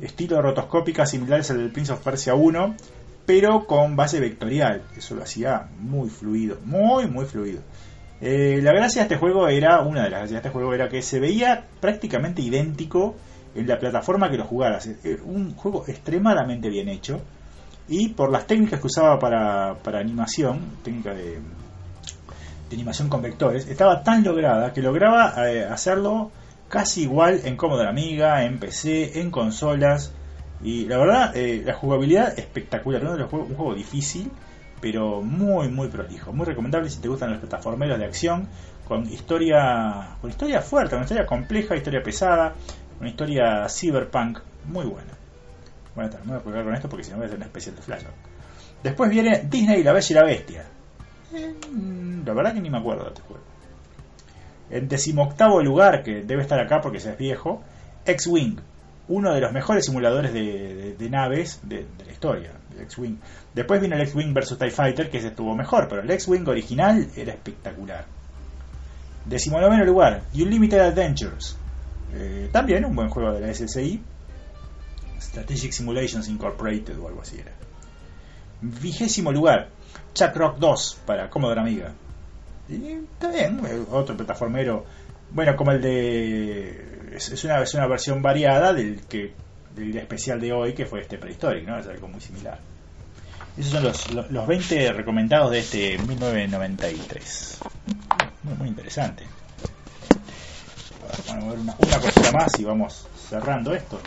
estilo 0.00 0.42
rotoscópicas 0.42 1.08
similares 1.08 1.50
al 1.50 1.58
del 1.58 1.70
Prince 1.70 1.92
of 1.92 2.02
Persia 2.02 2.34
1, 2.34 2.74
pero 3.24 3.66
con 3.66 3.94
base 3.94 4.18
vectorial. 4.20 4.82
Eso 4.96 5.14
lo 5.14 5.22
hacía 5.22 5.68
muy 5.78 6.10
fluido, 6.10 6.58
muy, 6.64 7.06
muy 7.06 7.24
fluido. 7.24 7.62
Eh, 8.24 8.60
la 8.62 8.72
gracia 8.72 9.02
de 9.02 9.06
este 9.06 9.16
juego 9.16 9.48
era, 9.48 9.80
una 9.80 10.04
de 10.04 10.10
las 10.10 10.20
gracias 10.20 10.30
de 10.30 10.36
este 10.36 10.50
juego 10.50 10.72
era 10.72 10.88
que 10.88 11.02
se 11.02 11.18
veía 11.18 11.66
prácticamente 11.80 12.40
idéntico 12.40 13.16
en 13.54 13.66
la 13.66 13.80
plataforma 13.80 14.30
que 14.30 14.36
lo 14.38 14.44
jugaras. 14.44 14.86
Eh, 14.86 15.18
Un 15.24 15.56
juego 15.56 15.84
extremadamente 15.88 16.68
bien 16.70 16.88
hecho. 16.88 17.20
Y 17.88 18.10
por 18.10 18.30
las 18.30 18.46
técnicas 18.46 18.80
que 18.80 18.86
usaba 18.86 19.18
para, 19.18 19.98
animación, 19.98 20.60
técnica 20.84 21.12
de, 21.14 21.40
animación 22.72 23.08
con 23.08 23.22
vectores, 23.22 23.66
estaba 23.66 24.04
tan 24.04 24.22
lograda 24.22 24.72
que 24.72 24.80
lograba 24.80 25.34
eh, 25.50 25.64
hacerlo 25.64 26.30
casi 26.68 27.02
igual 27.02 27.40
en 27.44 27.56
Commodore 27.56 27.88
Amiga, 27.88 28.44
en 28.44 28.58
PC, 28.58 29.20
en 29.20 29.32
consolas. 29.32 30.12
Y 30.62 30.86
la 30.86 30.96
verdad, 30.96 31.36
eh, 31.36 31.62
la 31.66 31.74
jugabilidad 31.74 32.38
espectacular. 32.38 33.02
Uno 33.02 33.12
de 33.14 33.18
los 33.18 33.30
juegos, 33.30 33.50
un 33.50 33.56
juego 33.56 33.74
difícil, 33.74 34.30
pero 34.82 35.22
muy, 35.22 35.68
muy 35.68 35.86
prolijo. 35.86 36.32
Muy 36.32 36.44
recomendable 36.44 36.90
si 36.90 37.00
te 37.00 37.06
gustan 37.06 37.30
los 37.30 37.38
plataformeros 37.38 37.98
de 38.00 38.04
acción, 38.04 38.48
con 38.86 39.06
historia, 39.06 40.16
con 40.20 40.28
historia 40.28 40.60
fuerte, 40.60 40.96
con 40.96 41.02
historia 41.02 41.24
compleja, 41.24 41.76
historia 41.76 42.02
pesada, 42.02 42.54
una 42.98 43.08
historia 43.08 43.68
cyberpunk 43.68 44.40
muy 44.66 44.84
buena. 44.84 45.12
Bueno, 45.94 46.10
me 46.24 46.32
voy 46.32 46.40
a 46.40 46.42
colgar 46.42 46.64
con 46.64 46.74
esto 46.74 46.88
porque 46.88 47.04
si 47.04 47.12
no 47.12 47.18
voy 47.18 47.24
a 47.24 47.26
hacer 47.26 47.36
una 47.36 47.46
especial 47.46 47.76
de 47.76 47.82
flash. 47.82 48.02
Después 48.82 49.08
viene 49.08 49.46
Disney 49.48 49.80
y 49.80 49.84
la 49.84 49.92
Bella 49.92 50.06
y 50.10 50.14
la 50.14 50.24
Bestia. 50.24 50.64
Eh, 51.32 51.54
la 52.26 52.32
verdad 52.34 52.52
que 52.52 52.60
ni 52.60 52.68
me 52.68 52.78
acuerdo 52.78 53.04
de 53.04 53.10
este 53.10 53.22
juego. 53.22 53.44
En 54.68 54.88
decimoctavo 54.88 55.62
lugar, 55.62 56.02
que 56.02 56.22
debe 56.22 56.42
estar 56.42 56.58
acá 56.58 56.80
porque 56.80 56.98
ya 56.98 57.12
es 57.12 57.18
viejo, 57.18 57.62
X-Wing. 58.04 58.58
Uno 59.12 59.34
de 59.34 59.42
los 59.42 59.52
mejores 59.52 59.84
simuladores 59.84 60.32
de, 60.32 61.08
naves 61.10 61.60
de, 61.64 61.86
la 62.06 62.10
historia. 62.10 62.50
El 62.74 62.80
X-Wing. 62.84 63.18
Después 63.52 63.78
vino 63.78 63.94
el 63.94 64.00
X-Wing 64.00 64.32
vs 64.32 64.56
TIE 64.56 64.70
Fighter, 64.70 65.10
que 65.10 65.20
se 65.20 65.28
estuvo 65.28 65.54
mejor, 65.54 65.86
pero 65.86 66.00
el 66.00 66.10
X-Wing 66.10 66.48
original 66.48 67.06
era 67.14 67.34
espectacular. 67.34 68.06
Decimonoveno 69.26 69.84
lugar, 69.84 70.22
Unlimited 70.32 70.80
Adventures. 70.80 71.58
Eh, 72.14 72.48
también 72.52 72.86
un 72.86 72.96
buen 72.96 73.10
juego 73.10 73.34
de 73.34 73.40
la 73.40 73.52
SSI. 73.52 74.02
Strategic 75.20 75.72
Simulations 75.72 76.28
Incorporated 76.28 76.98
o 76.98 77.06
algo 77.06 77.20
así 77.20 77.38
era. 77.38 77.52
Vigésimo 78.62 79.30
lugar, 79.30 79.68
Chuck 80.14 80.34
Rock 80.36 80.56
2 80.56 81.00
para 81.04 81.28
Commodore 81.28 81.60
Amiga. 81.60 81.92
Y 82.66 82.92
está 82.92 83.30
bien, 83.30 83.60
eh, 83.66 83.84
otro 83.90 84.16
plataformero. 84.16 84.86
Bueno, 85.32 85.54
como 85.54 85.72
el 85.72 85.82
de. 85.82 87.01
Es, 87.14 87.44
una, 87.44 87.62
es 87.62 87.74
una 87.74 87.86
versión 87.86 88.22
variada 88.22 88.72
del 88.72 89.00
que 89.06 89.32
del 89.74 89.96
especial 89.96 90.40
de 90.40 90.52
hoy, 90.52 90.74
que 90.74 90.86
fue 90.86 91.00
este 91.00 91.18
Prehistoric, 91.18 91.66
¿no? 91.66 91.78
Es 91.78 91.86
algo 91.86 92.08
muy 92.08 92.20
similar. 92.20 92.58
Esos 93.56 93.72
son 93.72 93.84
los, 93.84 94.10
los, 94.12 94.30
los 94.30 94.46
20 94.46 94.92
recomendados 94.92 95.50
de 95.50 95.58
este 95.58 95.98
1993. 95.98 97.58
Muy, 98.42 98.54
muy 98.54 98.68
interesante. 98.68 99.24
Vamos 101.28 101.44
a 101.44 101.48
ver 101.48 101.58
una, 101.58 101.74
una 101.78 101.98
cosita 102.00 102.32
más 102.32 102.58
y 102.58 102.64
vamos 102.64 103.06
cerrando 103.28 103.74
esto. 103.74 104.00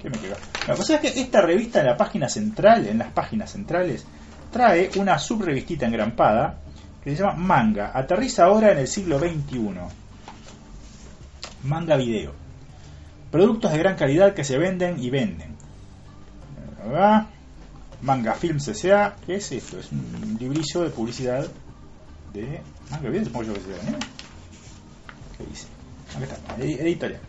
¿Qué 0.00 0.10
me 0.10 0.18
quedó? 0.18 0.36
La 0.68 0.74
cosa 0.74 0.96
es 0.96 1.00
que 1.00 1.20
esta 1.20 1.40
revista 1.40 1.80
en 1.80 1.86
la 1.86 1.96
página 1.96 2.28
central, 2.28 2.86
en 2.86 2.98
las 2.98 3.12
páginas 3.12 3.52
centrales, 3.52 4.04
trae 4.50 4.90
una 4.96 5.18
subrevistita 5.18 5.86
engrampada 5.86 6.58
que 7.02 7.10
se 7.10 7.22
llama 7.22 7.34
Manga. 7.34 7.90
Aterriza 7.94 8.44
ahora 8.44 8.72
en 8.72 8.78
el 8.78 8.88
siglo 8.88 9.18
XXI. 9.18 10.03
Manga 11.64 11.96
video. 11.96 12.32
Productos 13.30 13.72
de 13.72 13.78
gran 13.78 13.96
calidad 13.96 14.34
que 14.34 14.44
se 14.44 14.58
venden 14.58 15.02
y 15.02 15.10
venden. 15.10 15.54
¿Verdad? 16.84 17.26
Manga 18.02 18.34
Films 18.34 18.68
S.A. 18.68 19.16
¿Qué 19.26 19.36
es 19.36 19.50
esto? 19.52 19.78
Es 19.78 19.90
un 19.90 20.36
librillo 20.38 20.82
de 20.82 20.90
publicidad 20.90 21.46
de 22.32 22.60
Manga 22.90 23.08
Video, 23.08 23.24
supongo 23.24 23.46
yo 23.46 23.54
que 23.54 23.60
sea, 23.60 23.76
¿eh? 23.76 23.96
¿Qué 25.38 25.46
dice? 25.46 25.66
Acá 26.16 26.24
está, 26.34 26.56
edi- 26.58 26.78
editorial. 26.80 27.20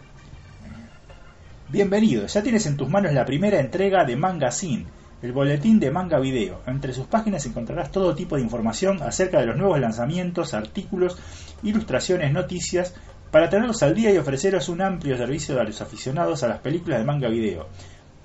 Bienvenido, 1.70 2.28
ya 2.28 2.44
tienes 2.44 2.66
en 2.68 2.78
tus 2.78 2.90
manos 2.90 3.14
la 3.14 3.26
primera 3.26 3.60
entrega 3.60 4.06
de 4.06 4.16
Manga 4.16 4.52
Scene, 4.52 4.86
el 5.22 5.32
boletín 5.32 5.80
de 5.80 5.90
Manga 5.92 6.20
Video. 6.20 6.62
Entre 6.68 6.94
sus 6.94 7.08
páginas 7.08 7.46
encontrarás 7.46 7.92
todo 7.92 8.14
tipo 8.14 8.36
de 8.36 8.44
información 8.44 9.02
acerca 9.02 9.40
de 9.40 9.48
los 9.48 9.58
nuevos 9.58 9.80
lanzamientos, 9.80 10.54
artículos, 10.54 11.18
ilustraciones, 11.64 12.32
noticias, 12.34 12.94
para 13.36 13.50
tenerlos 13.50 13.84
al 13.84 13.94
día 13.94 14.14
y 14.14 14.18
ofreceros 14.18 14.70
un 14.70 14.82
amplio 14.82 15.18
servicio 15.18 15.60
a 15.60 15.66
los 15.66 15.82
aficionados 15.82 16.42
a 16.44 16.48
las 16.48 16.60
películas 16.60 17.00
de 17.00 17.06
Manga 17.06 17.28
Video. 17.28 17.68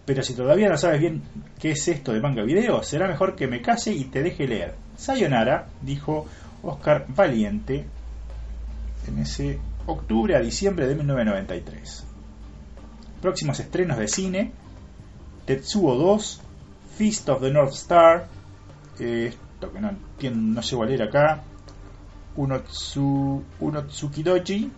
Pero 0.05 0.23
si 0.23 0.35
todavía 0.35 0.69
no 0.69 0.79
sabes 0.79 1.01
bien 1.01 1.21
qué 1.59 1.73
es 1.73 1.89
esto 1.89 2.13
de 2.13 2.21
Manga 2.21 2.45
Video, 2.45 2.81
será 2.85 3.09
mejor 3.09 3.35
que 3.35 3.49
me 3.49 3.61
calle 3.61 3.91
y 3.91 4.05
te 4.05 4.23
deje 4.23 4.47
leer. 4.47 4.77
Sayonara, 4.97 5.67
dijo 5.83 6.27
Oscar 6.63 7.07
Valiente 7.09 7.85
en 9.09 9.19
ese 9.19 9.59
octubre 9.85 10.37
a 10.37 10.39
diciembre 10.39 10.87
de 10.87 10.95
1993. 10.95 12.07
Próximos 13.21 13.59
estrenos 13.59 13.99
de 13.99 14.07
cine: 14.07 14.53
Tetsuo 15.45 15.97
2, 15.97 16.41
Feast 16.99 17.29
of 17.31 17.41
the 17.41 17.51
North 17.51 17.73
Star, 17.73 18.29
eh, 19.01 19.33
esto 19.33 19.73
que 19.73 19.81
no 19.81 19.91
no 20.55 20.61
llego 20.61 20.83
a 20.85 20.87
leer 20.87 21.03
acá, 21.03 21.43
Unotsu, 22.37 23.43
Unotsukidoji, 23.59 24.71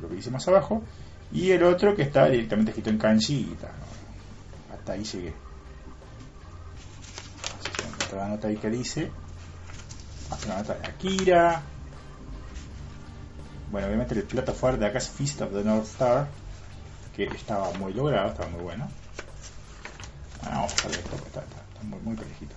lo 0.00 0.08
que 0.08 0.14
dice 0.16 0.30
más 0.30 0.46
abajo, 0.48 0.82
y 1.32 1.50
el 1.52 1.62
otro 1.62 1.94
que 1.94 2.02
está 2.02 2.26
directamente 2.28 2.70
escrito 2.72 2.90
en 2.90 2.98
kanji 2.98 3.56
hasta 4.72 4.92
ahí 4.92 5.04
llegué. 5.04 5.32
Que 7.98 8.04
otra 8.06 8.28
nota 8.28 8.48
ahí 8.48 8.56
que 8.56 8.70
dice, 8.70 9.10
otra 10.30 10.58
nota 10.58 10.74
de 10.74 10.86
Akira. 10.88 11.62
Bueno, 13.70 13.86
obviamente 13.86 14.14
el 14.14 14.24
plato 14.24 14.52
fuerte 14.52 14.80
de 14.80 14.86
acá 14.86 14.98
es 14.98 15.08
Feast 15.08 15.40
of 15.42 15.52
the 15.52 15.62
North 15.62 15.84
Star, 15.86 16.26
que 17.14 17.24
estaba 17.24 17.70
muy 17.74 17.92
logrado, 17.92 18.30
estaba 18.30 18.48
muy 18.48 18.62
bueno. 18.62 18.88
Vamos 20.44 20.72
a 20.72 20.88
dejar 20.88 20.90
esto, 21.04 21.16
está- 21.26 21.40
está 21.42 21.82
muy, 21.84 22.00
muy 22.00 22.16
parejito. 22.16 22.54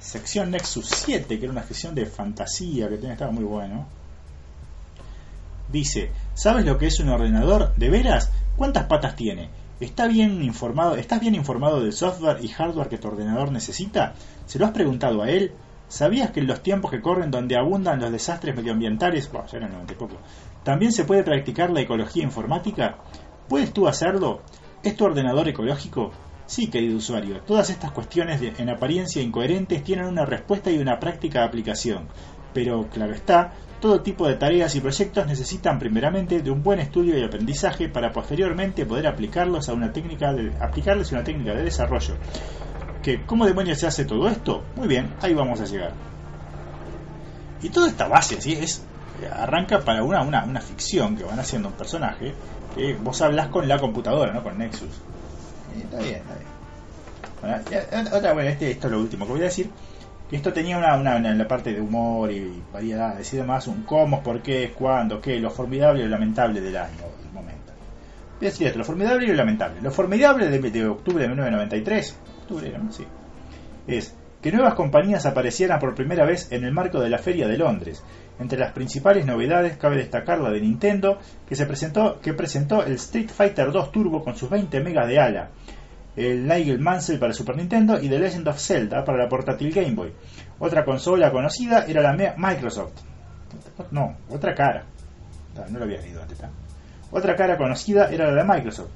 Sección 0.00 0.50
Nexus 0.50 0.86
7, 0.88 1.38
que 1.38 1.44
era 1.44 1.52
una 1.52 1.62
sección 1.64 1.94
de 1.94 2.06
fantasía 2.06 2.88
que 2.88 2.96
tenía, 2.96 3.12
estaba 3.12 3.30
muy 3.32 3.44
bueno. 3.44 3.86
Dice, 5.70 6.12
¿sabes 6.34 6.64
lo 6.64 6.78
que 6.78 6.86
es 6.86 7.00
un 7.00 7.08
ordenador? 7.08 7.74
¿De 7.76 7.90
veras? 7.90 8.30
¿Cuántas 8.56 8.84
patas 8.84 9.16
tiene? 9.16 9.50
¿Está 9.80 10.06
bien 10.06 10.42
informado, 10.42 10.96
¿Estás 10.96 11.20
bien 11.20 11.34
informado 11.34 11.80
del 11.82 11.92
software 11.92 12.38
y 12.42 12.48
hardware 12.48 12.88
que 12.88 12.98
tu 12.98 13.08
ordenador 13.08 13.52
necesita? 13.52 14.14
¿Se 14.46 14.58
lo 14.58 14.66
has 14.66 14.72
preguntado 14.72 15.22
a 15.22 15.28
él? 15.30 15.52
¿Sabías 15.88 16.30
que 16.30 16.40
en 16.40 16.46
los 16.46 16.62
tiempos 16.62 16.90
que 16.90 17.00
corren 17.00 17.30
donde 17.30 17.56
abundan 17.58 18.00
los 18.00 18.10
desastres 18.10 18.56
medioambientales, 18.56 19.30
bueno, 19.30 19.46
ya 19.48 19.58
era 19.58 19.66
el 19.66 19.72
90 19.72 19.92
y 19.92 19.96
poco, 19.96 20.16
también 20.64 20.92
se 20.92 21.04
puede 21.04 21.22
practicar 21.22 21.70
la 21.70 21.80
ecología 21.82 22.22
informática? 22.22 22.96
¿Puedes 23.48 23.72
tú 23.72 23.86
hacerlo? 23.86 24.40
¿Es 24.82 24.96
tu 24.96 25.04
ordenador 25.04 25.48
ecológico? 25.48 26.12
Sí, 26.46 26.68
querido 26.68 26.96
usuario, 26.96 27.40
todas 27.40 27.70
estas 27.70 27.90
cuestiones 27.92 28.40
de- 28.40 28.54
en 28.58 28.70
apariencia 28.70 29.20
incoherentes 29.22 29.82
tienen 29.84 30.06
una 30.06 30.24
respuesta 30.24 30.70
y 30.70 30.78
una 30.78 30.98
práctica 30.98 31.44
aplicación. 31.44 32.08
Pero, 32.54 32.88
claro 32.88 33.12
está, 33.12 33.52
todo 33.80 34.00
tipo 34.00 34.26
de 34.26 34.34
tareas 34.34 34.74
y 34.74 34.80
proyectos 34.80 35.26
necesitan 35.26 35.78
primeramente 35.78 36.40
de 36.42 36.50
un 36.50 36.62
buen 36.62 36.78
estudio 36.80 37.18
y 37.18 37.24
aprendizaje 37.24 37.88
para 37.88 38.12
posteriormente 38.12 38.86
poder 38.86 39.06
aplicarlos 39.06 39.68
a 39.68 39.74
una 39.74 39.92
técnica 39.92 40.32
de, 40.32 40.52
aplicarles 40.60 41.12
una 41.12 41.22
técnica 41.24 41.54
de 41.54 41.64
desarrollo. 41.64 42.14
¿Que, 43.02 43.22
¿Cómo 43.24 43.46
demonios 43.46 43.78
se 43.78 43.86
hace 43.86 44.04
todo 44.04 44.28
esto? 44.28 44.62
Muy 44.76 44.88
bien, 44.88 45.10
ahí 45.22 45.34
vamos 45.34 45.60
a 45.60 45.64
llegar. 45.66 45.92
Y 47.62 47.68
toda 47.70 47.88
esta 47.88 48.08
base, 48.08 48.40
¿sí? 48.40 48.52
Es, 48.54 48.82
arranca 49.32 49.80
para 49.80 50.02
una, 50.02 50.22
una, 50.22 50.44
una 50.44 50.60
ficción 50.60 51.16
que 51.16 51.24
van 51.24 51.38
haciendo 51.38 51.68
un 51.68 51.74
personaje 51.74 52.34
que 52.74 52.94
vos 52.94 53.20
hablas 53.22 53.48
con 53.48 53.66
la 53.68 53.78
computadora, 53.78 54.32
¿no? 54.32 54.42
Con 54.42 54.58
Nexus. 54.58 54.90
Y 55.76 55.80
está 55.82 55.98
bien, 55.98 56.16
está 56.16 56.34
bien. 56.34 56.46
Bueno, 57.40 57.58
ya- 58.10 58.16
otra, 58.16 58.32
bueno, 58.32 58.50
este, 58.50 58.70
esto 58.72 58.86
es 58.88 58.92
lo 58.92 59.00
último 59.00 59.26
que 59.26 59.32
voy 59.32 59.40
a 59.40 59.44
decir. 59.44 59.70
Esto 60.30 60.52
tenía 60.52 60.76
una, 60.76 60.96
una, 60.96 61.48
parte 61.48 61.72
de 61.72 61.80
humor 61.80 62.32
y 62.32 62.62
variedades 62.72 63.32
y 63.32 63.36
demás, 63.36 63.68
un 63.68 63.82
cómo, 63.82 64.22
por 64.24 64.42
qué, 64.42 64.72
cuándo, 64.76 65.20
qué, 65.20 65.38
lo 65.38 65.50
formidable 65.50 66.00
y 66.00 66.04
lo 66.04 66.10
lamentable 66.10 66.60
del 66.60 66.76
año, 66.76 67.02
del 67.22 67.32
momento. 67.32 67.72
Voy 68.38 68.48
a 68.48 68.50
decir 68.50 68.66
esto, 68.66 68.80
lo 68.80 68.84
formidable 68.84 69.24
y 69.24 69.28
lo 69.28 69.34
lamentable. 69.34 69.80
Lo 69.80 69.92
formidable 69.92 70.48
de, 70.48 70.86
octubre 70.88 71.22
de 71.22 71.28
1993, 71.28 72.18
octubre 72.42 72.76
¿no? 72.76 72.92
Sí, 72.92 73.06
es 73.86 74.16
que 74.42 74.50
nuevas 74.50 74.74
compañías 74.74 75.26
aparecieran 75.26 75.78
por 75.78 75.94
primera 75.94 76.24
vez 76.24 76.50
en 76.50 76.64
el 76.64 76.72
marco 76.72 77.00
de 77.00 77.08
la 77.08 77.18
Feria 77.18 77.46
de 77.46 77.56
Londres. 77.56 78.02
Entre 78.38 78.58
las 78.58 78.72
principales 78.72 79.26
novedades 79.26 79.76
cabe 79.76 79.96
destacar 79.96 80.40
la 80.40 80.50
de 80.50 80.60
Nintendo, 80.60 81.18
que 81.48 81.54
se 81.54 81.66
presentó, 81.66 82.20
que 82.20 82.34
presentó 82.34 82.84
el 82.84 82.94
Street 82.94 83.30
Fighter 83.30 83.70
2 83.72 83.92
Turbo 83.92 84.22
con 84.22 84.36
sus 84.36 84.50
20 84.50 84.80
megas 84.80 85.08
de 85.08 85.20
ala, 85.20 85.50
el 86.16 86.48
Nigel 86.48 86.78
Mansell 86.78 87.18
para 87.18 87.32
Super 87.32 87.56
Nintendo 87.56 88.00
y 88.00 88.08
The 88.08 88.18
Legend 88.18 88.48
of 88.48 88.58
Zelda 88.58 89.04
para 89.04 89.18
la 89.18 89.28
portátil 89.28 89.72
Game 89.72 89.94
Boy. 89.94 90.12
Otra 90.58 90.84
consola 90.84 91.30
conocida 91.30 91.84
era 91.86 92.00
la 92.00 92.34
Microsoft. 92.36 92.92
No, 93.90 94.16
otra 94.30 94.54
cara. 94.54 94.84
Ah, 95.56 95.66
No 95.70 95.78
lo 95.78 95.84
había 95.84 96.00
leído 96.00 96.22
antes. 96.22 96.38
¿tá? 96.38 96.50
Otra 97.10 97.36
cara 97.36 97.58
conocida 97.58 98.10
era 98.10 98.30
la 98.30 98.42
de 98.42 98.48
Microsoft. 98.48 98.90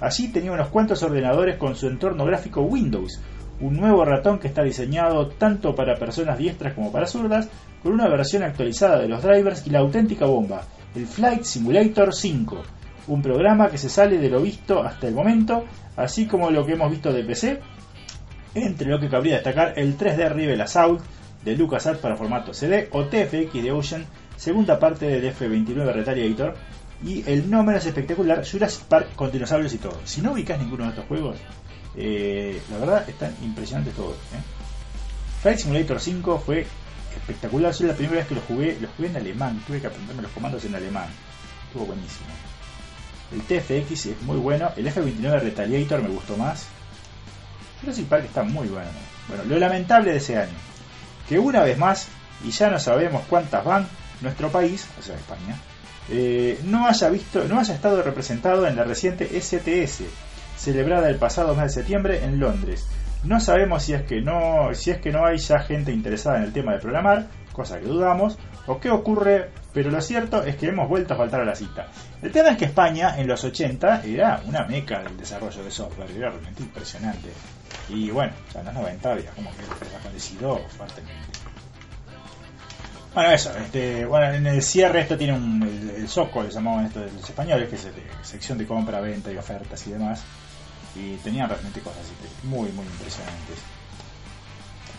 Allí 0.00 0.28
tenía 0.28 0.52
unos 0.52 0.68
cuantos 0.68 1.02
ordenadores 1.02 1.56
con 1.56 1.74
su 1.74 1.88
entorno 1.88 2.24
gráfico 2.24 2.60
Windows, 2.62 3.20
un 3.60 3.76
nuevo 3.76 4.04
ratón 4.04 4.38
que 4.38 4.46
está 4.46 4.62
diseñado 4.62 5.28
tanto 5.28 5.74
para 5.74 5.96
personas 5.96 6.38
diestras 6.38 6.74
como 6.74 6.92
para 6.92 7.06
zurdas, 7.06 7.48
con 7.82 7.92
una 7.92 8.08
versión 8.08 8.42
actualizada 8.42 9.00
de 9.00 9.08
los 9.08 9.22
drivers 9.22 9.66
y 9.66 9.70
la 9.70 9.80
auténtica 9.80 10.26
bomba, 10.26 10.62
el 10.94 11.06
Flight 11.06 11.42
Simulator 11.42 12.14
5, 12.14 12.62
un 13.08 13.22
programa 13.22 13.70
que 13.70 13.78
se 13.78 13.88
sale 13.88 14.18
de 14.18 14.30
lo 14.30 14.40
visto 14.40 14.82
hasta 14.82 15.08
el 15.08 15.14
momento, 15.14 15.64
así 15.98 16.26
como 16.26 16.50
lo 16.50 16.64
que 16.64 16.72
hemos 16.74 16.90
visto 16.90 17.12
de 17.12 17.24
PC, 17.24 17.60
entre 18.54 18.88
lo 18.88 19.00
que 19.00 19.08
cabría 19.08 19.34
destacar 19.34 19.74
el 19.76 19.98
3D 19.98 20.30
Rebel 20.30 20.60
Assault 20.60 21.02
de 21.44 21.56
LucasArts 21.56 22.00
para 22.00 22.16
formato 22.16 22.54
CD 22.54 22.88
o 22.92 23.04
TFX 23.04 23.52
de 23.62 23.72
Ocean, 23.72 24.06
segunda 24.36 24.78
parte 24.78 25.06
del 25.06 25.34
F29 25.34 25.92
Retaliator, 25.92 26.54
y 27.04 27.28
el 27.28 27.50
no 27.50 27.64
menos 27.64 27.84
espectacular 27.84 28.48
Jurassic 28.48 28.84
Park 28.84 29.14
con 29.16 29.30
dinosaurios 29.32 29.74
y 29.74 29.78
todo. 29.78 30.00
Si 30.04 30.20
no 30.20 30.32
ubicas 30.32 30.58
ninguno 30.60 30.84
de 30.84 30.90
estos 30.90 31.06
juegos, 31.06 31.36
eh, 31.96 32.60
la 32.70 32.78
verdad 32.78 33.08
están 33.08 33.34
impresionantes 33.42 33.94
todos. 33.94 34.14
¿eh? 34.14 34.42
Flight 35.42 35.58
Simulator 35.58 36.00
5 36.00 36.42
fue 36.44 36.66
espectacular, 37.16 37.72
yo 37.72 37.86
la 37.88 37.94
primera 37.94 38.18
vez 38.18 38.28
que 38.28 38.34
lo 38.36 38.40
jugué, 38.42 38.78
lo 38.80 38.88
jugué 38.96 39.08
en 39.08 39.16
alemán, 39.16 39.60
tuve 39.66 39.80
que 39.80 39.88
aprenderme 39.88 40.22
los 40.22 40.30
comandos 40.30 40.64
en 40.64 40.76
alemán, 40.76 41.08
estuvo 41.68 41.86
buenísimo. 41.86 42.47
El 43.32 43.42
TFX 43.42 44.06
es 44.06 44.22
muy 44.22 44.38
bueno, 44.38 44.70
el 44.76 44.86
F29 44.86 45.40
Retaliator 45.40 46.02
me 46.02 46.08
gustó 46.08 46.36
más. 46.36 46.66
Jurassic 47.80 48.06
Park 48.06 48.24
está 48.24 48.42
muy 48.42 48.68
bueno. 48.68 48.88
Bueno, 49.28 49.44
lo 49.44 49.58
lamentable 49.58 50.12
de 50.12 50.16
ese 50.16 50.38
año, 50.38 50.56
que 51.28 51.38
una 51.38 51.62
vez 51.62 51.76
más, 51.76 52.08
y 52.44 52.50
ya 52.50 52.70
no 52.70 52.78
sabemos 52.78 53.22
cuántas 53.28 53.64
van, 53.64 53.86
nuestro 54.20 54.50
país, 54.50 54.86
o 54.98 55.02
sea 55.02 55.14
España, 55.14 55.56
eh, 56.10 56.58
no 56.64 56.86
haya 56.86 57.10
visto, 57.10 57.44
no 57.44 57.60
haya 57.60 57.74
estado 57.74 58.02
representado 58.02 58.66
en 58.66 58.76
la 58.76 58.84
reciente 58.84 59.28
STS, 59.40 60.04
celebrada 60.56 61.08
el 61.08 61.16
pasado 61.16 61.54
mes 61.54 61.64
de 61.64 61.80
septiembre 61.80 62.24
en 62.24 62.40
Londres. 62.40 62.86
No 63.24 63.40
sabemos 63.40 63.82
si 63.82 63.92
es 63.92 64.02
que 64.02 64.22
no, 64.22 64.74
si 64.74 64.90
es 64.90 64.98
que 65.00 65.12
no 65.12 65.26
hay 65.26 65.38
ya 65.38 65.58
gente 65.60 65.92
interesada 65.92 66.38
en 66.38 66.44
el 66.44 66.52
tema 66.52 66.72
de 66.72 66.78
programar, 66.78 67.26
cosa 67.52 67.78
que 67.78 67.86
dudamos, 67.86 68.38
o 68.68 68.78
qué 68.78 68.90
ocurre, 68.90 69.48
pero 69.72 69.90
lo 69.90 70.00
cierto 70.00 70.42
es 70.44 70.56
que 70.56 70.68
hemos 70.68 70.88
vuelto 70.88 71.14
a 71.14 71.16
faltar 71.16 71.40
a 71.40 71.44
la 71.44 71.56
cita. 71.56 71.88
El 72.22 72.30
tema 72.30 72.50
es 72.50 72.58
que 72.58 72.66
España 72.66 73.18
en 73.18 73.26
los 73.26 73.42
80 73.42 74.02
era 74.04 74.42
una 74.46 74.64
meca 74.64 75.02
del 75.02 75.16
desarrollo 75.16 75.64
de 75.64 75.70
software, 75.70 76.10
era 76.10 76.30
realmente 76.30 76.62
impresionante. 76.62 77.30
Y 77.88 78.10
bueno, 78.10 78.32
ya 78.52 78.60
en 78.60 78.66
los 78.66 78.74
90 78.74 79.12
había 79.12 79.30
como 79.30 79.50
que 79.52 79.62
desaparecido 79.84 80.58
fuertemente. 80.76 81.38
Bueno, 83.14 83.30
eso, 83.30 83.56
este, 83.56 84.04
bueno, 84.04 84.34
en 84.34 84.46
el 84.46 84.62
cierre 84.62 85.00
esto 85.00 85.16
tiene 85.16 85.32
un, 85.32 85.62
el, 85.62 86.02
el 86.02 86.08
SOCO, 86.08 86.42
le 86.42 86.50
llamaban 86.50 86.86
esto 86.86 87.00
de 87.00 87.10
los 87.10 87.24
españoles, 87.24 87.70
que 87.70 87.76
es 87.76 87.84
la 87.84 88.24
sección 88.24 88.58
de 88.58 88.66
compra, 88.66 89.00
venta 89.00 89.32
y 89.32 89.36
ofertas 89.38 89.86
y 89.86 89.92
demás. 89.92 90.22
Y 90.94 91.16
tenían 91.16 91.48
realmente 91.48 91.80
cosas 91.80 92.02
este, 92.02 92.46
muy, 92.46 92.70
muy 92.72 92.84
impresionantes. 92.84 93.58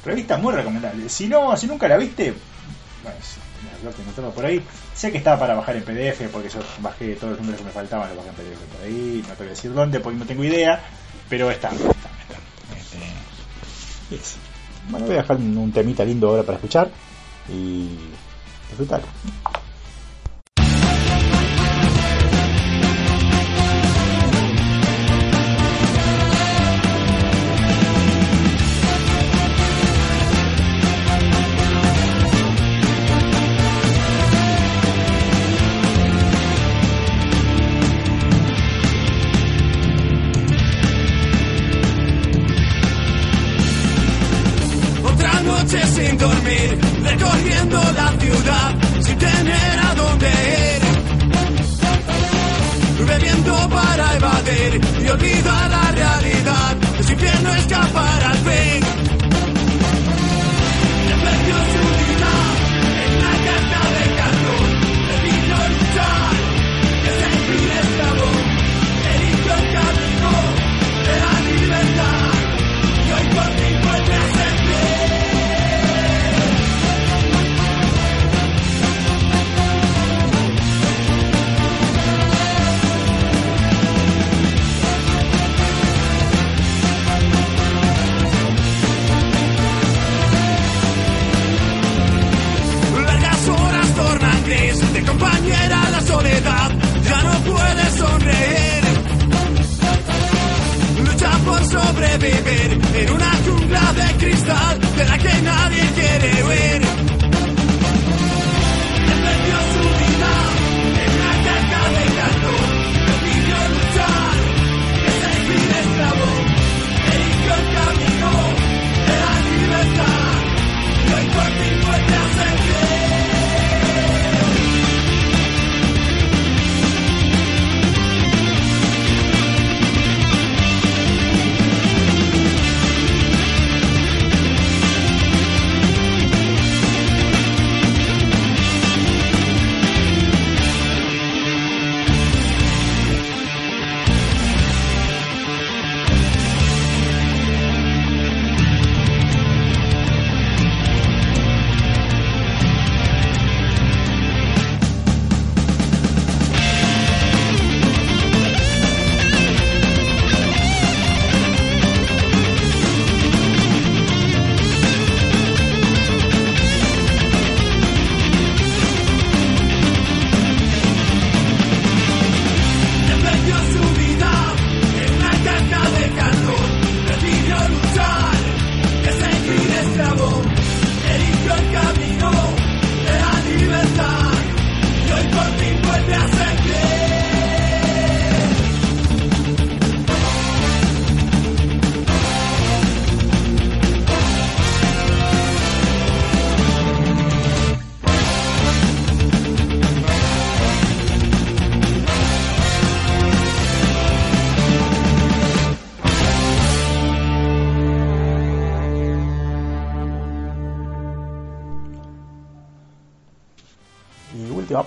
Revista 0.03 0.37
muy 0.37 0.53
recomendable. 0.53 1.07
Si 1.07 1.27
no, 1.27 1.55
si 1.55 1.67
nunca 1.67 1.87
la 1.87 1.97
viste, 1.97 2.33
bueno, 3.03 3.17
de 3.95 4.01
encontrarlo 4.01 4.33
por 4.33 4.45
ahí. 4.45 4.61
Sé 4.93 5.11
que 5.11 5.17
estaba 5.17 5.39
para 5.39 5.55
bajar 5.55 5.75
en 5.75 5.83
PDF, 5.83 6.29
porque 6.31 6.49
yo 6.49 6.59
bajé 6.79 7.15
todos 7.15 7.31
los 7.31 7.39
números 7.39 7.61
que 7.61 7.65
me 7.65 7.71
faltaban, 7.71 8.09
los 8.09 8.17
bajé 8.17 8.29
en 8.29 8.35
PDF 8.35 8.75
por 8.75 8.85
ahí. 8.85 9.23
No 9.27 9.33
te 9.33 9.37
voy 9.37 9.47
a 9.47 9.49
decir 9.49 9.73
dónde, 9.73 9.99
porque 9.99 10.19
no 10.19 10.25
tengo 10.25 10.43
idea, 10.43 10.81
pero 11.29 11.49
está, 11.49 11.69
está, 11.69 11.89
está. 11.89 12.77
Este, 12.77 12.97
yes. 14.15 14.37
Bueno, 14.89 15.05
voy 15.05 15.15
a 15.15 15.21
dejar 15.21 15.37
un 15.37 15.71
temita 15.71 16.03
lindo 16.03 16.29
ahora 16.29 16.43
para 16.43 16.55
escuchar 16.57 16.89
y 17.47 17.97
disfrutar. 18.69 19.01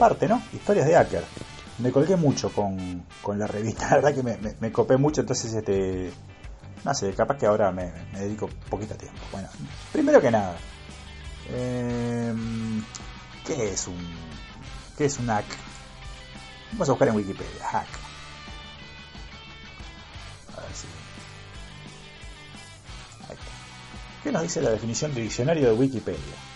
Y 0.02 0.04
última 0.04 0.08
parte, 0.08 0.28
¿no? 0.28 0.42
Historias 0.52 0.86
de 0.86 0.94
hacker. 0.94 1.24
Me 1.78 1.92
colgué 1.92 2.16
mucho 2.16 2.50
con, 2.50 3.06
con 3.22 3.38
la 3.38 3.46
revista, 3.46 3.86
la 3.90 3.96
verdad 3.96 4.14
que 4.14 4.56
me, 4.60 4.72
copé 4.72 4.96
mucho, 4.96 5.20
entonces 5.20 5.52
este. 5.54 6.12
No 6.84 6.92
sé, 6.94 7.12
capaz 7.14 7.38
que 7.38 7.46
ahora 7.46 7.70
me, 7.70 7.92
dedico 8.12 8.48
poquito 8.68 8.94
tiempo. 8.96 9.20
Bueno, 9.30 9.48
primero 9.92 10.20
que 10.20 10.30
nada, 10.30 10.56
em, 11.54 12.82
¿qué 13.46 13.72
es 13.72 13.86
un. 13.86 13.98
¿Qué 14.98 15.06
es 15.06 15.18
un 15.18 15.26
hack? 15.28 15.46
Vamos 16.72 16.88
a 16.88 16.92
buscar 16.92 17.08
en 17.08 17.16
Wikipedia, 17.16 17.64
hack. 17.64 17.88
A 20.56 20.60
ver 20.60 20.74
si. 20.74 20.86
¿Qué 24.22 24.32
nos 24.32 24.42
dice 24.42 24.60
la 24.60 24.70
definición 24.70 25.14
del 25.14 25.24
diccionario 25.24 25.68
de 25.68 25.72
Wikipedia? 25.72 26.51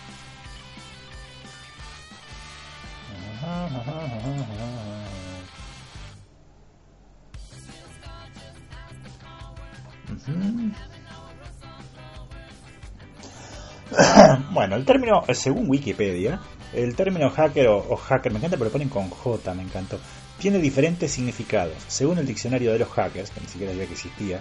Bueno, 14.50 14.76
el 14.76 14.84
término, 14.84 15.22
según 15.32 15.68
Wikipedia, 15.70 16.40
el 16.72 16.96
término 16.96 17.30
hacker 17.30 17.68
o, 17.68 17.96
hacker, 17.96 18.32
me 18.32 18.38
encanta, 18.38 18.56
pero 18.56 18.66
lo 18.66 18.72
ponen 18.72 18.88
con 18.88 19.08
J, 19.10 19.54
me 19.54 19.62
encantó, 19.62 19.98
tiene 20.38 20.58
diferentes 20.58 21.12
significados. 21.12 21.74
Según 21.88 22.18
el 22.18 22.26
diccionario 22.26 22.72
de 22.72 22.78
los 22.78 22.88
hackers, 22.88 23.30
que 23.30 23.40
ni 23.40 23.46
siquiera 23.46 23.72
sabía 23.72 23.86
que 23.86 23.94
existía, 23.94 24.40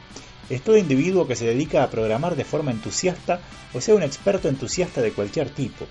es 0.49 0.61
todo 0.61 0.77
individuo 0.77 1.27
que 1.27 1.35
se 1.35 1.45
dedica 1.45 1.83
a 1.83 1.89
programar 1.89 2.35
de 2.35 2.45
forma 2.45 2.71
entusiasta 2.71 3.39
o 3.73 3.81
sea 3.81 3.95
un 3.95 4.03
experto 4.03 4.47
entusiasta 4.47 5.01
de 5.01 5.11
cualquier 5.11 5.49
tipo. 5.49 5.85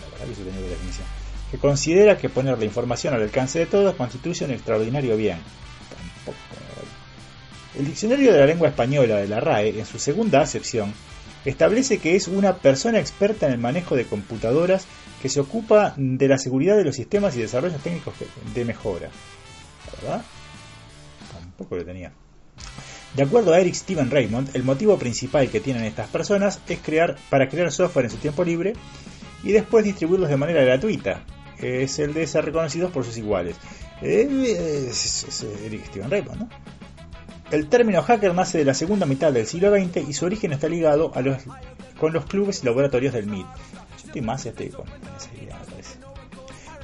La 0.00 0.10
verdad 0.10 0.26
que 0.26 0.32
eso 0.32 0.42
tenía 0.42 0.60
otra 0.60 0.70
definición. 0.70 1.17
Que 1.50 1.58
considera 1.58 2.18
que 2.18 2.28
poner 2.28 2.58
la 2.58 2.64
información 2.64 3.14
al 3.14 3.22
alcance 3.22 3.58
de 3.58 3.66
todos 3.66 3.94
constituye 3.94 4.44
un 4.44 4.50
extraordinario 4.50 5.16
bien. 5.16 5.38
El 7.78 7.86
diccionario 7.86 8.32
de 8.32 8.40
la 8.40 8.46
lengua 8.46 8.68
española 8.68 9.16
de 9.16 9.28
la 9.28 9.40
RAE, 9.40 9.78
en 9.78 9.86
su 9.86 9.98
segunda 9.98 10.40
acepción, 10.40 10.92
establece 11.44 11.98
que 11.98 12.16
es 12.16 12.28
una 12.28 12.56
persona 12.56 12.98
experta 12.98 13.46
en 13.46 13.52
el 13.52 13.58
manejo 13.58 13.96
de 13.96 14.04
computadoras 14.04 14.86
que 15.22 15.28
se 15.28 15.40
ocupa 15.40 15.94
de 15.96 16.28
la 16.28 16.38
seguridad 16.38 16.76
de 16.76 16.84
los 16.84 16.96
sistemas 16.96 17.36
y 17.36 17.40
desarrollos 17.40 17.82
técnicos 17.82 18.14
de 18.54 18.64
mejora. 18.64 19.10
Tampoco 21.32 21.76
lo 21.76 21.84
tenía. 21.84 22.12
De 23.14 23.22
acuerdo 23.22 23.52
a 23.52 23.60
Eric 23.60 23.74
Steven 23.74 24.10
Raymond, 24.10 24.50
el 24.54 24.64
motivo 24.64 24.98
principal 24.98 25.48
que 25.48 25.60
tienen 25.60 25.84
estas 25.84 26.08
personas 26.08 26.60
es 26.68 26.78
crear 26.80 27.16
para 27.30 27.48
crear 27.48 27.72
software 27.72 28.06
en 28.06 28.10
su 28.10 28.18
tiempo 28.18 28.44
libre 28.44 28.74
y 29.42 29.52
después 29.52 29.84
distribuirlos 29.84 30.28
de 30.28 30.36
manera 30.36 30.62
gratuita. 30.62 31.24
Es 31.60 31.98
el 31.98 32.14
de 32.14 32.26
ser 32.26 32.44
reconocidos 32.44 32.90
por 32.90 33.04
sus 33.04 33.16
iguales. 33.16 33.56
Eh, 34.02 34.86
Es, 34.90 35.24
es 35.24 35.46
Eric 35.64 35.86
Steven 35.86 36.10
Raymond, 36.10 36.40
¿no? 36.40 36.48
El 37.50 37.68
término 37.68 38.02
hacker 38.02 38.34
nace 38.34 38.58
de 38.58 38.64
la 38.64 38.74
segunda 38.74 39.06
mitad 39.06 39.32
del 39.32 39.46
siglo 39.46 39.74
XX 39.74 40.08
y 40.08 40.12
su 40.12 40.26
origen 40.26 40.52
está 40.52 40.68
ligado 40.68 41.12
a 41.14 41.22
los, 41.22 41.38
con 41.98 42.12
los 42.12 42.26
clubes 42.26 42.62
y 42.62 42.66
laboratorios 42.66 43.14
del 43.14 43.26
MIT. 43.26 43.46
Yo 43.46 44.06
estoy 44.06 44.20
más 44.20 44.44
este. 44.44 44.70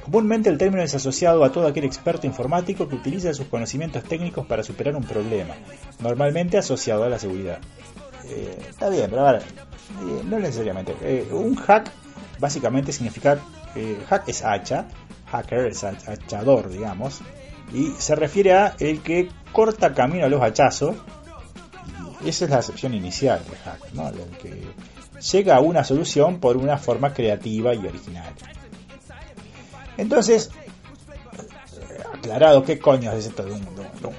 Comúnmente 0.03 0.49
el 0.49 0.59
término 0.59 0.83
es 0.83 0.93
asociado 0.93 1.43
a 1.43 1.51
todo 1.51 1.67
aquel 1.67 1.83
experto 1.83 2.27
informático 2.27 2.87
que 2.87 2.95
utiliza 2.95 3.33
sus 3.33 3.47
conocimientos 3.47 4.03
técnicos 4.03 4.45
para 4.45 4.61
superar 4.61 4.95
un 4.95 5.03
problema, 5.03 5.55
normalmente 5.99 6.59
asociado 6.59 7.03
a 7.03 7.09
la 7.09 7.17
seguridad. 7.17 7.57
Eh, 8.25 8.55
está 8.69 8.89
bien, 8.89 9.07
pero 9.09 9.25
ahora, 9.25 9.39
eh, 9.39 10.21
no 10.25 10.39
necesariamente. 10.39 10.95
Eh, 11.01 11.27
un 11.31 11.55
hack 11.55 11.89
básicamente 12.39 12.91
significa, 12.91 13.39
eh, 13.75 14.03
hack 14.09 14.27
es 14.29 14.43
hacha, 14.43 14.85
hacker 15.31 15.67
es 15.67 15.83
hach- 15.83 16.07
hachador, 16.07 16.69
digamos, 16.69 17.19
y 17.73 17.91
se 17.97 18.15
refiere 18.15 18.53
a 18.53 18.75
el 18.79 19.01
que 19.01 19.29
corta 19.51 19.93
camino 19.93 20.25
a 20.25 20.29
los 20.29 20.41
hachazos. 20.41 20.95
Esa 22.25 22.45
es 22.45 22.51
la 22.51 22.57
acepción 22.57 22.93
inicial 22.93 23.41
de 23.49 23.55
hack, 23.57 23.91
¿no? 23.93 24.09
El 24.09 24.15
que 24.37 24.63
llega 25.31 25.55
a 25.57 25.59
una 25.59 25.83
solución 25.83 26.39
por 26.39 26.57
una 26.57 26.77
forma 26.77 27.13
creativa 27.13 27.73
y 27.75 27.85
original. 27.85 28.33
Entonces, 29.97 30.49
aclarado 32.13 32.63
qué 32.63 32.79
coño 32.79 33.11
es 33.11 33.25
esto 33.27 33.43
de 33.43 33.51
un, 33.51 33.61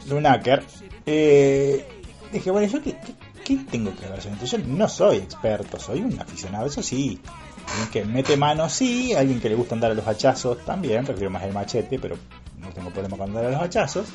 de 0.07 0.14
un- 0.14 0.24
hacker, 0.24 0.62
eh, 1.07 1.86
dije, 2.32 2.50
bueno, 2.50 2.66
¿yo 2.68 2.82
qué, 2.82 2.92
qué- 2.92 3.14
qué 3.44 3.57
tengo 3.70 3.94
que 3.94 4.07
ver? 4.09 4.20
Yo 4.20 4.59
no 4.66 4.88
soy 4.88 5.18
experto, 5.18 5.78
soy 5.78 6.00
un 6.00 6.18
aficionado, 6.20 6.66
eso 6.66 6.82
sí. 6.82 7.20
Alguien 7.68 7.88
que 7.90 8.04
mete 8.04 8.36
mano, 8.36 8.68
sí. 8.68 9.14
Alguien 9.14 9.40
que 9.40 9.48
le 9.48 9.54
gusta 9.54 9.74
andar 9.74 9.90
a 9.90 9.94
los 9.94 10.06
hachazos, 10.06 10.64
también. 10.64 11.04
Prefiero 11.04 11.30
más 11.30 11.42
el 11.44 11.52
machete, 11.52 11.98
pero 11.98 12.16
no 12.60 12.68
tengo 12.70 12.90
problema 12.90 13.16
con 13.16 13.28
andar 13.28 13.46
a 13.46 13.50
los 13.50 13.60
hachazos. 13.62 14.06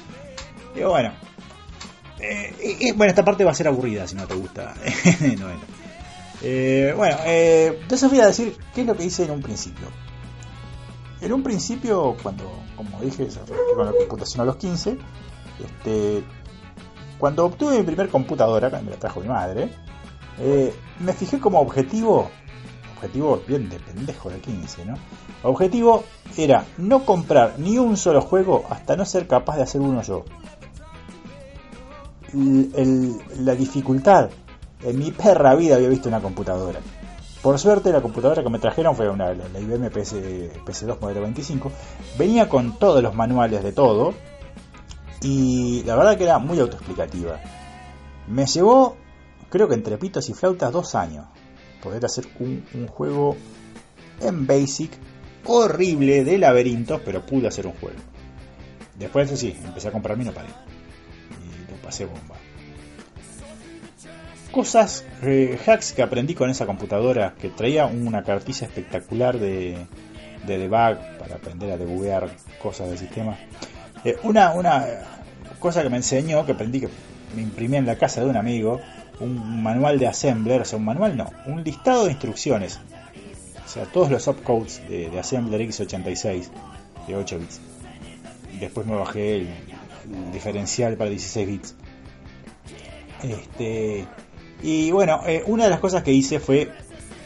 Digo, 0.76 0.90
bueno. 0.92 1.12
Eh, 2.20 2.94
bueno, 2.96 3.10
esta 3.10 3.26
parte 3.26 3.44
va 3.44 3.52
a 3.52 3.56
ser 3.56 3.68
aburrida 3.68 4.08
si 4.08 4.16
no 4.16 4.28
te 4.28 4.36
gusta. 4.36 4.74
No, 5.38 5.46
bueno. 5.46 5.62
Eh, 6.44 6.94
bueno, 6.98 7.18
eh, 7.26 7.78
entonces 7.82 8.10
voy 8.10 8.20
a 8.20 8.26
decir 8.26 8.56
qué 8.74 8.82
es 8.82 8.88
lo 8.88 8.96
que 8.96 9.06
hice 9.06 9.26
en 9.26 9.32
un 9.32 9.42
principio. 9.42 9.88
En 11.22 11.34
un 11.34 11.44
principio, 11.44 12.18
cuando, 12.24 12.52
como 12.76 13.00
dije, 13.00 13.28
con 13.76 13.86
la 13.86 13.92
computación 13.92 14.42
a 14.42 14.46
los 14.46 14.56
15, 14.56 14.98
este, 15.64 16.24
cuando 17.20 17.46
obtuve 17.46 17.78
mi 17.78 17.84
primer 17.84 18.10
computadora, 18.10 18.72
que 18.72 18.82
me 18.82 18.90
la 18.90 18.98
trajo 18.98 19.22
mi 19.22 19.28
madre, 19.28 19.70
eh, 20.40 20.74
me 21.00 21.14
fijé 21.14 21.40
como 21.40 21.60
objetivo, 21.60 22.32
objetivo 23.02 23.42
bien 23.48 23.68
de 23.68 23.80
pendejo 23.80 24.30
de 24.30 24.40
15, 24.40 24.86
¿no? 24.86 24.94
Objetivo 25.42 26.04
era 26.38 26.66
no 26.78 27.04
comprar 27.04 27.56
ni 27.58 27.80
un 27.80 27.98
solo 27.98 28.22
juego 28.22 28.64
hasta 28.70 28.96
no 28.96 29.06
ser 29.06 29.28
capaz 29.28 29.58
de 29.58 29.64
hacer 29.64 29.82
uno 29.82 30.04
yo. 30.04 30.24
La 33.40 33.56
dificultad 33.56 34.30
en 34.84 35.00
mi 35.00 35.12
perra 35.12 35.56
vida 35.56 35.76
había 35.76 35.90
visto 35.90 36.10
una 36.10 36.22
computadora. 36.22 36.80
Por 37.42 37.58
suerte 37.58 37.92
la 37.92 38.02
computadora 38.02 38.44
que 38.44 38.50
me 38.50 38.60
trajeron 38.60 38.96
fue 38.96 39.10
una, 39.10 39.34
la, 39.34 39.48
la 39.48 39.60
IBM 39.60 39.90
PS, 39.90 40.16
PS2 40.64 41.00
modelo 41.02 41.22
25. 41.22 41.72
Venía 42.20 42.48
con 42.48 42.78
todos 42.78 43.02
los 43.02 43.16
manuales 43.16 43.64
de 43.64 43.72
todo 43.72 44.14
y 45.24 45.82
la 45.86 45.96
verdad 45.96 46.18
que 46.18 46.26
era 46.26 46.38
muy 46.38 46.60
autoexplicativa. 46.60 47.40
Me 48.28 48.46
llevó, 48.46 48.96
creo 49.50 49.68
que 49.68 49.74
entre 49.74 49.98
pitos 49.98 50.30
y 50.30 50.36
flautas, 50.36 50.72
dos 50.72 50.94
años 50.94 51.26
poder 51.82 52.06
hacer 52.06 52.26
un, 52.40 52.64
un 52.74 52.88
juego 52.88 53.36
en 54.22 54.48
Basic 54.48 54.92
horrible 55.46 56.24
de 56.24 56.38
laberintos, 56.38 57.02
pero 57.04 57.26
pude 57.26 57.48
hacer 57.48 57.68
un 57.68 57.74
juego. 57.74 57.98
Después, 58.98 59.32
sí, 59.40 59.56
empecé 59.66 59.88
a 59.88 59.92
comprarme 59.92 60.24
y 60.24 60.28
no 60.28 60.34
paré. 60.34 60.50
Y 60.50 61.72
lo 61.72 61.78
pasé 61.82 62.06
bomba. 62.06 62.36
Cosas, 64.52 65.06
eh, 65.24 65.58
hacks 65.66 65.94
que 65.94 66.04
aprendí 66.04 66.36
con 66.36 66.50
esa 66.50 66.66
computadora 66.66 67.34
que 67.40 67.50
traía 67.50 67.86
una 67.86 68.24
cartilla 68.24 68.68
espectacular 68.68 69.40
de, 69.40 69.78
de 70.46 70.58
debug 70.58 70.98
para 71.18 71.36
aprender 71.36 71.72
a 71.72 71.78
debuguear 71.78 72.30
cosas 72.62 72.90
del 72.90 72.98
sistema. 72.98 73.38
Eh, 74.04 74.18
una, 74.24 74.52
una 74.54 74.86
cosa 75.60 75.82
que 75.84 75.90
me 75.90 75.98
enseñó, 75.98 76.46
que 76.46 76.52
aprendí, 76.52 76.82
que 76.82 76.90
me 77.36 77.42
imprimí 77.42 77.78
en 77.78 77.86
la 77.86 77.96
casa 77.96 78.22
de 78.22 78.28
un 78.28 78.36
amigo, 78.36 78.82
un 79.22 79.64
manual 79.64 80.00
de 80.00 80.08
assembler, 80.08 80.62
o 80.62 80.66
sea, 80.66 80.78
un 80.78 80.86
manual 80.86 81.16
no, 81.16 81.30
un 81.46 81.64
listado 81.64 82.06
de 82.06 82.12
instrucciones. 82.12 82.80
O 83.66 83.70
sea, 83.70 83.86
todos 83.86 84.12
los 84.12 84.28
opcodes 84.28 84.82
de, 84.90 85.18
Assembler 85.18 85.62
x86 85.62 86.48
de 87.08 87.16
8 87.16 87.40
bits. 87.40 87.62
Después 88.60 88.86
me 88.86 88.96
bajé 88.96 89.38
el, 89.38 89.50
diferencial 90.34 90.98
para 90.98 91.10
16 91.10 91.48
bits. 91.48 91.76
Este, 93.24 94.06
y 94.62 94.92
bueno, 94.92 95.22
eh, 95.26 95.44
una 95.46 95.66
de 95.66 95.70
las 95.70 95.80
cosas 95.80 96.04
que 96.04 96.12
hice 96.12 96.40
fue 96.40 96.70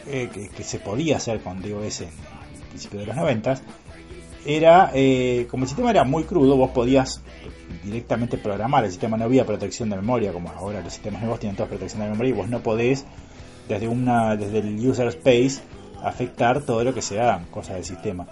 eh, 0.06 0.28
que, 0.32 0.48
que 0.50 0.62
se 0.62 0.78
podía 0.78 1.16
hacer 1.16 1.40
con 1.40 1.60
DOS 1.60 2.02
en 2.02 2.10
principio 2.70 3.00
de 3.00 3.06
los 3.06 3.16
90 3.16 3.60
era, 4.46 4.90
eh, 4.94 5.46
como 5.50 5.64
el 5.64 5.68
sistema 5.68 5.90
era 5.90 6.04
muy 6.04 6.24
crudo, 6.24 6.56
vos 6.56 6.70
podías 6.70 7.20
directamente 7.82 8.38
programar, 8.38 8.84
el 8.84 8.90
sistema 8.90 9.16
no 9.16 9.24
había 9.24 9.44
protección 9.44 9.90
de 9.90 9.96
memoria, 9.96 10.32
como 10.32 10.50
ahora 10.50 10.80
los 10.80 10.92
sistemas 10.92 11.20
nuevos 11.20 11.40
tienen 11.40 11.56
toda 11.56 11.68
protección 11.68 12.02
de 12.02 12.10
memoria 12.10 12.30
y 12.30 12.32
vos 12.32 12.48
no 12.48 12.60
podés 12.60 13.04
desde 13.68 13.88
una 13.88 14.36
desde 14.36 14.58
el 14.58 14.88
user 14.88 15.08
space 15.08 15.60
afectar 16.02 16.62
todo 16.62 16.84
lo 16.84 16.94
que 16.94 17.02
sea 17.02 17.44
cosas 17.50 17.74
del 17.74 17.84
sistema. 17.84 18.26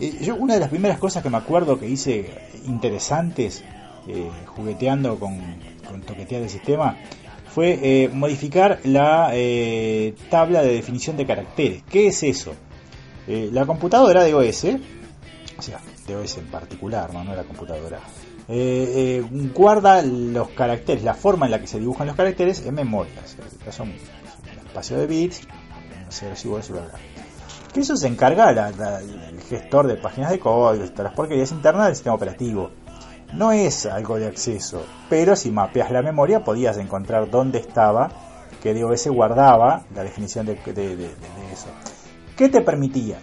Eh, 0.00 0.18
yo 0.22 0.36
una 0.36 0.54
de 0.54 0.60
las 0.60 0.68
primeras 0.68 0.98
cosas 0.98 1.22
que 1.22 1.30
me 1.30 1.38
acuerdo 1.38 1.78
que 1.78 1.88
hice 1.88 2.30
interesantes 2.66 3.64
eh, 4.06 4.30
jugueteando 4.46 5.18
con, 5.18 5.38
con 5.88 6.02
toquetear 6.02 6.42
el 6.42 6.50
sistema 6.50 6.96
fue 7.52 8.08
modificar 8.14 8.78
la 8.84 9.30
tabla 10.30 10.62
de 10.62 10.72
definición 10.72 11.18
de 11.18 11.26
caracteres. 11.26 11.82
¿Qué 11.90 12.06
es 12.06 12.22
eso? 12.22 12.54
La 13.26 13.66
computadora 13.66 14.24
de 14.24 14.32
OS, 14.32 14.68
sea, 15.62 15.80
de 16.06 16.16
OS 16.16 16.38
en 16.38 16.46
particular, 16.46 17.12
no, 17.14 17.24
no 17.24 17.34
la 17.34 17.44
computadora, 17.44 17.98
eh, 18.48 19.20
eh, 19.22 19.50
guarda 19.54 20.02
los 20.02 20.48
caracteres, 20.50 21.02
la 21.04 21.14
forma 21.14 21.46
en 21.46 21.52
la 21.52 21.60
que 21.60 21.66
se 21.66 21.78
dibujan 21.78 22.06
los 22.08 22.16
caracteres 22.16 22.64
en 22.66 22.74
memoria. 22.74 23.12
O 23.24 23.28
sea, 23.62 23.72
son, 23.72 23.92
espacio 24.66 24.98
de 24.98 25.06
bits, 25.06 25.40
si 26.08 26.48
vos, 26.48 26.68
bla, 26.70 26.80
bla. 26.82 26.90
Que 27.72 27.80
eso 27.80 27.96
se 27.96 28.06
encarga 28.08 28.52
la- 28.52 28.70
la- 28.72 29.00
el 29.00 29.40
gestor 29.48 29.86
de 29.86 29.96
páginas 29.96 30.30
de 30.30 30.38
código, 30.38 30.84
todas 30.90 31.04
las 31.04 31.14
porquerías 31.14 31.52
internas 31.52 31.86
del 31.86 31.94
sistema 31.94 32.14
operativo. 32.16 32.70
No 33.32 33.50
es 33.52 33.86
algo 33.86 34.18
de 34.18 34.26
acceso, 34.26 34.84
pero 35.08 35.36
si 35.36 35.50
mapeas 35.50 35.90
la 35.90 36.02
memoria 36.02 36.44
podías 36.44 36.76
encontrar 36.76 37.30
dónde 37.30 37.58
estaba 37.60 38.10
que 38.62 38.74
DOS 38.74 39.06
guardaba 39.08 39.84
la 39.94 40.02
definición 40.02 40.44
de, 40.44 40.54
de- 40.56 40.72
de- 40.72 40.96
de 40.96 41.08
eso. 41.52 41.68
¿Qué 42.36 42.48
te 42.50 42.60
permitía? 42.60 43.18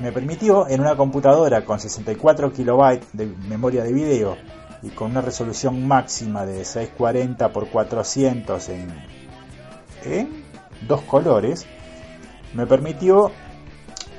Me 0.00 0.12
permitió 0.12 0.68
en 0.68 0.80
una 0.80 0.96
computadora 0.96 1.64
con 1.64 1.80
64 1.80 2.52
kilobytes 2.52 3.08
de 3.12 3.26
memoria 3.26 3.82
de 3.82 3.92
video 3.92 4.36
y 4.82 4.90
con 4.90 5.10
una 5.10 5.22
resolución 5.22 5.86
máxima 5.86 6.44
de 6.44 6.64
640 6.64 7.46
x 7.46 7.68
400 7.72 8.68
en, 8.68 10.44
dos 10.86 11.00
colores, 11.02 11.66
me 12.54 12.66
permitió 12.66 13.30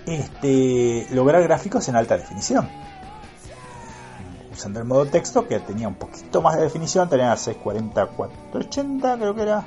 este, 0.06 1.08
lograr 1.12 1.44
gráficos 1.44 1.88
en 1.88 1.96
alta 1.96 2.18
definición 2.18 2.68
usando 4.58 4.80
el 4.80 4.86
modo 4.86 5.06
texto 5.06 5.48
que 5.48 5.60
tenía 5.60 5.88
un 5.88 5.96
poquito 5.96 6.42
más 6.42 6.56
de 6.56 6.64
definición, 6.64 7.08
tenía 7.08 7.36
640 7.36 8.08
480 8.08 9.18
creo 9.18 9.36
que 9.36 9.42
era. 9.42 9.66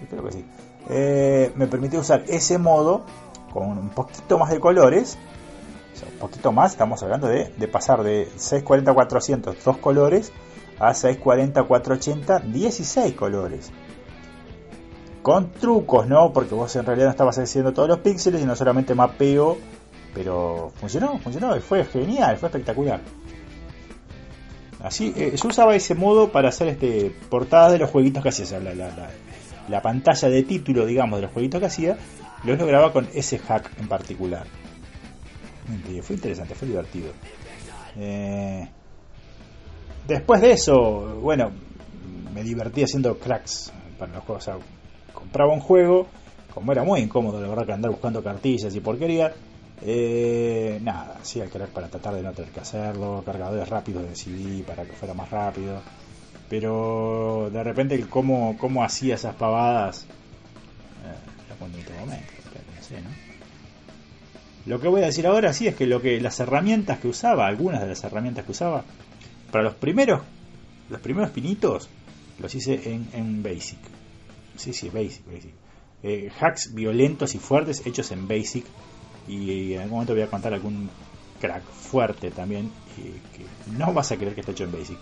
Que 0.00 0.32
sí. 0.32 0.44
Eh, 0.88 1.52
me 1.54 1.66
permitió 1.66 2.00
usar 2.00 2.24
ese 2.26 2.58
modo 2.58 3.04
con 3.52 3.78
un 3.78 3.88
poquito 3.90 4.38
más 4.38 4.50
de 4.50 4.60
colores. 4.60 5.18
Un 6.12 6.18
poquito 6.18 6.50
más, 6.52 6.72
estamos 6.72 7.02
hablando 7.02 7.26
de, 7.26 7.52
de 7.56 7.68
pasar 7.68 8.02
de 8.02 8.26
640 8.36 8.94
400 8.94 9.64
dos 9.64 9.76
colores 9.78 10.32
a 10.78 10.94
640 10.94 11.62
480 11.64 12.38
16 12.40 13.14
colores. 13.14 13.70
Con 15.22 15.52
trucos, 15.52 16.06
¿no? 16.06 16.32
Porque 16.32 16.54
vos 16.54 16.74
en 16.76 16.86
realidad 16.86 17.06
no 17.06 17.10
estabas 17.10 17.38
haciendo 17.38 17.72
todos 17.74 17.88
los 17.88 17.98
píxeles, 17.98 18.40
sino 18.40 18.56
solamente 18.56 18.94
mapeo. 18.94 19.58
Pero 20.14 20.72
funcionó, 20.80 21.18
funcionó 21.18 21.54
y 21.56 21.60
fue 21.60 21.84
genial, 21.84 22.36
fue 22.38 22.48
espectacular. 22.48 23.00
Así, 24.82 25.12
eh, 25.16 25.34
yo 25.36 25.48
usaba 25.48 25.74
ese 25.76 25.94
modo 25.94 26.32
para 26.32 26.48
hacer 26.48 26.68
este 26.68 27.14
portadas 27.28 27.72
de 27.72 27.78
los 27.78 27.90
jueguitos 27.90 28.22
que 28.22 28.30
hacía, 28.30 28.58
la- 28.60 28.74
la- 28.74 29.10
la 29.68 29.82
pantalla 29.82 30.28
de 30.30 30.42
título, 30.42 30.86
digamos, 30.86 31.18
de 31.18 31.22
los 31.26 31.32
jueguitos 31.32 31.60
que 31.60 31.66
hacía, 31.66 31.98
los 32.44 32.58
lograba 32.58 32.92
con 32.92 33.08
ese 33.14 33.38
hack 33.38 33.70
en 33.78 33.88
particular. 33.88 34.46
Fue 36.02 36.16
interesante, 36.16 36.54
fue 36.54 36.68
divertido. 36.68 37.12
Eh, 37.96 38.68
después 40.06 40.40
de 40.40 40.52
eso, 40.52 41.20
bueno, 41.20 41.50
me 42.34 42.42
divertí 42.42 42.82
haciendo 42.82 43.18
cracks 43.18 43.72
para 43.98 44.12
los 44.12 44.24
juegos. 44.24 44.48
O 44.48 44.52
sea, 44.52 44.58
compraba 45.12 45.52
un 45.52 45.60
juego, 45.60 46.06
como 46.52 46.72
era 46.72 46.82
muy 46.82 47.00
incómodo, 47.00 47.40
la 47.40 47.48
verdad, 47.48 47.66
que 47.66 47.72
andar 47.72 47.90
buscando 47.90 48.22
cartillas 48.22 48.74
y 48.74 48.80
porquería. 48.80 49.32
Eh, 49.82 50.78
nada, 50.82 51.18
hacía 51.20 51.44
el 51.44 51.50
crack 51.50 51.70
para 51.70 51.88
tratar 51.88 52.14
de 52.14 52.22
no 52.22 52.32
tener 52.32 52.50
que 52.50 52.60
hacerlo, 52.60 53.22
cargadores 53.24 53.68
rápidos 53.68 54.08
de 54.08 54.14
CD 54.14 54.62
para 54.64 54.84
que 54.84 54.92
fuera 54.92 55.14
más 55.14 55.30
rápido. 55.30 55.80
Pero 56.48 57.48
de 57.52 57.62
repente 57.62 57.94
el 57.94 58.08
cómo, 58.08 58.56
cómo 58.58 58.82
hacía 58.82 59.14
esas 59.14 59.36
pavadas, 59.36 60.06
en 61.74 61.80
otro 61.82 61.94
momento, 62.00 62.24
no 62.76 62.82
sé, 62.82 63.00
¿no? 63.00 63.10
Lo 64.66 64.80
que 64.80 64.88
voy 64.88 65.02
a 65.02 65.06
decir 65.06 65.26
ahora 65.26 65.52
sí 65.52 65.66
es 65.66 65.74
que 65.74 65.86
lo 65.86 66.02
que 66.02 66.20
las 66.20 66.38
herramientas 66.40 66.98
que 66.98 67.08
usaba, 67.08 67.46
algunas 67.46 67.80
de 67.80 67.88
las 67.88 68.04
herramientas 68.04 68.44
que 68.44 68.52
usaba, 68.52 68.84
para 69.50 69.64
los 69.64 69.74
primeros, 69.74 70.20
los 70.90 71.00
primeros 71.00 71.30
pinitos, 71.30 71.88
los 72.38 72.54
hice 72.54 72.80
en, 72.84 73.42
Basic. 73.42 73.78
Sí, 74.56 74.72
sí, 74.72 74.90
Basic, 74.90 75.24
Basic. 75.26 75.52
Eh, 76.02 76.30
hacks 76.40 76.74
violentos 76.74 77.34
y 77.34 77.38
fuertes 77.38 77.86
hechos 77.86 78.10
en 78.12 78.28
Basic. 78.28 78.64
Y 79.28 79.74
en 79.74 79.80
algún 79.80 79.94
momento 79.94 80.14
voy 80.14 80.22
a 80.22 80.26
contar 80.28 80.52
algún 80.52 80.90
crack 81.40 81.62
fuerte 81.64 82.30
también, 82.30 82.70
que 82.96 83.44
no 83.72 83.92
vas 83.94 84.12
a 84.12 84.16
creer 84.16 84.34
que 84.34 84.40
está 84.40 84.52
hecho 84.52 84.64
en 84.64 84.72
Basic. 84.72 84.98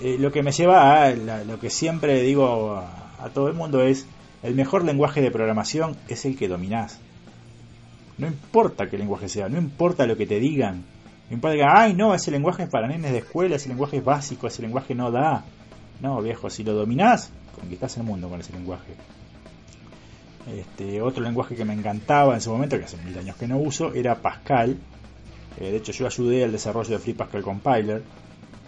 Eh, 0.00 0.16
lo 0.18 0.32
que 0.32 0.42
me 0.42 0.52
lleva 0.52 1.02
a 1.02 1.10
la- 1.14 1.44
lo 1.44 1.58
que 1.60 1.70
siempre 1.70 2.22
digo 2.22 2.76
a 2.76 3.30
todo 3.34 3.48
el 3.48 3.54
mundo 3.54 3.82
es 3.82 4.06
el 4.42 4.54
mejor 4.54 4.84
lenguaje 4.84 5.20
de 5.20 5.30
programación 5.30 5.96
es 6.08 6.24
el 6.24 6.36
que 6.36 6.48
dominás. 6.48 7.00
No 8.18 8.26
importa 8.26 8.88
qué 8.88 8.98
lenguaje 8.98 9.28
sea, 9.28 9.48
no 9.48 9.58
importa 9.58 10.06
lo 10.06 10.16
que 10.16 10.26
te 10.26 10.40
digan. 10.40 10.84
No 11.28 11.34
importa 11.34 11.56
que, 11.56 11.64
ay, 11.68 11.94
no, 11.94 12.14
ese 12.14 12.30
lenguaje 12.30 12.64
es 12.64 12.70
para 12.70 12.88
nenes 12.88 13.12
de 13.12 13.18
escuela, 13.18 13.56
ese 13.56 13.68
lenguaje 13.68 13.98
es 13.98 14.04
básico, 14.04 14.46
ese 14.46 14.62
lenguaje 14.62 14.94
no 14.94 15.10
da. 15.10 15.44
No, 16.00 16.20
viejo, 16.22 16.48
si 16.48 16.64
lo 16.64 16.72
dominás, 16.72 17.30
conquistás 17.54 17.96
el 17.96 18.04
mundo 18.04 18.28
con 18.28 18.40
ese 18.40 18.52
lenguaje. 18.52 18.94
Este, 20.56 21.02
otro 21.02 21.22
lenguaje 21.22 21.54
que 21.54 21.64
me 21.64 21.74
encantaba 21.74 22.32
en 22.32 22.38
ese 22.38 22.48
momento, 22.48 22.78
que 22.78 22.84
hace 22.84 22.96
mil 22.98 23.16
años 23.18 23.36
que 23.36 23.46
no 23.46 23.58
uso, 23.58 23.92
era 23.92 24.14
Pascal. 24.16 24.78
Eh, 25.60 25.70
de 25.70 25.76
hecho, 25.76 25.92
yo 25.92 26.06
ayudé 26.06 26.44
al 26.44 26.52
desarrollo 26.52 26.90
de 26.90 26.98
Free 26.98 27.14
Pascal 27.14 27.42
Compiler. 27.42 28.02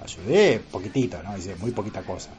Ayudé 0.04 0.60
poquitito, 0.70 1.22
¿no? 1.22 1.36
Hice 1.36 1.54
muy 1.56 1.70
poquita 1.70 2.02
cosa. 2.02 2.30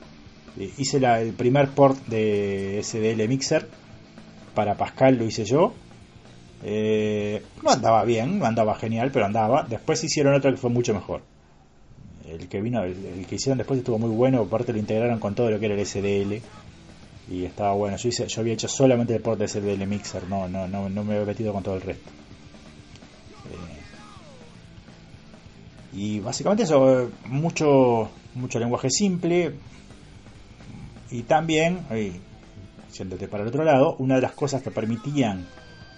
Eh, 0.57 0.73
hice 0.77 0.99
la- 0.99 1.21
el 1.21 1.33
primer 1.33 1.73
port 1.73 1.99
de 2.07 2.79
SDL 2.79 3.27
Mixer 3.27 3.69
para 4.53 4.77
Pascal, 4.77 5.17
lo 5.17 5.25
hice 5.25 5.45
yo. 5.45 5.73
Eh, 6.63 7.43
no 7.63 7.71
andaba 7.71 8.03
bien, 8.05 8.39
no 8.39 8.45
andaba 8.45 8.75
genial, 8.75 9.11
pero 9.11 9.25
andaba. 9.25 9.65
Después 9.69 10.03
hicieron 10.03 10.33
otro 10.35 10.51
que 10.51 10.57
fue 10.57 10.69
mucho 10.69 10.93
mejor. 10.93 11.21
El 12.25 12.47
que 12.47 12.61
vino, 12.61 12.83
el, 12.83 13.25
que 13.27 13.35
hicieron 13.35 13.57
después 13.57 13.79
estuvo 13.79 13.99
muy 13.99 14.09
bueno, 14.09 14.41
aparte 14.41 14.71
lo 14.73 14.79
integraron 14.79 15.19
con 15.19 15.35
todo 15.35 15.51
lo 15.51 15.59
que 15.59 15.65
era 15.65 15.75
el 15.75 15.81
SDL 15.81 16.41
y 17.27 17.45
estaba 17.45 17.73
bueno. 17.73 17.97
Yo 17.97 18.09
hice, 18.09 18.27
yo 18.27 18.41
había 18.41 18.53
hecho 18.53 18.67
solamente 18.67 19.15
el 19.15 19.21
port 19.21 19.39
de 19.39 19.45
SDL 19.45 19.87
Mixer, 19.87 20.27
no, 20.27 20.47
no, 20.47 20.67
no, 20.67 20.89
no 20.89 21.03
me 21.03 21.15
había 21.15 21.25
metido 21.25 21.53
con 21.53 21.63
todo 21.63 21.75
el 21.75 21.81
resto. 21.81 22.13
Eh, 23.45 23.83
y 25.91 26.19
básicamente 26.19 26.63
eso, 26.63 27.11
mucho, 27.25 28.11
mucho 28.33 28.59
lenguaje 28.59 28.89
simple 28.89 29.59
y 31.11 31.23
también, 31.23 31.85
eh, 31.91 32.13
yéndote 32.93 33.27
para 33.27 33.43
el 33.43 33.49
otro 33.49 33.63
lado, 33.63 33.95
una 33.99 34.15
de 34.15 34.21
las 34.21 34.31
cosas 34.31 34.63
que 34.63 34.71
permitían 34.71 35.45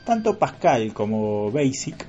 tanto 0.05 0.37
Pascal 0.37 0.93
como 0.93 1.51
Basic, 1.51 2.05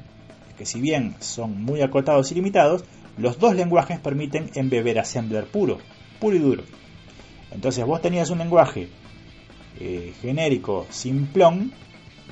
que 0.57 0.67
si 0.67 0.81
bien 0.81 1.15
son 1.21 1.63
muy 1.63 1.83
acotados 1.83 2.33
y 2.33 2.35
limitados, 2.35 2.85
los 3.19 3.39
dos 3.39 3.55
lenguajes 3.55 4.01
permiten 4.01 4.51
embeber 4.55 4.99
assembler 4.99 5.45
puro, 5.45 5.79
puro 6.19 6.37
y 6.37 6.41
duro. 6.41 6.63
Entonces 7.53 7.85
vos 7.85 8.03
tenías 8.03 8.31
un 8.31 8.39
lenguaje 8.39 8.89
eh, 9.79 10.13
genérico, 10.21 10.87
simplón, 10.91 11.73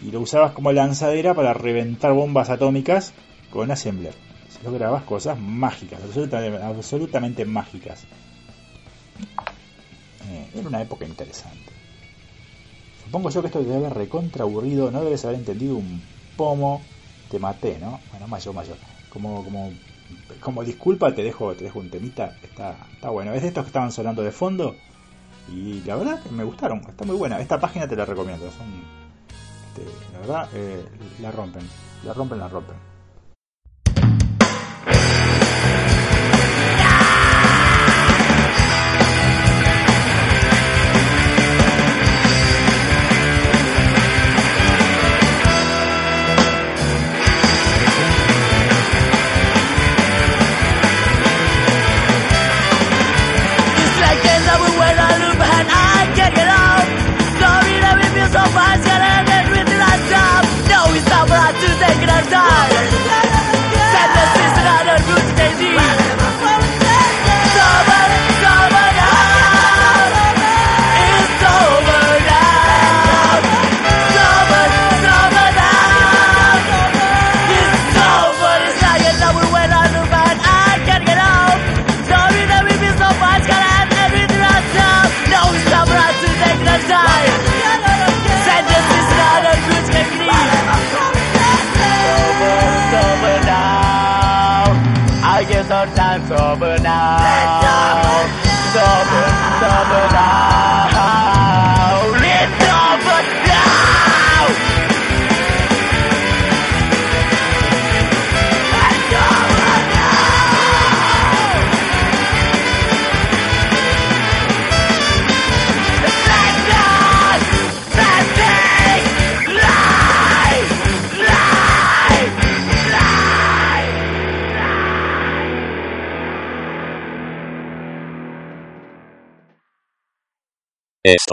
y 0.03 0.11
lo 0.11 0.21
usabas 0.21 0.53
como 0.53 0.73
lanzadera 0.73 1.35
para 1.35 1.55
reventar 1.55 2.13
bombas 2.13 2.51
atómicas 2.51 3.13
con 3.51 3.71
assembler. 3.71 4.15
Se 4.49 4.63
lograbas 4.65 5.05
cosas 5.05 5.39
mágicas, 5.39 6.01
absolutamente, 6.03 6.63
absolutamente 6.63 7.45
mágicas. 7.45 8.05
Eh, 10.33 10.49
era 10.55 10.67
una 10.67 10.81
época 10.81 11.05
interesante. 11.05 11.73
Supongo 13.05 13.29
yo 13.29 13.43
que 13.43 13.49
esto 13.49 13.63
debe 13.63 13.77
haber 13.77 13.93
recontra 13.93 14.45
aburrido, 14.45 14.91
no 14.91 15.05
debes 15.05 15.25
haber 15.25 15.37
entendido 15.37 15.77
un 15.77 16.03
pomo, 16.37 16.81
te 17.29 17.39
maté, 17.39 17.79
¿no? 17.79 18.01
Bueno, 18.11 18.29
mayor, 18.29 18.55
mayor. 18.55 18.79
Como, 19.11 19.45
como, 19.45 19.73
como 20.41 20.65
disculpa 20.65 21.15
te 21.15 21.23
dejo, 21.23 21.55
te 21.55 21.65
dejo 21.65 21.81
un 21.81 21.91
temita, 21.91 22.39
está, 22.43 22.87
está 22.95 23.11
bueno. 23.11 23.35
Es 23.35 23.43
de 23.43 23.49
estos 23.49 23.65
que 23.65 23.69
estaban 23.69 23.93
sonando 23.93 24.23
de 24.23 24.33
fondo 24.33 24.77
y 25.53 25.83
la 25.83 25.97
verdad 25.97 26.23
que 26.23 26.31
me 26.31 26.45
gustaron, 26.45 26.81
está 26.89 27.05
muy 27.05 27.17
buena. 27.17 27.39
Esta 27.41 27.61
página 27.61 27.87
te 27.87 27.97
la 27.97 28.07
recomiendo, 28.07 28.51
son, 28.53 28.85
este, 29.69 29.85
la 30.15 30.19
verdad, 30.21 30.49
eh, 30.55 30.83
la 31.21 31.31
rompen, 31.31 31.63
la 32.05 32.15
rompen, 32.15 32.39
la 32.39 32.49
rompen. 32.49 32.92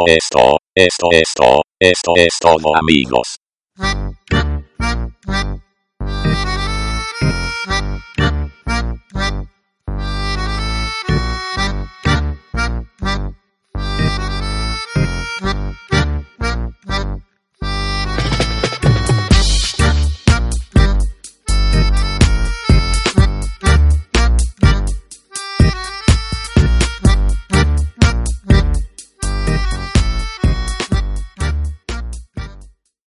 esto, 0.07 0.57
esto, 0.75 1.07
esto, 1.11 1.11
esto, 1.11 1.61
esto 1.79 2.13
es 2.15 2.37
todo 2.39 2.75
amigos. 2.75 3.37